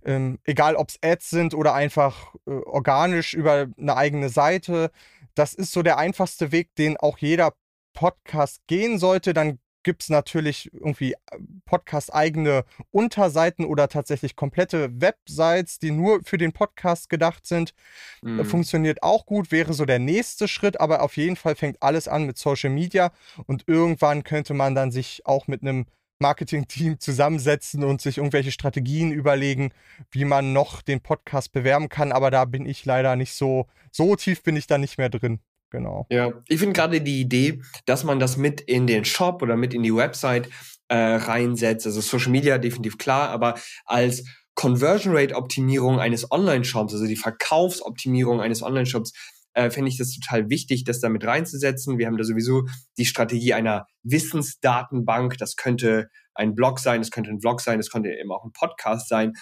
ähm, 0.05 0.39
egal, 0.45 0.77
ob 0.77 0.91
es 0.91 0.99
Ads 1.03 1.31
sind 1.31 1.55
oder 1.55 1.75
einfach 1.75 2.35
äh, 2.47 2.51
organisch 2.51 3.35
über 3.35 3.67
eine 3.77 3.97
eigene 3.97 4.29
Seite. 4.29 4.91
Das 5.35 5.53
ist 5.53 5.73
so 5.73 5.83
der 5.83 5.99
einfachste 5.99 6.53
Weg, 6.53 6.75
den 6.77 6.97
auch 6.97 7.19
jeder 7.19 7.55
Podcast 7.93 8.61
gehen 8.69 8.99
sollte. 8.99 9.35
Dann 9.35 9.59
gibt 9.87 10.03
es 10.03 10.09
natürlich 10.09 10.69
irgendwie 10.75 11.13
äh, 11.13 11.17
Podcast-eigene 11.65 12.65
Unterseiten 12.91 13.65
oder 13.65 13.89
tatsächlich 13.89 14.35
komplette 14.35 15.01
Websites, 15.01 15.79
die 15.79 15.93
nur 15.93 16.23
für 16.25 16.39
den 16.39 16.53
Podcast 16.53 17.09
gedacht 17.09 17.47
sind. 17.47 17.73
Mhm. 18.21 18.45
Funktioniert 18.45 19.05
auch 19.05 19.27
gut, 19.27 19.53
wäre 19.53 19.75
so 19.75 19.85
der 19.85 20.01
nächste 20.01 20.49
Schritt, 20.49 20.81
aber 20.81 21.03
auf 21.03 21.17
jeden 21.17 21.37
Fall 21.37 21.55
fängt 21.55 21.81
alles 21.85 22.09
an 22.09 22.25
mit 22.27 22.37
Social 22.37 22.71
Media 22.71 23.13
und 23.47 23.63
irgendwann 23.69 24.25
könnte 24.25 24.55
man 24.55 24.75
dann 24.75 24.91
sich 24.91 25.25
auch 25.25 25.47
mit 25.47 25.63
einem 25.63 25.87
Marketing-Team 26.19 26.99
zusammensetzen 26.99 27.85
und 27.85 28.01
sich 28.01 28.19
irgendwelche 28.19 28.51
Strategien 28.51 29.13
überlegen, 29.13 29.71
wie 30.11 30.25
man 30.25 30.53
noch 30.53 30.83
den 30.83 31.01
Podcast 31.01 31.53
bewerben 31.53 31.89
kann. 31.89 32.11
Aber 32.11 32.33
da 32.33 32.45
bin 32.45 32.67
ich 32.67 32.85
leider 32.85 33.15
nicht 33.15 33.35
so, 33.35 33.69
so 33.93 34.17
tief 34.17 34.43
bin 34.43 34.57
ich 34.57 34.67
da 34.67 34.79
nicht 34.79 34.99
mehr 34.99 35.11
drin. 35.11 35.39
Genau. 35.77 36.07
Ja, 36.09 36.33
ich 36.49 36.59
finde 36.59 36.73
gerade 36.73 37.03
die 37.03 37.21
Idee, 37.21 37.61
dass 37.85 38.03
man 38.03 38.19
das 38.19 38.39
mit 38.39 38.63
in 38.63 38.87
den 38.87 39.05
Shop 39.05 39.43
oder 39.43 39.57
mit 39.57 39.75
in 39.75 39.83
die 39.83 39.95
Website 39.95 40.49
äh, 40.89 40.97
reinsetzt, 40.97 41.85
also 41.85 42.01
Social 42.01 42.31
Media 42.31 42.57
definitiv 42.57 42.97
klar, 42.97 43.29
aber 43.29 43.57
als 43.85 44.25
Conversion 44.55 45.15
Rate 45.15 45.35
Optimierung 45.35 46.01
eines 46.01 46.33
Online-Shops, 46.33 46.95
also 46.95 47.07
die 47.07 47.17
Verkaufsoptimierung 47.17 48.41
eines 48.41 48.63
Online-Shops, 48.63 49.13
äh, 49.53 49.69
fände 49.69 49.91
ich 49.91 49.99
das 49.99 50.13
total 50.13 50.49
wichtig, 50.49 50.85
das 50.85 51.01
da 51.01 51.11
mit 51.11 51.27
reinzusetzen. 51.27 51.99
Wir 51.99 52.07
haben 52.07 52.17
da 52.17 52.25
sowieso 52.25 52.63
die 52.97 53.05
Strategie 53.05 53.53
einer 53.53 53.87
Wissensdatenbank. 54.03 55.37
Das 55.37 55.57
könnte 55.57 56.09
ein 56.35 56.55
Blog 56.55 56.79
sein, 56.79 57.03
das 57.03 57.11
könnte 57.11 57.29
ein 57.29 57.41
Vlog 57.43 57.61
sein, 57.61 57.79
das 57.79 57.91
könnte 57.91 58.09
eben 58.09 58.33
auch 58.33 58.45
ein 58.45 58.53
Podcast 58.53 59.11
sein. 59.11 59.35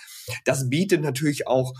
Das 0.44 0.68
bietet 0.68 1.02
natürlich 1.02 1.46
auch 1.46 1.74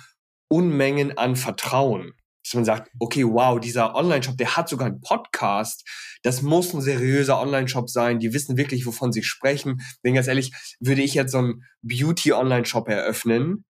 Unmengen 0.49 1.19
an 1.19 1.35
Vertrauen 1.35 2.13
dass 2.45 2.55
man 2.55 2.65
sagt, 2.65 2.91
okay, 2.99 3.25
wow, 3.25 3.59
dieser 3.59 3.95
Online-Shop, 3.95 4.37
der 4.37 4.57
hat 4.57 4.69
sogar 4.69 4.87
einen 4.87 5.01
Podcast. 5.01 5.89
Das 6.23 6.43
muss 6.43 6.75
ein 6.75 6.83
seriöser 6.83 7.41
Online-Shop 7.41 7.89
sein. 7.89 8.19
Die 8.19 8.33
wissen 8.33 8.57
wirklich, 8.57 8.87
wovon 8.87 9.13
sie 9.13 9.23
sprechen. 9.23 9.81
Denn 10.05 10.15
ganz 10.15 10.27
ehrlich, 10.27 10.53
würde 10.79 11.03
ich 11.03 11.15
jetzt 11.15 11.33
so 11.33 11.39
einen 11.39 11.65
Beauty-Online-Shop 11.83 12.89
eröffnen, 12.89 13.65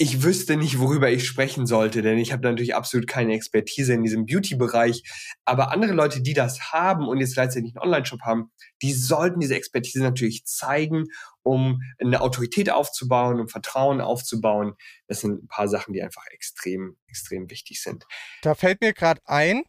ich 0.00 0.22
wüsste 0.22 0.56
nicht, 0.56 0.78
worüber 0.78 1.10
ich 1.10 1.26
sprechen 1.26 1.66
sollte, 1.66 2.00
denn 2.00 2.16
ich 2.16 2.32
habe 2.32 2.42
natürlich 2.42 2.74
absolut 2.74 3.06
keine 3.06 3.34
Expertise 3.34 3.92
in 3.92 4.02
diesem 4.02 4.24
Beauty-Bereich. 4.24 5.02
Aber 5.44 5.72
andere 5.72 5.92
Leute, 5.92 6.22
die 6.22 6.32
das 6.32 6.72
haben 6.72 7.06
und 7.06 7.18
jetzt 7.18 7.34
gleichzeitig 7.34 7.76
einen 7.76 7.84
Online-Shop 7.84 8.22
haben, 8.22 8.50
die 8.80 8.94
sollten 8.94 9.40
diese 9.40 9.56
Expertise 9.56 10.02
natürlich 10.02 10.46
zeigen, 10.46 11.08
um 11.42 11.82
eine 11.98 12.22
Autorität 12.22 12.70
aufzubauen, 12.70 13.40
um 13.40 13.48
Vertrauen 13.48 14.00
aufzubauen. 14.00 14.72
Das 15.06 15.20
sind 15.20 15.44
ein 15.44 15.48
paar 15.48 15.68
Sachen, 15.68 15.92
die 15.92 16.02
einfach 16.02 16.24
extrem, 16.30 16.96
extrem 17.06 17.50
wichtig 17.50 17.82
sind. 17.82 18.06
Da 18.40 18.54
fällt 18.54 18.80
mir 18.80 18.94
gerade 18.94 19.20
ein, 19.26 19.64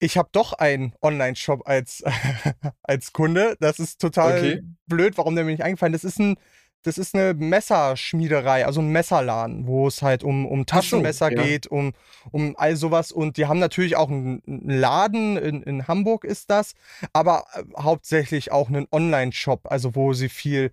ich 0.00 0.18
habe 0.18 0.28
doch 0.32 0.54
einen 0.54 0.92
Online-Shop 1.02 1.68
als, 1.68 2.02
als 2.82 3.12
Kunde. 3.12 3.56
Das 3.60 3.78
ist 3.78 4.00
total 4.00 4.38
okay. 4.38 4.62
blöd, 4.86 5.16
warum 5.18 5.36
der 5.36 5.44
mir 5.44 5.52
nicht 5.52 5.62
eingefallen 5.62 5.94
ist. 5.94 6.02
Das 6.02 6.14
ist 6.14 6.18
ein 6.18 6.36
das 6.82 6.96
ist 6.96 7.14
eine 7.14 7.34
Messerschmiederei, 7.34 8.64
also 8.64 8.80
ein 8.80 8.90
Messerladen, 8.90 9.66
wo 9.66 9.88
es 9.88 10.00
halt 10.00 10.22
um, 10.22 10.46
um 10.46 10.64
Taschenmesser 10.64 11.30
so, 11.30 11.36
ja. 11.36 11.42
geht, 11.42 11.66
um, 11.66 11.92
um 12.30 12.54
all 12.56 12.76
sowas. 12.76 13.10
Und 13.10 13.36
die 13.36 13.46
haben 13.46 13.58
natürlich 13.58 13.96
auch 13.96 14.08
einen 14.08 14.42
Laden, 14.46 15.36
in, 15.36 15.62
in 15.62 15.88
Hamburg 15.88 16.24
ist 16.24 16.50
das, 16.50 16.74
aber 17.12 17.44
äh, 17.54 17.62
hauptsächlich 17.82 18.52
auch 18.52 18.68
einen 18.68 18.86
Online-Shop, 18.92 19.70
also 19.70 19.96
wo 19.96 20.12
sie 20.12 20.28
viel 20.28 20.70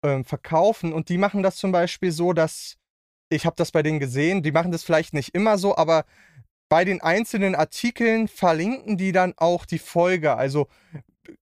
äh, 0.00 0.24
verkaufen. 0.24 0.92
Und 0.92 1.08
die 1.10 1.18
machen 1.18 1.42
das 1.42 1.56
zum 1.56 1.70
Beispiel 1.70 2.12
so, 2.12 2.32
dass, 2.32 2.76
ich 3.28 3.44
habe 3.44 3.56
das 3.56 3.72
bei 3.72 3.82
denen 3.82 4.00
gesehen, 4.00 4.42
die 4.42 4.52
machen 4.52 4.72
das 4.72 4.82
vielleicht 4.82 5.12
nicht 5.12 5.34
immer 5.34 5.58
so, 5.58 5.76
aber 5.76 6.04
bei 6.70 6.86
den 6.86 7.02
einzelnen 7.02 7.54
Artikeln 7.54 8.26
verlinken 8.26 8.96
die 8.96 9.12
dann 9.12 9.34
auch 9.36 9.66
die 9.66 9.78
Folge. 9.78 10.34
Also 10.34 10.68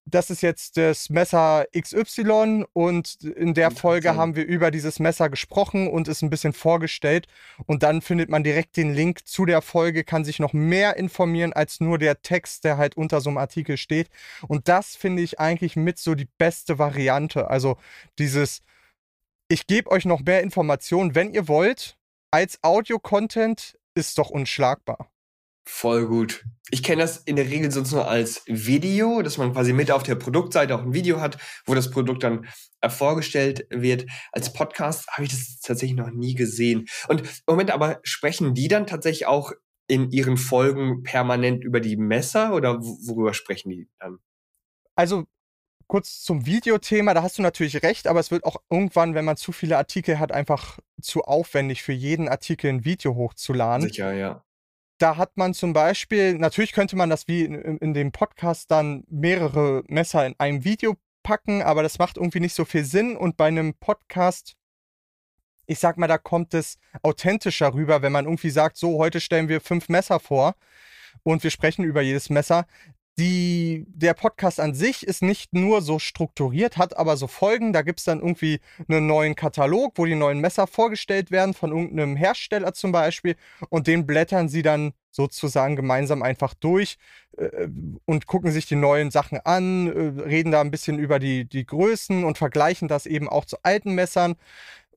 das 0.05 0.31
ist 0.31 0.43
jetzt 0.43 0.77
das 0.77 1.09
Messer 1.09 1.67
XY 1.79 2.65
und 2.73 3.23
in 3.23 3.55
der 3.55 3.71
Folge 3.71 4.17
haben 4.17 4.37
wir 4.37 4.45
über 4.45 4.71
dieses 4.71 4.99
Messer 4.99 5.31
gesprochen 5.31 5.89
und 5.89 6.09
es 6.09 6.23
ein 6.23 6.31
bisschen 6.31 6.53
vorgestellt 6.53 7.27
und 7.67 7.83
dann 7.83 8.03
findet 8.03 8.29
man 8.29 8.45
direkt 8.45 8.77
den 8.77 8.93
Link 8.93 9.27
zu 9.27 9.47
der 9.47 9.63
Folge, 9.63 10.05
kann 10.05 10.25
sich 10.25 10.39
noch 10.39 10.53
mehr 10.53 10.97
informieren 10.97 11.53
als 11.53 11.81
nur 11.81 11.99
der 11.99 12.23
Text, 12.23 12.65
der 12.65 12.77
halt 12.77 12.97
unter 12.97 13.21
so 13.21 13.31
einem 13.31 13.39
Artikel 13.39 13.77
steht 13.77 14.09
und 14.49 14.69
das 14.69 14.97
finde 14.97 15.23
ich 15.23 15.41
eigentlich 15.41 15.77
mit 15.77 15.99
so 15.99 16.15
die 16.15 16.29
beste 16.39 16.79
Variante. 16.79 17.49
Also 17.49 17.77
dieses, 18.19 18.63
ich 19.49 19.67
gebe 19.67 19.91
euch 19.91 20.05
noch 20.05 20.21
mehr 20.21 20.43
Informationen, 20.43 21.15
wenn 21.15 21.33
ihr 21.33 21.49
wollt, 21.49 21.97
als 22.31 22.63
Audio-Content 22.63 23.79
ist 23.95 24.19
doch 24.19 24.31
unschlagbar. 24.31 25.10
Voll 25.73 26.09
gut. 26.09 26.45
Ich 26.71 26.83
kenne 26.83 27.01
das 27.01 27.19
in 27.19 27.37
der 27.37 27.49
Regel 27.49 27.71
sonst 27.71 27.93
nur 27.93 28.07
als 28.07 28.43
Video, 28.47 29.23
dass 29.23 29.39
man 29.39 29.53
quasi 29.53 29.73
mit 29.73 29.91
auf 29.91 30.03
der 30.03 30.17
Produktseite 30.17 30.75
auch 30.75 30.83
ein 30.83 30.93
Video 30.93 31.21
hat, 31.21 31.39
wo 31.65 31.75
das 31.75 31.91
Produkt 31.91 32.23
dann 32.23 32.49
äh, 32.81 32.91
vorgestellt 32.91 33.67
wird. 33.71 34.05
Als 34.33 34.53
Podcast 34.53 35.07
habe 35.09 35.25
ich 35.25 35.31
das 35.31 35.61
tatsächlich 35.61 35.97
noch 35.97 36.11
nie 36.11 36.35
gesehen. 36.35 36.87
Und 37.09 37.23
im 37.23 37.29
Moment 37.47 37.71
aber 37.71 38.01
sprechen 38.03 38.53
die 38.53 38.69
dann 38.69 38.87
tatsächlich 38.87 39.27
auch 39.27 39.53
in 39.87 40.11
ihren 40.11 40.37
Folgen 40.37 41.03
permanent 41.03 41.65
über 41.65 41.81
die 41.81 41.97
Messer 41.97 42.53
oder 42.53 42.81
worüber 42.83 43.33
sprechen 43.33 43.71
die 43.71 43.89
dann? 44.01 44.19
Also 44.97 45.25
kurz 45.87 46.21
zum 46.21 46.45
Videothema, 46.45 47.15
da 47.15 47.23
hast 47.23 47.39
du 47.39 47.43
natürlich 47.43 47.83
recht, 47.83 48.07
aber 48.07 48.21
es 48.21 48.31
wird 48.31 48.45
auch 48.45 48.57
irgendwann, 48.69 49.15
wenn 49.15 49.25
man 49.25 49.39
zu 49.39 49.53
viele 49.53 49.79
Artikel 49.79 50.19
hat, 50.19 50.31
einfach 50.31 50.79
zu 51.01 51.23
aufwendig 51.23 51.83
für 51.83 51.93
jeden 51.93 52.29
Artikel 52.29 52.69
ein 52.69 52.85
Video 52.85 53.15
hochzuladen. 53.15 53.89
Sicher, 53.89 54.13
ja 54.13 54.45
da 55.01 55.17
hat 55.17 55.37
man 55.37 55.55
zum 55.55 55.73
Beispiel, 55.73 56.35
natürlich 56.35 56.73
könnte 56.73 56.95
man 56.95 57.09
das 57.09 57.27
wie 57.27 57.45
in, 57.45 57.55
in, 57.79 57.95
dem 57.95 58.13
Podcast 58.13 58.71
dann 58.71 59.05
mehrere 59.09 59.83
Messer 59.89 60.27
in 60.27 60.39
einem 60.39 60.65
Video 60.65 60.97
packen, 61.23 61.63
aber 61.63 61.83
das 61.83 61.99
macht 61.99 62.19
irgendwie 62.19 62.41
nicht 62.41 62.55
so 62.55 62.67
viel 62.67 62.85
Sinn. 62.85 63.17
Und 63.17 63.39
bei 63.39 63.49
einem 63.49 63.75
Podcast, 63.75 64.57
ich 65.67 65.79
sag 65.79 65.97
mal, 65.97 66.07
da 66.07 66.19
kommt 66.19 66.53
es 66.53 66.79
authentischer 67.03 67.73
rüber, 67.73 68.03
wenn 68.03 68.13
man 68.13 68.27
irgendwie 68.27 68.51
sagt, 68.51 68.77
so, 68.77 68.99
heute 68.99 69.21
stellen 69.21 69.49
wir 69.49 69.63
fünf 69.63 69.89
Messer 69.89 70.21
vor 70.21 70.55
und 71.23 71.43
wir 71.43 71.51
sprechen 71.51 71.85
über 71.85 72.03
jedes 72.03 72.29
Messer 72.29 72.67
die, 73.21 73.85
der 73.89 74.15
Podcast 74.15 74.61
an 74.61 74.73
sich 74.73 75.07
ist 75.07 75.21
nicht 75.21 75.53
nur 75.53 75.83
so 75.83 75.99
strukturiert, 75.99 76.79
hat 76.79 76.97
aber 76.97 77.19
so 77.19 77.27
Folgen. 77.27 77.75
Da 77.75 77.83
gibt 77.83 77.99
es 77.99 78.07
dann 78.07 78.21
irgendwie 78.21 78.61
einen 78.89 79.07
neuen 79.07 79.35
Katalog, 79.35 79.93
wo 79.97 80.07
die 80.07 80.15
neuen 80.15 80.41
Messer 80.41 80.67
vorgestellt 80.67 81.31
werden, 81.31 81.53
von 81.53 81.71
irgendeinem 81.71 82.17
Hersteller 82.17 82.73
zum 82.73 82.93
Beispiel. 82.93 83.37
Und 83.69 83.87
den 83.89 84.07
blättern 84.07 84.49
sie 84.49 84.63
dann 84.63 84.95
sozusagen 85.11 85.77
gemeinsam 85.77 86.23
einfach 86.23 86.55
durch 86.55 86.97
äh, 87.37 87.69
und 88.07 88.27
gucken 88.27 88.53
sich 88.53 88.65
die 88.67 88.77
neuen 88.77 89.11
Sachen 89.11 89.39
an, 89.41 89.89
äh, 89.89 90.23
reden 90.23 90.51
da 90.51 90.63
ein 90.63 90.71
bisschen 90.71 90.99
über 90.99 91.19
die, 91.19 91.45
die 91.45 91.67
Größen 91.67 92.25
und 92.25 92.39
vergleichen 92.39 92.89
das 92.89 93.05
eben 93.05 93.29
auch 93.29 93.45
zu 93.45 93.59
alten 93.63 93.95
Messern 93.95 94.37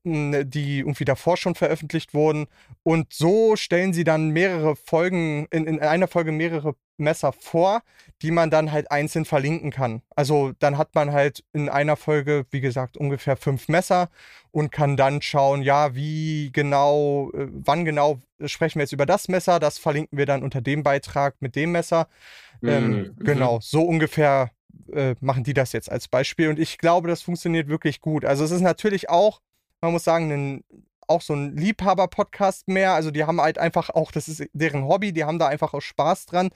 die 0.03 0.79
irgendwie 0.79 1.05
davor 1.05 1.37
schon 1.37 1.55
veröffentlicht 1.55 2.13
wurden. 2.13 2.47
Und 2.83 3.13
so 3.13 3.55
stellen 3.55 3.93
sie 3.93 4.03
dann 4.03 4.29
mehrere 4.29 4.75
Folgen, 4.75 5.47
in, 5.49 5.65
in 5.65 5.79
einer 5.79 6.07
Folge 6.07 6.31
mehrere 6.31 6.75
Messer 6.97 7.31
vor, 7.31 7.81
die 8.21 8.31
man 8.31 8.49
dann 8.49 8.71
halt 8.71 8.91
einzeln 8.91 9.25
verlinken 9.25 9.71
kann. 9.71 10.01
Also 10.15 10.51
dann 10.59 10.77
hat 10.77 10.93
man 10.93 11.11
halt 11.11 11.43
in 11.53 11.69
einer 11.69 11.95
Folge, 11.95 12.45
wie 12.51 12.61
gesagt, 12.61 12.97
ungefähr 12.97 13.37
fünf 13.37 13.67
Messer 13.67 14.09
und 14.51 14.71
kann 14.71 14.97
dann 14.97 15.21
schauen, 15.21 15.63
ja, 15.63 15.95
wie 15.95 16.51
genau, 16.51 17.31
äh, 17.33 17.47
wann 17.51 17.85
genau 17.85 18.19
sprechen 18.45 18.79
wir 18.79 18.83
jetzt 18.83 18.93
über 18.93 19.05
das 19.05 19.27
Messer, 19.27 19.59
das 19.59 19.77
verlinken 19.77 20.17
wir 20.17 20.25
dann 20.25 20.43
unter 20.43 20.61
dem 20.61 20.83
Beitrag 20.83 21.35
mit 21.39 21.55
dem 21.55 21.71
Messer. 21.71 22.07
Ähm, 22.61 22.87
mhm. 22.87 22.93
Ähm, 22.93 23.15
genau, 23.19 23.59
so 23.61 23.83
ungefähr 23.83 24.51
äh, 24.91 25.15
machen 25.21 25.43
die 25.43 25.53
das 25.53 25.71
jetzt 25.71 25.91
als 25.91 26.07
Beispiel 26.07 26.49
und 26.49 26.59
ich 26.59 26.77
glaube, 26.77 27.07
das 27.07 27.21
funktioniert 27.21 27.67
wirklich 27.67 28.01
gut. 28.01 28.25
Also 28.25 28.43
es 28.43 28.51
ist 28.51 28.61
natürlich 28.61 29.09
auch 29.09 29.41
man 29.83 29.93
muss 29.93 30.03
sagen, 30.05 30.31
einen, 30.31 30.63
auch 31.07 31.21
so 31.21 31.33
ein 31.33 31.57
Liebhaber-Podcast 31.57 32.69
mehr. 32.69 32.93
Also 32.93 33.11
die 33.11 33.25
haben 33.25 33.41
halt 33.41 33.57
einfach 33.57 33.89
auch, 33.89 34.11
das 34.11 34.27
ist 34.27 34.43
deren 34.53 34.85
Hobby, 34.85 35.11
die 35.11 35.25
haben 35.25 35.39
da 35.39 35.47
einfach 35.47 35.73
auch 35.73 35.81
Spaß 35.81 36.25
dran 36.25 36.49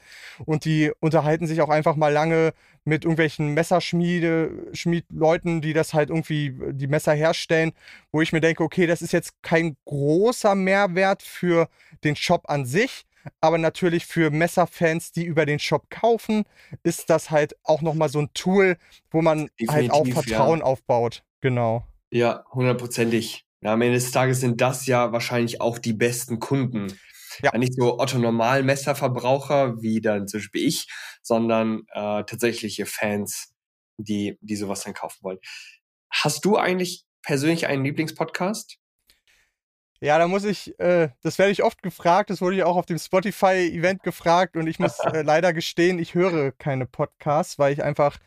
und 0.46 0.66
die 0.66 0.92
unterhalten 1.02 1.46
sich 1.46 1.62
auch 1.62 1.70
einfach 1.70 1.96
mal 1.96 2.12
lange 2.12 2.54
mit 2.86 3.04
irgendwelchen 3.04 3.54
Messerschmiede, 3.54 4.70
Schmiedleuten, 4.72 5.62
die 5.62 5.74
das 5.74 5.94
halt 5.94 6.10
irgendwie 6.10 6.58
die 6.72 6.88
Messer 6.88 7.14
herstellen, 7.14 7.74
wo 8.14 8.22
ich 8.22 8.32
mir 8.32 8.42
denke, 8.42 8.64
okay, 8.64 8.88
das 8.88 9.02
ist 9.02 9.12
jetzt 9.12 9.34
kein 9.42 9.76
großer 9.86 10.56
Mehrwert 10.56 11.22
für 11.22 11.68
den 12.04 12.16
Shop 12.16 12.50
an 12.50 12.66
sich. 12.66 13.04
Aber 13.42 13.58
natürlich 13.58 14.06
für 14.06 14.32
Messerfans, 14.32 15.12
die 15.12 15.26
über 15.26 15.46
den 15.46 15.60
Shop 15.60 15.90
kaufen, 15.90 16.46
ist 16.84 17.10
das 17.10 17.30
halt 17.30 17.58
auch 17.64 17.82
nochmal 17.82 18.08
so 18.08 18.20
ein 18.20 18.30
Tool, 18.34 18.78
wo 19.12 19.22
man 19.22 19.50
Definitiv, 19.60 19.74
halt 19.74 19.92
auch 19.92 20.08
Vertrauen 20.08 20.60
ja. 20.60 20.66
aufbaut. 20.66 21.24
Genau. 21.42 21.86
Ja, 22.10 22.44
hundertprozentig. 22.52 23.46
Ja, 23.62 23.74
am 23.74 23.82
Ende 23.82 23.96
des 23.96 24.12
Tages 24.12 24.40
sind 24.40 24.62
das 24.62 24.86
ja 24.86 25.12
wahrscheinlich 25.12 25.62
auch 25.62 25.80
die 25.80 25.94
besten 25.94 26.40
Kunden. 26.40 26.88
Ja. 27.42 27.56
Nicht 27.58 27.74
so 27.76 28.00
Otto 28.00 28.18
Normal 28.18 28.64
Messerverbraucher 28.64 29.82
wie 29.82 30.02
dann 30.02 30.28
zum 30.28 30.40
Beispiel 30.40 30.68
ich, 30.68 30.88
sondern 31.22 31.84
äh, 31.92 32.24
tatsächliche 32.24 32.86
Fans, 32.86 33.54
die, 33.98 34.38
die 34.42 34.56
sowas 34.56 34.84
dann 34.84 34.94
kaufen 34.94 35.20
wollen. 35.22 35.40
Hast 36.12 36.46
du 36.46 36.58
eigentlich 36.58 37.06
persönlich 37.22 37.68
einen 37.68 37.84
Lieblingspodcast? 37.84 38.78
Ja, 40.00 40.20
da 40.20 40.28
muss 40.28 40.44
ich, 40.44 40.80
äh, 40.80 41.10
das 41.22 41.40
werde 41.40 41.52
ich 41.52 41.64
oft 41.64 41.82
gefragt, 41.82 42.30
das 42.30 42.40
wurde 42.40 42.56
ich 42.56 42.64
auch 42.64 42.78
auf 42.78 42.86
dem 42.86 43.00
Spotify-Event 43.00 44.04
gefragt 44.04 44.56
und 44.56 44.68
ich 44.68 44.78
muss 44.78 45.00
äh, 45.14 45.24
leider 45.24 45.54
gestehen, 45.54 45.98
ich 45.98 46.14
höre 46.14 46.52
keine 46.52 46.86
Podcasts, 46.86 47.58
weil 47.58 47.74
ich 47.74 47.84
einfach 47.84 48.20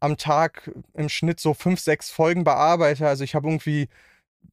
am 0.00 0.16
Tag 0.16 0.70
im 0.94 1.08
Schnitt 1.08 1.40
so 1.40 1.54
fünf, 1.54 1.80
sechs 1.80 2.10
Folgen 2.10 2.44
bearbeite. 2.44 3.06
Also 3.06 3.24
ich 3.24 3.34
habe 3.34 3.48
irgendwie, 3.48 3.88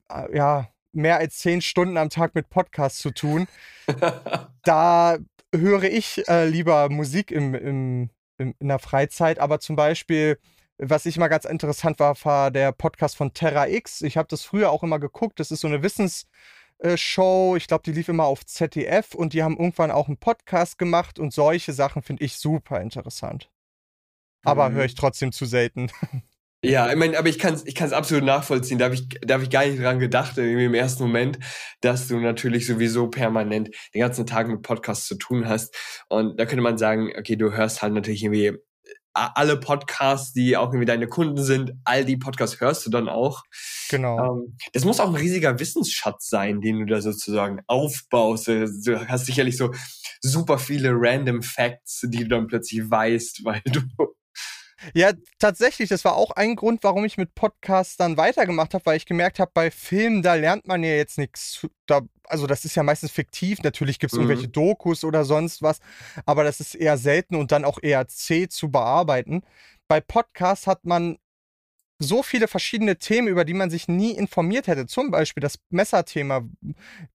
äh, 0.09 0.35
ja, 0.35 0.69
mehr 0.91 1.17
als 1.17 1.39
zehn 1.39 1.61
Stunden 1.61 1.97
am 1.97 2.09
Tag 2.09 2.35
mit 2.35 2.49
Podcasts 2.49 2.99
zu 2.99 3.11
tun. 3.11 3.47
da 4.63 5.17
höre 5.53 5.83
ich 5.83 6.27
äh, 6.27 6.45
lieber 6.47 6.89
Musik 6.89 7.31
im, 7.31 7.55
im, 7.55 8.09
im, 8.37 8.55
in 8.59 8.67
der 8.67 8.79
Freizeit, 8.79 9.39
aber 9.39 9.59
zum 9.59 9.75
Beispiel 9.75 10.37
was 10.77 11.05
ich 11.05 11.17
mal 11.17 11.27
ganz 11.27 11.45
interessant 11.45 11.99
war, 11.99 12.15
war 12.23 12.51
der 12.51 12.71
Podcast 12.71 13.15
von 13.15 13.33
Terra 13.33 13.67
X. 13.67 14.01
Ich 14.01 14.17
habe 14.17 14.27
das 14.27 14.43
früher 14.43 14.71
auch 14.71 14.83
immer 14.83 14.99
geguckt. 14.99 15.39
Das 15.39 15.51
ist 15.51 15.61
so 15.61 15.67
eine 15.67 15.83
Wissensshow. 15.83 17.55
Ich 17.55 17.67
glaube, 17.67 17.83
die 17.83 17.91
lief 17.91 18.09
immer 18.09 18.25
auf 18.25 18.45
ZDF 18.45 19.13
und 19.13 19.33
die 19.33 19.43
haben 19.43 19.57
irgendwann 19.57 19.91
auch 19.91 20.07
einen 20.07 20.17
Podcast 20.17 20.77
gemacht 20.77 21.19
und 21.19 21.33
solche 21.33 21.73
Sachen 21.73 22.01
finde 22.01 22.23
ich 22.25 22.37
super 22.37 22.81
interessant. 22.81 23.52
Aber 24.43 24.69
mhm. 24.69 24.75
höre 24.75 24.85
ich 24.85 24.95
trotzdem 24.95 25.31
zu 25.31 25.45
selten. 25.45 25.91
Ja, 26.65 26.89
ich 26.89 26.95
meine, 26.95 27.19
aber 27.19 27.27
ich 27.27 27.39
kann 27.39 27.55
es 27.55 27.65
ich 27.65 27.75
kann's 27.75 27.91
absolut 27.91 28.23
nachvollziehen. 28.23 28.79
Da 28.79 28.85
habe 28.85 28.95
ich, 28.95 29.09
da 29.21 29.33
hab 29.33 29.41
ich 29.41 29.49
gar 29.49 29.65
nicht 29.65 29.81
dran 29.81 29.99
gedacht, 29.99 30.37
irgendwie 30.37 30.63
im 30.63 30.73
ersten 30.73 31.03
Moment, 31.03 31.37
dass 31.81 32.07
du 32.07 32.17
natürlich 32.21 32.65
sowieso 32.65 33.09
permanent 33.09 33.69
den 33.93 33.99
ganzen 33.99 34.25
Tag 34.25 34.47
mit 34.47 34.61
Podcasts 34.61 35.05
zu 35.05 35.15
tun 35.15 35.45
hast. 35.45 35.75
Und 36.07 36.39
da 36.39 36.45
könnte 36.45 36.61
man 36.61 36.77
sagen, 36.77 37.11
okay, 37.19 37.35
du 37.35 37.51
hörst 37.51 37.81
halt 37.81 37.93
natürlich 37.93 38.23
irgendwie 38.23 38.53
alle 39.13 39.57
Podcasts, 39.57 40.33
die 40.33 40.57
auch 40.57 40.69
irgendwie 40.69 40.85
deine 40.85 41.07
Kunden 41.07 41.43
sind, 41.43 41.73
all 41.83 42.03
die 42.05 42.17
Podcasts 42.17 42.59
hörst 42.59 42.85
du 42.85 42.89
dann 42.89 43.09
auch. 43.09 43.43
Genau. 43.89 44.17
Ähm, 44.17 44.57
das 44.71 44.85
muss 44.85 44.99
auch 44.99 45.09
ein 45.09 45.15
riesiger 45.15 45.59
Wissensschatz 45.59 46.29
sein, 46.29 46.61
den 46.61 46.79
du 46.79 46.85
da 46.85 47.01
sozusagen 47.01 47.61
aufbaust. 47.67 48.47
Du 48.47 49.07
hast 49.07 49.25
sicherlich 49.25 49.57
so 49.57 49.71
super 50.21 50.57
viele 50.57 50.91
random 50.93 51.43
Facts, 51.43 52.05
die 52.07 52.19
du 52.19 52.27
dann 52.29 52.47
plötzlich 52.47 52.89
weißt, 52.89 53.41
weil 53.43 53.61
du 53.65 53.81
ja, 54.93 55.11
tatsächlich, 55.39 55.89
das 55.89 56.05
war 56.05 56.15
auch 56.15 56.31
ein 56.31 56.55
Grund, 56.55 56.83
warum 56.83 57.05
ich 57.05 57.17
mit 57.17 57.35
Podcasts 57.35 57.97
dann 57.97 58.17
weitergemacht 58.17 58.73
habe, 58.73 58.85
weil 58.85 58.97
ich 58.97 59.05
gemerkt 59.05 59.39
habe, 59.39 59.51
bei 59.53 59.71
Filmen, 59.71 60.21
da 60.21 60.35
lernt 60.35 60.67
man 60.67 60.83
ja 60.83 60.91
jetzt 60.91 61.17
nichts. 61.17 61.65
Da, 61.85 62.01
also, 62.25 62.47
das 62.47 62.65
ist 62.65 62.75
ja 62.75 62.83
meistens 62.83 63.11
fiktiv. 63.11 63.61
Natürlich 63.63 63.99
gibt 63.99 64.13
es 64.13 64.17
mhm. 64.17 64.25
irgendwelche 64.25 64.49
Dokus 64.49 65.03
oder 65.03 65.25
sonst 65.25 65.61
was, 65.61 65.79
aber 66.25 66.43
das 66.43 66.59
ist 66.59 66.75
eher 66.75 66.97
selten 66.97 67.35
und 67.35 67.51
dann 67.51 67.65
auch 67.65 67.79
eher 67.81 68.07
zäh 68.07 68.47
zu 68.47 68.71
bearbeiten. 68.71 69.43
Bei 69.87 69.99
Podcasts 70.01 70.67
hat 70.67 70.85
man 70.85 71.17
so 71.99 72.23
viele 72.23 72.47
verschiedene 72.47 72.97
Themen, 72.97 73.27
über 73.27 73.45
die 73.45 73.53
man 73.53 73.69
sich 73.69 73.87
nie 73.87 74.11
informiert 74.11 74.67
hätte. 74.67 74.85
Zum 74.87 75.11
Beispiel 75.11 75.41
das 75.41 75.59
Messerthema. 75.69 76.43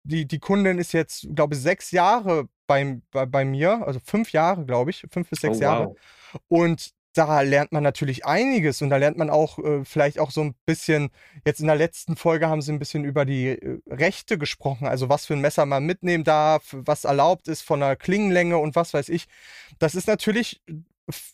Die, 0.04 0.28
die 0.28 0.40
Kundin 0.40 0.78
ist 0.80 0.94
jetzt, 0.94 1.28
glaube 1.34 1.56
ich, 1.56 1.62
sechs 1.62 1.92
Jahre 1.92 2.48
bei, 2.68 3.00
bei, 3.12 3.26
bei 3.26 3.46
mir, 3.46 3.86
also 3.86 4.00
fünf 4.04 4.32
Jahre, 4.32 4.66
glaube 4.66 4.92
ich, 4.92 5.06
fünf 5.10 5.30
bis 5.30 5.42
sechs 5.42 5.58
oh, 5.58 5.62
Jahre. 5.62 5.88
Wow. 5.88 6.42
Und 6.48 6.92
da 7.18 7.42
lernt 7.42 7.72
man 7.72 7.82
natürlich 7.82 8.26
einiges 8.26 8.82
und 8.82 8.90
da 8.90 8.98
lernt 8.98 9.18
man 9.18 9.30
auch 9.30 9.58
äh, 9.60 9.86
vielleicht 9.86 10.20
auch 10.20 10.32
so 10.32 10.42
ein 10.42 10.54
bisschen, 10.66 11.10
jetzt 11.46 11.62
in 11.62 11.68
der 11.68 11.76
letzten 11.76 12.16
Folge 12.18 12.50
haben 12.50 12.62
sie 12.62 12.74
ein 12.74 12.80
bisschen 12.80 13.06
über 13.06 13.26
die 13.26 13.48
äh, 13.48 13.80
Rechte 13.88 14.38
gesprochen, 14.38 14.86
also 14.86 15.10
was 15.10 15.26
für 15.26 15.34
ein 15.34 15.42
Messer 15.42 15.66
man 15.66 15.86
mitnehmen 15.86 16.24
darf, 16.24 16.76
was 16.78 17.06
erlaubt 17.06 17.48
ist 17.48 17.62
von 17.62 17.80
der 17.80 17.96
Klingenlänge 17.96 18.58
und 18.58 18.76
was 18.76 18.94
weiß 18.94 19.10
ich. 19.10 19.28
Das 19.80 19.96
ist 19.96 20.08
natürlich 20.08 20.62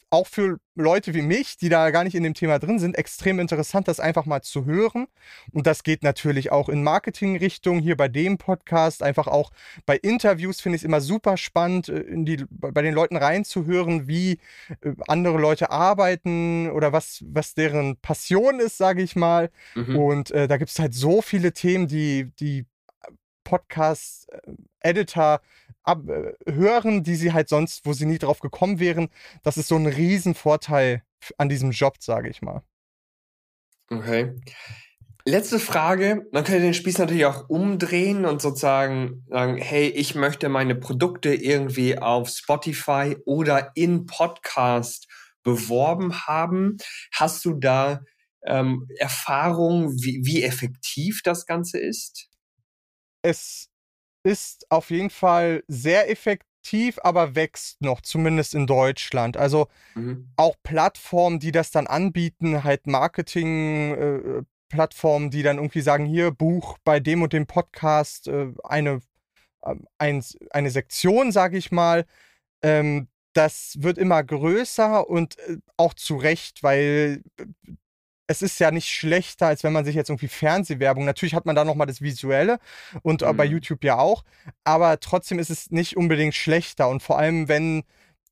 auch 0.09 0.27
für 0.27 0.59
Leute 0.75 1.13
wie 1.13 1.21
mich, 1.21 1.55
die 1.57 1.69
da 1.69 1.91
gar 1.91 2.03
nicht 2.03 2.15
in 2.15 2.23
dem 2.23 2.33
Thema 2.33 2.59
drin 2.59 2.79
sind, 2.79 2.97
extrem 2.97 3.39
interessant, 3.39 3.87
das 3.87 4.01
einfach 4.01 4.25
mal 4.25 4.41
zu 4.41 4.65
hören. 4.65 5.07
Und 5.53 5.65
das 5.67 5.83
geht 5.83 6.03
natürlich 6.03 6.51
auch 6.51 6.67
in 6.67 6.83
Marketing-Richtung, 6.83 7.79
hier 7.79 7.95
bei 7.95 8.09
dem 8.09 8.37
Podcast, 8.37 9.03
einfach 9.03 9.27
auch 9.27 9.51
bei 9.85 9.95
Interviews 9.95 10.59
finde 10.59 10.75
ich 10.75 10.81
es 10.81 10.85
immer 10.85 10.99
super 10.99 11.37
spannend, 11.37 11.87
äh, 11.87 11.99
in 11.99 12.25
die, 12.25 12.43
bei 12.49 12.81
den 12.81 12.93
Leuten 12.93 13.15
reinzuhören, 13.15 14.09
wie 14.09 14.39
äh, 14.81 14.93
andere 15.07 15.37
Leute 15.37 15.71
arbeiten 15.71 16.69
oder 16.71 16.91
was, 16.91 17.23
was 17.27 17.53
deren 17.53 17.95
Passion 17.97 18.59
ist, 18.59 18.77
sage 18.77 19.01
ich 19.01 19.15
mal. 19.15 19.49
Mhm. 19.75 19.95
Und 19.95 20.31
äh, 20.31 20.49
da 20.49 20.57
gibt 20.57 20.71
es 20.71 20.79
halt 20.79 20.93
so 20.93 21.21
viele 21.21 21.53
Themen, 21.53 21.87
die, 21.87 22.31
die 22.39 22.65
Podcast-Editor 23.45 25.41
ab, 25.83 26.07
äh, 26.09 26.33
hören, 26.51 27.03
die 27.03 27.15
sie 27.15 27.33
halt 27.33 27.49
sonst, 27.49 27.85
wo 27.85 27.93
sie 27.93 28.05
nie 28.05 28.17
drauf 28.17 28.39
gekommen 28.39 28.79
wären. 28.79 29.09
Das 29.43 29.57
ist 29.57 29.67
so 29.67 29.75
ein 29.75 29.87
Riesenvorteil 29.87 31.03
an 31.37 31.49
diesem 31.49 31.71
Job, 31.71 31.97
sage 31.99 32.29
ich 32.29 32.41
mal. 32.41 32.63
Okay. 33.89 34.35
Letzte 35.25 35.59
Frage. 35.59 36.25
Man 36.31 36.43
könnte 36.43 36.61
den 36.61 36.73
Spieß 36.73 36.97
natürlich 36.97 37.25
auch 37.25 37.47
umdrehen 37.47 38.25
und 38.25 38.41
sozusagen 38.41 39.23
sagen, 39.29 39.57
hey, 39.57 39.87
ich 39.87 40.15
möchte 40.15 40.49
meine 40.49 40.75
Produkte 40.75 41.33
irgendwie 41.33 41.97
auf 41.99 42.29
Spotify 42.29 43.17
oder 43.25 43.71
in 43.75 44.07
Podcast 44.07 45.07
beworben 45.43 46.25
haben. 46.25 46.77
Hast 47.13 47.45
du 47.45 47.53
da 47.53 48.01
ähm, 48.45 48.87
Erfahrung, 48.97 49.91
wie, 50.01 50.21
wie 50.23 50.43
effektiv 50.43 51.21
das 51.23 51.45
Ganze 51.45 51.79
ist? 51.79 52.27
Es 53.21 53.70
ist 54.23 54.69
auf 54.69 54.89
jeden 54.89 55.09
Fall 55.09 55.63
sehr 55.67 56.09
effektiv, 56.09 56.99
aber 57.03 57.35
wächst 57.35 57.81
noch, 57.81 58.01
zumindest 58.01 58.55
in 58.55 58.67
Deutschland. 58.67 59.37
Also 59.37 59.67
mhm. 59.95 60.31
auch 60.35 60.55
Plattformen, 60.63 61.39
die 61.39 61.51
das 61.51 61.71
dann 61.71 61.87
anbieten, 61.87 62.63
halt 62.63 62.87
Marketing. 62.87 63.93
Äh, 63.93 64.43
Plattformen, 64.71 65.29
die 65.29 65.43
dann 65.43 65.57
irgendwie 65.57 65.81
sagen, 65.81 66.05
hier, 66.05 66.31
Buch 66.31 66.77
bei 66.83 66.99
dem 66.99 67.21
und 67.21 67.33
dem 67.33 67.45
Podcast 67.45 68.27
äh, 68.27 68.53
eine, 68.63 69.01
äh, 69.61 69.75
ein, 69.99 70.23
eine 70.49 70.71
Sektion, 70.71 71.31
sage 71.31 71.57
ich 71.57 71.71
mal. 71.71 72.05
Ähm, 72.63 73.09
das 73.33 73.75
wird 73.79 73.97
immer 73.97 74.23
größer 74.23 75.07
und 75.09 75.37
äh, 75.39 75.57
auch 75.77 75.93
zu 75.93 76.15
Recht, 76.15 76.63
weil 76.63 77.21
äh, 77.37 77.45
es 78.31 78.41
ist 78.41 78.59
ja 78.59 78.71
nicht 78.71 78.89
schlechter, 78.89 79.47
als 79.47 79.63
wenn 79.63 79.73
man 79.73 79.85
sich 79.85 79.95
jetzt 79.95 80.09
irgendwie 80.09 80.27
Fernsehwerbung, 80.27 81.05
natürlich 81.05 81.35
hat 81.35 81.45
man 81.45 81.55
da 81.55 81.63
nochmal 81.63 81.87
das 81.87 82.01
Visuelle 82.01 82.59
und 83.03 83.21
mhm. 83.21 83.37
bei 83.37 83.45
YouTube 83.45 83.83
ja 83.83 83.99
auch, 83.99 84.23
aber 84.63 84.99
trotzdem 84.99 85.39
ist 85.39 85.49
es 85.49 85.71
nicht 85.71 85.97
unbedingt 85.97 86.35
schlechter 86.35 86.89
und 86.89 87.03
vor 87.03 87.19
allem, 87.19 87.47
wenn 87.47 87.83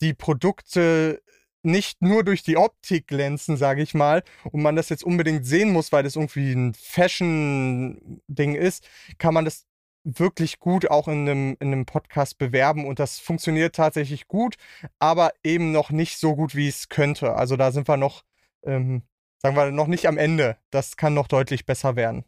die 0.02 0.14
Produkte 0.14 1.22
nicht 1.62 2.02
nur 2.02 2.24
durch 2.24 2.42
die 2.42 2.58
Optik 2.58 3.08
glänzen, 3.08 3.58
sage 3.58 3.82
ich 3.82 3.94
mal, 3.94 4.24
und 4.52 4.62
man 4.62 4.78
das 4.78 4.90
jetzt 4.90 5.04
unbedingt 5.04 5.46
sehen 5.46 5.72
muss, 5.72 5.92
weil 5.92 6.04
das 6.04 6.16
irgendwie 6.16 6.54
ein 6.54 6.74
Fashion-Ding 6.74 8.56
ist, 8.56 8.88
kann 9.18 9.34
man 9.34 9.44
das 9.44 9.66
wirklich 10.04 10.60
gut 10.60 10.90
auch 10.90 11.08
in 11.08 11.28
einem, 11.28 11.58
in 11.60 11.74
einem 11.74 11.86
Podcast 11.86 12.38
bewerben 12.38 12.86
und 12.86 13.00
das 13.00 13.20
funktioniert 13.20 13.76
tatsächlich 13.76 14.28
gut, 14.28 14.56
aber 15.00 15.34
eben 15.44 15.72
noch 15.72 15.90
nicht 15.92 16.18
so 16.18 16.36
gut, 16.36 16.56
wie 16.56 16.70
es 16.70 16.88
könnte. 16.88 17.36
Also 17.36 17.58
da 17.58 17.72
sind 17.72 17.88
wir 17.88 17.98
noch 17.98 18.24
ähm, 18.64 19.04
sagen 19.42 19.56
wir, 19.56 19.72
noch 19.72 19.88
nicht 19.88 20.08
am 20.08 20.18
Ende. 20.18 20.58
Das 20.70 20.98
kann 20.98 21.14
noch 21.14 21.28
deutlich 21.28 21.66
besser 21.66 21.96
werden. 21.96 22.26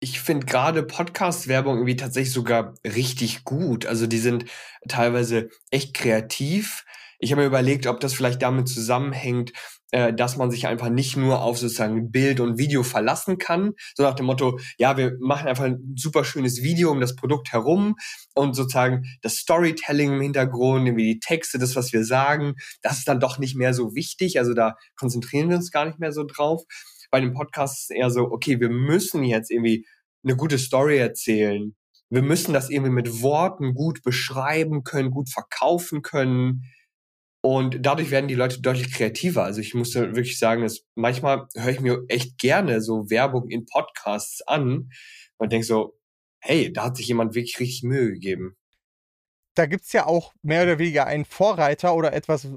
Ich 0.00 0.20
finde 0.20 0.46
gerade 0.46 0.82
Podcast-Werbung 0.82 1.76
irgendwie 1.76 1.96
tatsächlich 1.96 2.32
sogar 2.32 2.74
richtig 2.84 3.44
gut. 3.44 3.86
Also 3.86 4.06
die 4.06 4.18
sind 4.18 4.44
teilweise 4.88 5.48
echt 5.70 5.94
kreativ. 5.94 6.84
Ich 7.18 7.32
habe 7.32 7.42
mir 7.42 7.46
überlegt, 7.46 7.86
ob 7.86 8.00
das 8.00 8.12
vielleicht 8.12 8.42
damit 8.42 8.68
zusammenhängt, 8.68 9.52
äh, 9.92 10.12
dass 10.12 10.36
man 10.36 10.50
sich 10.50 10.66
einfach 10.66 10.88
nicht 10.88 11.16
nur 11.16 11.42
auf 11.42 11.58
sozusagen 11.58 12.10
Bild 12.10 12.40
und 12.40 12.58
Video 12.58 12.82
verlassen 12.82 13.38
kann, 13.38 13.72
so 13.94 14.02
nach 14.02 14.14
dem 14.14 14.26
Motto, 14.26 14.58
ja, 14.78 14.96
wir 14.96 15.16
machen 15.20 15.48
einfach 15.48 15.64
ein 15.64 15.94
super 15.96 16.24
schönes 16.24 16.62
Video 16.62 16.90
um 16.90 17.00
das 17.00 17.14
Produkt 17.14 17.52
herum 17.52 17.94
und 18.34 18.54
sozusagen 18.54 19.04
das 19.22 19.34
Storytelling 19.36 20.14
im 20.14 20.20
Hintergrund, 20.20 20.86
irgendwie 20.86 21.14
die 21.14 21.20
Texte, 21.20 21.58
das, 21.58 21.76
was 21.76 21.92
wir 21.92 22.04
sagen, 22.04 22.54
das 22.82 22.98
ist 22.98 23.08
dann 23.08 23.20
doch 23.20 23.38
nicht 23.38 23.56
mehr 23.56 23.74
so 23.74 23.94
wichtig. 23.94 24.38
Also 24.38 24.54
da 24.54 24.74
konzentrieren 24.96 25.48
wir 25.48 25.56
uns 25.56 25.70
gar 25.70 25.84
nicht 25.84 25.98
mehr 25.98 26.12
so 26.12 26.24
drauf. 26.24 26.62
Bei 27.10 27.20
dem 27.20 27.32
Podcast 27.32 27.82
ist 27.82 27.96
eher 27.96 28.10
so, 28.10 28.22
okay, 28.30 28.60
wir 28.60 28.70
müssen 28.70 29.22
jetzt 29.22 29.50
irgendwie 29.50 29.86
eine 30.24 30.36
gute 30.36 30.58
Story 30.58 30.98
erzählen. 30.98 31.74
Wir 32.10 32.22
müssen 32.22 32.52
das 32.52 32.70
irgendwie 32.70 32.92
mit 32.92 33.22
Worten 33.22 33.74
gut 33.74 34.02
beschreiben 34.02 34.84
können, 34.84 35.10
gut 35.10 35.30
verkaufen 35.30 36.02
können. 36.02 36.62
Und 37.46 37.86
dadurch 37.86 38.10
werden 38.10 38.26
die 38.26 38.34
Leute 38.34 38.60
deutlich 38.60 38.92
kreativer. 38.92 39.44
Also 39.44 39.60
ich 39.60 39.72
muss 39.72 39.94
wirklich 39.94 40.36
sagen, 40.36 40.62
dass 40.62 40.84
manchmal 40.96 41.46
höre 41.54 41.70
ich 41.70 41.78
mir 41.78 42.04
echt 42.08 42.38
gerne 42.38 42.80
so 42.80 43.08
Werbung 43.08 43.48
in 43.48 43.66
Podcasts 43.66 44.42
an 44.48 44.90
und 45.36 45.52
denke 45.52 45.64
so, 45.64 45.96
hey, 46.40 46.72
da 46.72 46.86
hat 46.86 46.96
sich 46.96 47.06
jemand 47.06 47.36
wirklich 47.36 47.60
richtig 47.60 47.84
Mühe 47.84 48.14
gegeben. 48.14 48.56
da 49.54 49.66
gibt 49.66 49.84
es 49.84 49.92
ja 49.92 50.06
auch 50.06 50.34
mehr 50.42 50.64
oder 50.64 50.80
weniger 50.80 51.06
einen 51.06 51.24
Vorreiter 51.24 51.94
oder 51.94 52.12
etwas, 52.12 52.48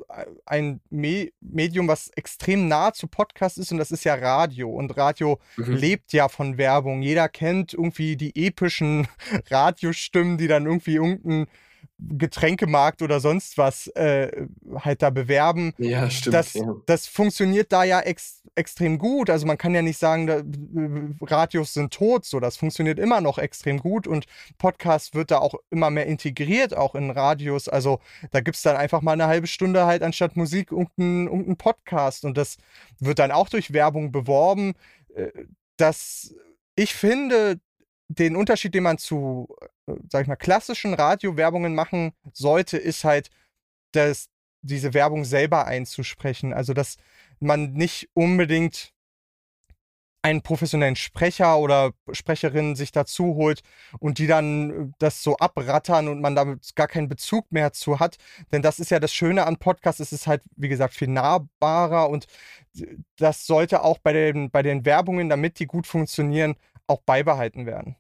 ein 0.48 0.82
Me 0.90 1.30
Medium, 1.40 1.88
was 1.88 2.10
extrem 2.16 2.68
nah 2.68 2.92
zu 2.92 3.08
Podcast 3.08 3.60
ist 3.60 3.72
und 3.72 3.78
das 3.78 3.92
ist 3.92 4.06
ja 4.06 4.16
Radio. 4.16 4.72
Und 4.72 4.98
Radio 4.98 5.40
mhm. 5.56 5.76
lebt 5.76 6.14
ja 6.14 6.30
von 6.30 6.58
Werbung. 6.58 7.04
Jeder 7.04 7.30
kennt 7.30 7.76
irgendwie 7.76 8.18
die 8.18 8.36
epischen 8.36 9.08
Radiostimmen, 9.52 10.40
die 10.40 10.48
dann 10.48 10.66
irgendwie 10.66 10.96
irgendein 10.96 11.46
Getränkemarkt 12.00 13.02
oder 13.02 13.20
sonst 13.20 13.58
was 13.58 13.88
äh, 13.88 14.48
halt 14.76 15.02
da 15.02 15.10
bewerben. 15.10 15.74
Ja, 15.78 16.10
stimmt. 16.10 16.34
Das, 16.34 16.54
ja. 16.54 16.76
das 16.86 17.08
funktioniert 17.08 17.72
da 17.72 17.84
ja 17.84 18.00
ex 18.00 18.42
extrem 18.56 18.98
gut. 18.98 19.30
Also 19.30 19.46
man 19.46 19.58
kann 19.58 19.74
ja 19.74 19.82
nicht 19.82 19.98
sagen, 19.98 20.28
da, 20.28 20.42
Radios 21.22 21.74
sind 21.74 21.94
tot. 21.94 22.26
So, 22.26 22.40
das 22.40 22.58
funktioniert 22.58 23.00
immer 23.00 23.22
noch 23.22 23.38
extrem 23.38 23.80
gut 23.80 24.08
und 24.08 24.26
Podcast 24.58 25.14
wird 25.16 25.32
da 25.32 25.38
auch 25.38 25.56
immer 25.70 25.90
mehr 25.90 26.08
integriert, 26.08 26.76
auch 26.76 26.96
in 26.96 27.10
Radios. 27.12 27.70
Also 27.70 28.00
da 28.32 28.42
gibt 28.42 28.58
es 28.58 28.64
dann 28.64 28.76
einfach 28.76 29.02
mal 29.02 29.14
eine 29.14 29.28
halbe 29.28 29.48
Stunde 29.48 29.86
halt 29.86 30.04
anstatt 30.04 30.36
Musik 30.36 30.72
irgendeinen 30.72 31.28
irgendein 31.28 31.58
Podcast 31.58 32.26
und 32.26 32.38
das 32.38 32.58
wird 33.00 33.20
dann 33.20 33.32
auch 33.32 33.50
durch 33.50 33.72
Werbung 33.74 34.12
beworben. 34.12 34.74
Äh, 35.16 35.32
das, 35.78 36.36
ich 36.76 36.94
finde, 36.94 37.60
den 38.10 38.36
Unterschied, 38.36 38.74
den 38.74 38.84
man 38.84 38.98
zu, 38.98 39.48
äh, 39.88 39.94
sag 40.10 40.24
ich 40.24 40.28
mal, 40.28 40.36
klassischen 40.36 40.94
Radiowerbungen 40.94 41.76
machen 41.76 42.14
sollte, 42.34 42.78
ist 42.78 43.04
halt, 43.04 43.30
dass 43.94 44.30
diese 44.62 44.94
Werbung 44.94 45.24
selber 45.26 45.66
einzusprechen. 45.66 46.54
Also, 46.54 46.74
dass 46.74 46.98
man 47.40 47.74
nicht 47.74 48.10
unbedingt 48.14 48.94
einen 50.22 50.42
professionellen 50.42 50.98
Sprecher 50.98 51.58
oder 51.60 51.92
Sprecherin 52.12 52.76
sich 52.76 52.92
dazu 52.92 53.36
holt 53.36 53.62
und 54.00 54.18
die 54.18 54.28
dann 54.28 54.90
äh, 54.90 54.92
das 55.00 55.24
so 55.24 55.38
abrattern 55.38 56.08
und 56.10 56.20
man 56.20 56.36
damit 56.36 56.76
gar 56.76 56.88
keinen 56.88 57.08
Bezug 57.08 57.52
mehr 57.52 57.72
zu 57.72 58.00
hat. 58.00 58.18
Denn 58.52 58.62
das 58.62 58.80
ist 58.80 58.92
ja 58.92 59.00
das 59.00 59.14
Schöne 59.14 59.46
an 59.46 59.58
Podcasts, 59.58 60.02
es 60.02 60.12
ist 60.12 60.28
halt, 60.28 60.44
wie 60.58 60.68
gesagt, 60.68 60.94
viel 60.94 61.08
nahbarer 61.08 62.10
und 62.10 62.28
das 63.18 63.46
sollte 63.46 63.84
auch 63.84 63.98
bei 64.00 64.14
den, 64.14 64.52
bei 64.52 64.62
den 64.62 64.86
Werbungen, 64.86 65.30
damit 65.30 65.60
die 65.60 65.68
gut 65.68 65.88
funktionieren, 65.88 66.56
auch 66.90 67.02
beibehalten 67.02 67.66
werden. 67.66 67.96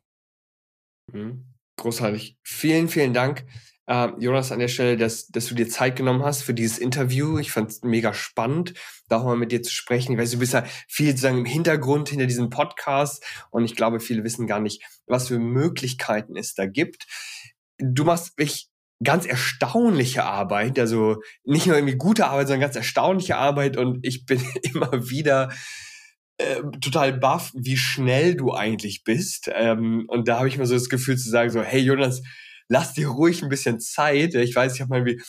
Mhm. 1.11 1.45
Großartig. 1.77 2.37
Vielen, 2.43 2.89
vielen 2.89 3.13
Dank, 3.13 3.45
äh, 3.89 4.09
Jonas, 4.19 4.51
an 4.51 4.59
der 4.59 4.67
Stelle, 4.67 4.97
dass, 4.97 5.27
dass 5.27 5.47
du 5.47 5.55
dir 5.55 5.67
Zeit 5.67 5.95
genommen 5.95 6.23
hast 6.23 6.43
für 6.43 6.53
dieses 6.53 6.77
Interview. 6.77 7.39
Ich 7.39 7.51
fand 7.51 7.71
es 7.71 7.81
mega 7.83 8.13
spannend, 8.13 8.73
da 9.07 9.17
auch 9.17 9.25
mal 9.25 9.37
mit 9.37 9.51
dir 9.51 9.63
zu 9.63 9.71
sprechen. 9.71 10.11
Ich 10.11 10.19
weiß, 10.19 10.31
du 10.31 10.39
bist 10.39 10.53
ja 10.53 10.63
viel 10.87 11.09
sozusagen 11.09 11.39
im 11.39 11.45
Hintergrund 11.45 12.09
hinter 12.09 12.27
diesem 12.27 12.49
Podcast 12.49 13.25
und 13.49 13.65
ich 13.65 13.75
glaube, 13.75 13.99
viele 13.99 14.23
wissen 14.23 14.45
gar 14.45 14.59
nicht, 14.59 14.83
was 15.07 15.29
für 15.29 15.39
Möglichkeiten 15.39 16.35
es 16.35 16.53
da 16.53 16.65
gibt. 16.65 17.07
Du 17.79 18.03
machst 18.03 18.37
wirklich 18.37 18.69
ganz 19.03 19.25
erstaunliche 19.25 20.23
Arbeit, 20.23 20.77
also 20.77 21.21
nicht 21.43 21.65
nur 21.65 21.77
irgendwie 21.77 21.95
gute 21.95 22.27
Arbeit, 22.27 22.47
sondern 22.47 22.61
ganz 22.61 22.75
erstaunliche 22.75 23.37
Arbeit 23.37 23.77
und 23.77 24.05
ich 24.05 24.25
bin 24.25 24.39
immer 24.61 25.09
wieder 25.09 25.51
äh, 26.39 26.61
total 26.81 27.13
baff, 27.13 27.51
wie 27.53 27.77
schnell 27.77 28.35
du 28.35 28.53
eigentlich 28.53 29.03
bist. 29.03 29.49
Ähm, 29.53 30.05
und 30.07 30.27
da 30.27 30.37
habe 30.37 30.47
ich 30.47 30.57
mir 30.57 30.65
so 30.65 30.73
das 30.73 30.89
Gefühl 30.89 31.17
zu 31.17 31.29
sagen, 31.29 31.49
so, 31.49 31.61
hey 31.61 31.81
Jonas, 31.81 32.21
lass 32.69 32.93
dir 32.93 33.09
ruhig 33.09 33.43
ein 33.43 33.49
bisschen 33.49 33.79
Zeit. 33.79 34.35
Ich 34.35 34.55
weiß, 34.55 34.75
ich 34.75 34.81
habe 34.81 34.89
mal 34.89 35.05
wie 35.05 35.21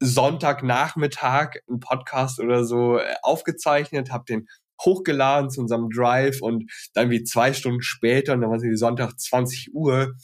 Sonntagnachmittag 0.00 1.56
einen 1.68 1.80
Podcast 1.80 2.38
oder 2.38 2.64
so 2.64 2.98
äh, 2.98 3.14
aufgezeichnet, 3.22 4.10
habe 4.12 4.24
den 4.28 4.46
hochgeladen 4.84 5.50
zu 5.50 5.60
unserem 5.62 5.88
Drive 5.90 6.42
und 6.42 6.70
dann 6.94 7.10
wie 7.10 7.24
zwei 7.24 7.52
Stunden 7.52 7.82
später, 7.82 8.34
und 8.34 8.42
dann 8.42 8.50
war 8.50 8.58
es 8.58 8.62
wie 8.62 8.76
Sonntag 8.76 9.18
20 9.18 9.74
Uhr, 9.74 10.14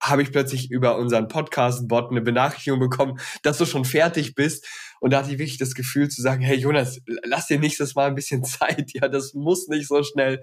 habe 0.00 0.22
ich 0.22 0.32
plötzlich 0.32 0.70
über 0.70 0.98
unseren 0.98 1.28
Podcast-Bot 1.28 2.10
eine 2.10 2.20
Benachrichtigung 2.20 2.80
bekommen, 2.80 3.18
dass 3.42 3.58
du 3.58 3.64
schon 3.64 3.84
fertig 3.84 4.34
bist. 4.34 4.66
Und 5.00 5.12
da 5.12 5.18
hatte 5.18 5.32
ich 5.32 5.38
wirklich 5.38 5.58
das 5.58 5.74
Gefühl 5.74 6.08
zu 6.08 6.22
sagen, 6.22 6.42
hey 6.42 6.56
Jonas, 6.56 7.00
lass 7.24 7.46
dir 7.46 7.58
nächstes 7.58 7.94
Mal 7.94 8.08
ein 8.08 8.14
bisschen 8.14 8.44
Zeit. 8.44 8.92
Ja, 8.94 9.08
das 9.08 9.34
muss 9.34 9.68
nicht 9.68 9.88
so 9.88 10.02
schnell 10.02 10.42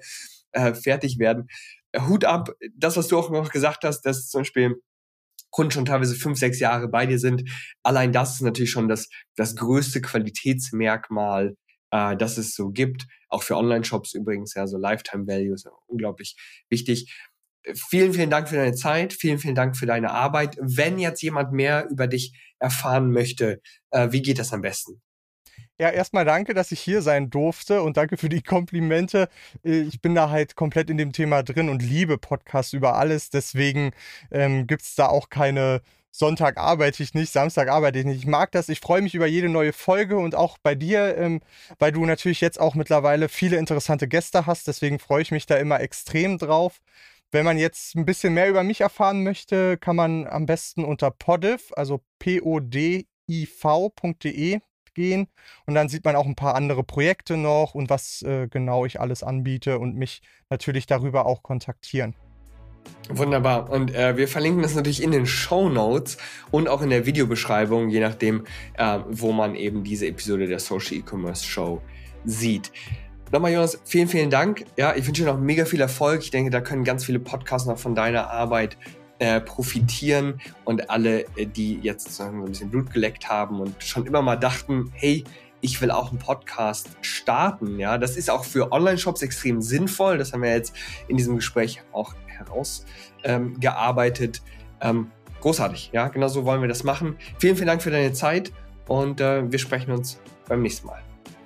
äh, 0.52 0.74
fertig 0.74 1.20
werden. 1.20 1.48
Hut 2.08 2.26
ab, 2.26 2.50
das, 2.76 2.98
was 2.98 3.08
du 3.08 3.18
auch 3.18 3.30
noch 3.30 3.52
gesagt 3.52 3.84
hast, 3.84 4.02
dass 4.02 4.30
zum 4.30 4.42
Beispiel 4.42 4.82
Kunden 5.52 5.72
schon 5.72 5.86
teilweise 5.86 6.16
fünf, 6.16 6.40
sechs 6.40 6.60
Jahre 6.60 6.88
bei 6.88 7.06
dir 7.06 7.20
sind. 7.20 7.48
Allein 7.84 8.12
das 8.12 8.36
ist 8.36 8.42
natürlich 8.42 8.72
schon 8.72 8.88
das, 8.88 9.10
das 9.36 9.56
größte 9.56 10.02
Qualitätsmerkmal, 10.02 11.56
äh, 11.92 12.18
das 12.18 12.38
es 12.38 12.56
so 12.56 12.72
gibt. 12.72 13.06
Auch 13.30 13.44
für 13.44 13.56
Online-Shops 13.56 14.16
übrigens, 14.16 14.56
ja, 14.56 14.66
so 14.66 14.78
Lifetime 14.78 15.28
Value 15.28 15.54
ist 15.54 15.68
unglaublich 15.86 16.36
wichtig. 16.70 17.14
Vielen, 17.74 18.14
vielen 18.14 18.30
Dank 18.30 18.50
für 18.50 18.56
deine 18.56 18.74
Zeit. 18.74 19.14
Vielen, 19.14 19.40
vielen 19.40 19.56
Dank 19.56 19.78
für 19.78 19.86
deine 19.86 20.12
Arbeit. 20.12 20.58
Wenn 20.60 21.00
jetzt 21.00 21.22
jemand 21.22 21.54
mehr 21.54 21.88
über 21.90 22.08
dich 22.08 22.34
erfahren 22.60 23.12
möchte, 23.12 23.62
äh, 23.92 24.10
wie 24.12 24.22
geht 24.22 24.40
das 24.40 24.52
am 24.54 24.62
besten? 24.62 25.02
Ja, 25.80 25.90
erstmal 25.90 26.26
danke, 26.26 26.54
dass 26.54 26.72
ich 26.72 26.80
hier 26.80 27.02
sein 27.02 27.30
durfte 27.30 27.82
und 27.82 27.98
danke 27.98 28.18
für 28.18 28.30
die 28.30 28.42
Komplimente. 28.42 29.28
Äh, 29.64 29.82
ich 29.82 30.02
bin 30.02 30.14
da 30.14 30.30
halt 30.30 30.56
komplett 30.56 30.90
in 30.90 30.98
dem 30.98 31.14
Thema 31.14 31.42
drin 31.44 31.70
und 31.70 31.82
liebe 31.82 32.18
Podcasts 32.18 32.74
über 32.74 32.96
alles. 32.96 33.30
Deswegen 33.30 33.92
ähm, 34.32 34.68
gibt 34.68 34.84
es 34.84 34.96
da 34.96 35.08
auch 35.08 35.30
keine 35.30 35.82
Sonntag 36.16 36.58
arbeite 36.58 37.02
ich 37.02 37.16
nicht, 37.16 37.32
Samstag 37.34 37.70
arbeite 37.70 37.98
ich 37.98 38.06
nicht. 38.06 38.20
Ich 38.20 38.28
mag 38.28 38.52
das. 38.52 38.70
Ich 38.70 38.80
freue 38.82 39.02
mich 39.02 39.16
über 39.16 39.26
jede 39.26 39.50
neue 39.50 39.74
Folge 39.74 40.18
und 40.18 40.36
auch 40.36 40.60
bei 40.60 40.76
dir, 40.76 41.18
ähm, 41.18 41.42
weil 41.80 41.92
du 41.92 42.06
natürlich 42.06 42.40
jetzt 42.40 42.60
auch 42.60 42.76
mittlerweile 42.76 43.30
viele 43.30 43.58
interessante 43.58 44.08
Gäste 44.08 44.46
hast. 44.46 44.68
Deswegen 44.68 45.00
freue 45.00 45.24
ich 45.24 45.32
mich 45.32 45.48
da 45.48 45.56
immer 45.56 45.80
extrem 45.80 46.38
drauf. 46.38 46.82
Wenn 47.34 47.46
man 47.46 47.58
jetzt 47.58 47.96
ein 47.96 48.06
bisschen 48.06 48.36
mehr 48.36 48.48
über 48.48 48.62
mich 48.62 48.82
erfahren 48.82 49.24
möchte, 49.24 49.80
kann 49.80 49.96
man 49.96 50.28
am 50.28 50.46
besten 50.46 50.86
unter 50.86 51.10
podiv, 51.10 51.72
also 51.76 52.02
p-o-d-i-v.de 52.20 53.10
gehen 54.94 55.28
und 55.66 55.74
dann 55.74 55.90
sieht 55.90 56.06
man 56.06 56.16
auch 56.16 56.28
ein 56.28 56.36
paar 56.36 56.54
andere 56.54 56.84
Projekte 56.84 57.36
noch 57.36 57.74
und 57.74 57.90
was 57.90 58.22
äh, 58.22 58.48
genau 58.48 58.86
ich 58.86 59.02
alles 59.02 59.24
anbiete 59.24 59.80
und 59.80 59.96
mich 59.96 60.22
natürlich 60.52 60.86
darüber 60.86 61.26
auch 61.26 61.42
kontaktieren. 61.42 62.14
Wunderbar. 63.10 63.72
Und 63.72 63.96
äh, 63.96 64.16
wir 64.16 64.28
verlinken 64.28 64.62
das 64.62 64.76
natürlich 64.76 65.02
in 65.02 65.10
den 65.10 65.26
Show 65.26 65.70
Notes 65.70 66.20
und 66.52 66.70
auch 66.70 66.84
in 66.84 66.92
der 66.92 67.08
Videobeschreibung, 67.08 67.90
je 67.90 68.02
nachdem, 68.02 68.46
äh, 68.78 69.00
wo 69.10 69.32
man 69.32 69.56
eben 69.56 69.84
diese 69.84 70.06
Episode 70.06 70.46
der 70.46 70.60
Social 70.60 70.98
E-Commerce 70.98 71.44
Show 71.44 71.82
sieht. 72.26 72.72
Nochmal, 73.34 73.52
Jonas, 73.52 73.78
vielen, 73.84 74.08
vielen 74.08 74.30
Dank. 74.30 74.64
Ja, 74.78 74.96
ich 74.96 75.06
wünsche 75.08 75.24
dir 75.24 75.34
noch 75.34 75.40
mega 75.40 75.66
viel 75.66 75.82
Erfolg. 75.82 76.22
Ich 76.22 76.30
denke, 76.30 76.52
da 76.52 76.62
können 76.62 76.84
ganz 76.84 77.04
viele 77.04 77.18
Podcasts 77.18 77.68
noch 77.68 77.80
von 77.80 77.96
deiner 77.96 78.30
Arbeit 78.30 78.78
äh, 79.18 79.42
profitieren 79.42 80.40
und 80.66 80.92
alle, 80.92 81.26
äh, 81.36 81.48
die 81.48 81.80
jetzt 81.82 82.14
so 82.14 82.22
ein 82.22 82.46
bisschen 82.46 82.70
Blut 82.70 82.94
geleckt 82.94 83.30
haben 83.30 83.60
und 83.60 83.84
schon 83.84 84.06
immer 84.06 84.22
mal 84.22 84.36
dachten, 84.36 84.92
hey, 84.94 85.24
ich 85.62 85.82
will 85.82 85.90
auch 85.90 86.12
einen 86.12 86.20
Podcast 86.20 86.92
starten. 87.02 87.80
Ja, 87.80 87.98
das 87.98 88.18
ist 88.18 88.30
auch 88.30 88.44
für 88.44 88.72
Online-Shops 88.72 89.24
extrem 89.24 89.64
sinnvoll. 89.64 90.20
Das 90.20 90.32
haben 90.32 90.44
wir 90.44 90.52
jetzt 90.52 90.76
in 91.08 91.18
diesem 91.18 91.38
Gespräch 91.38 91.82
auch 91.92 92.14
herausgearbeitet. 92.28 94.44
Ähm, 94.80 94.96
ähm, 94.96 95.12
großartig. 95.42 95.90
Ja, 95.92 96.10
genau 96.10 96.28
so 96.28 96.46
wollen 96.46 96.62
wir 96.62 96.70
das 96.70 96.84
machen. 96.84 97.16
Vielen, 97.40 97.56
vielen 97.56 97.66
Dank 97.66 97.82
für 97.82 97.90
deine 97.90 98.14
Zeit 98.14 98.52
und 98.88 99.22
äh, 99.22 99.52
wir 99.52 99.58
sprechen 99.58 99.92
uns 99.92 100.20
beim 100.48 100.62
nächsten 100.62 100.86
Mal. 100.86 101.02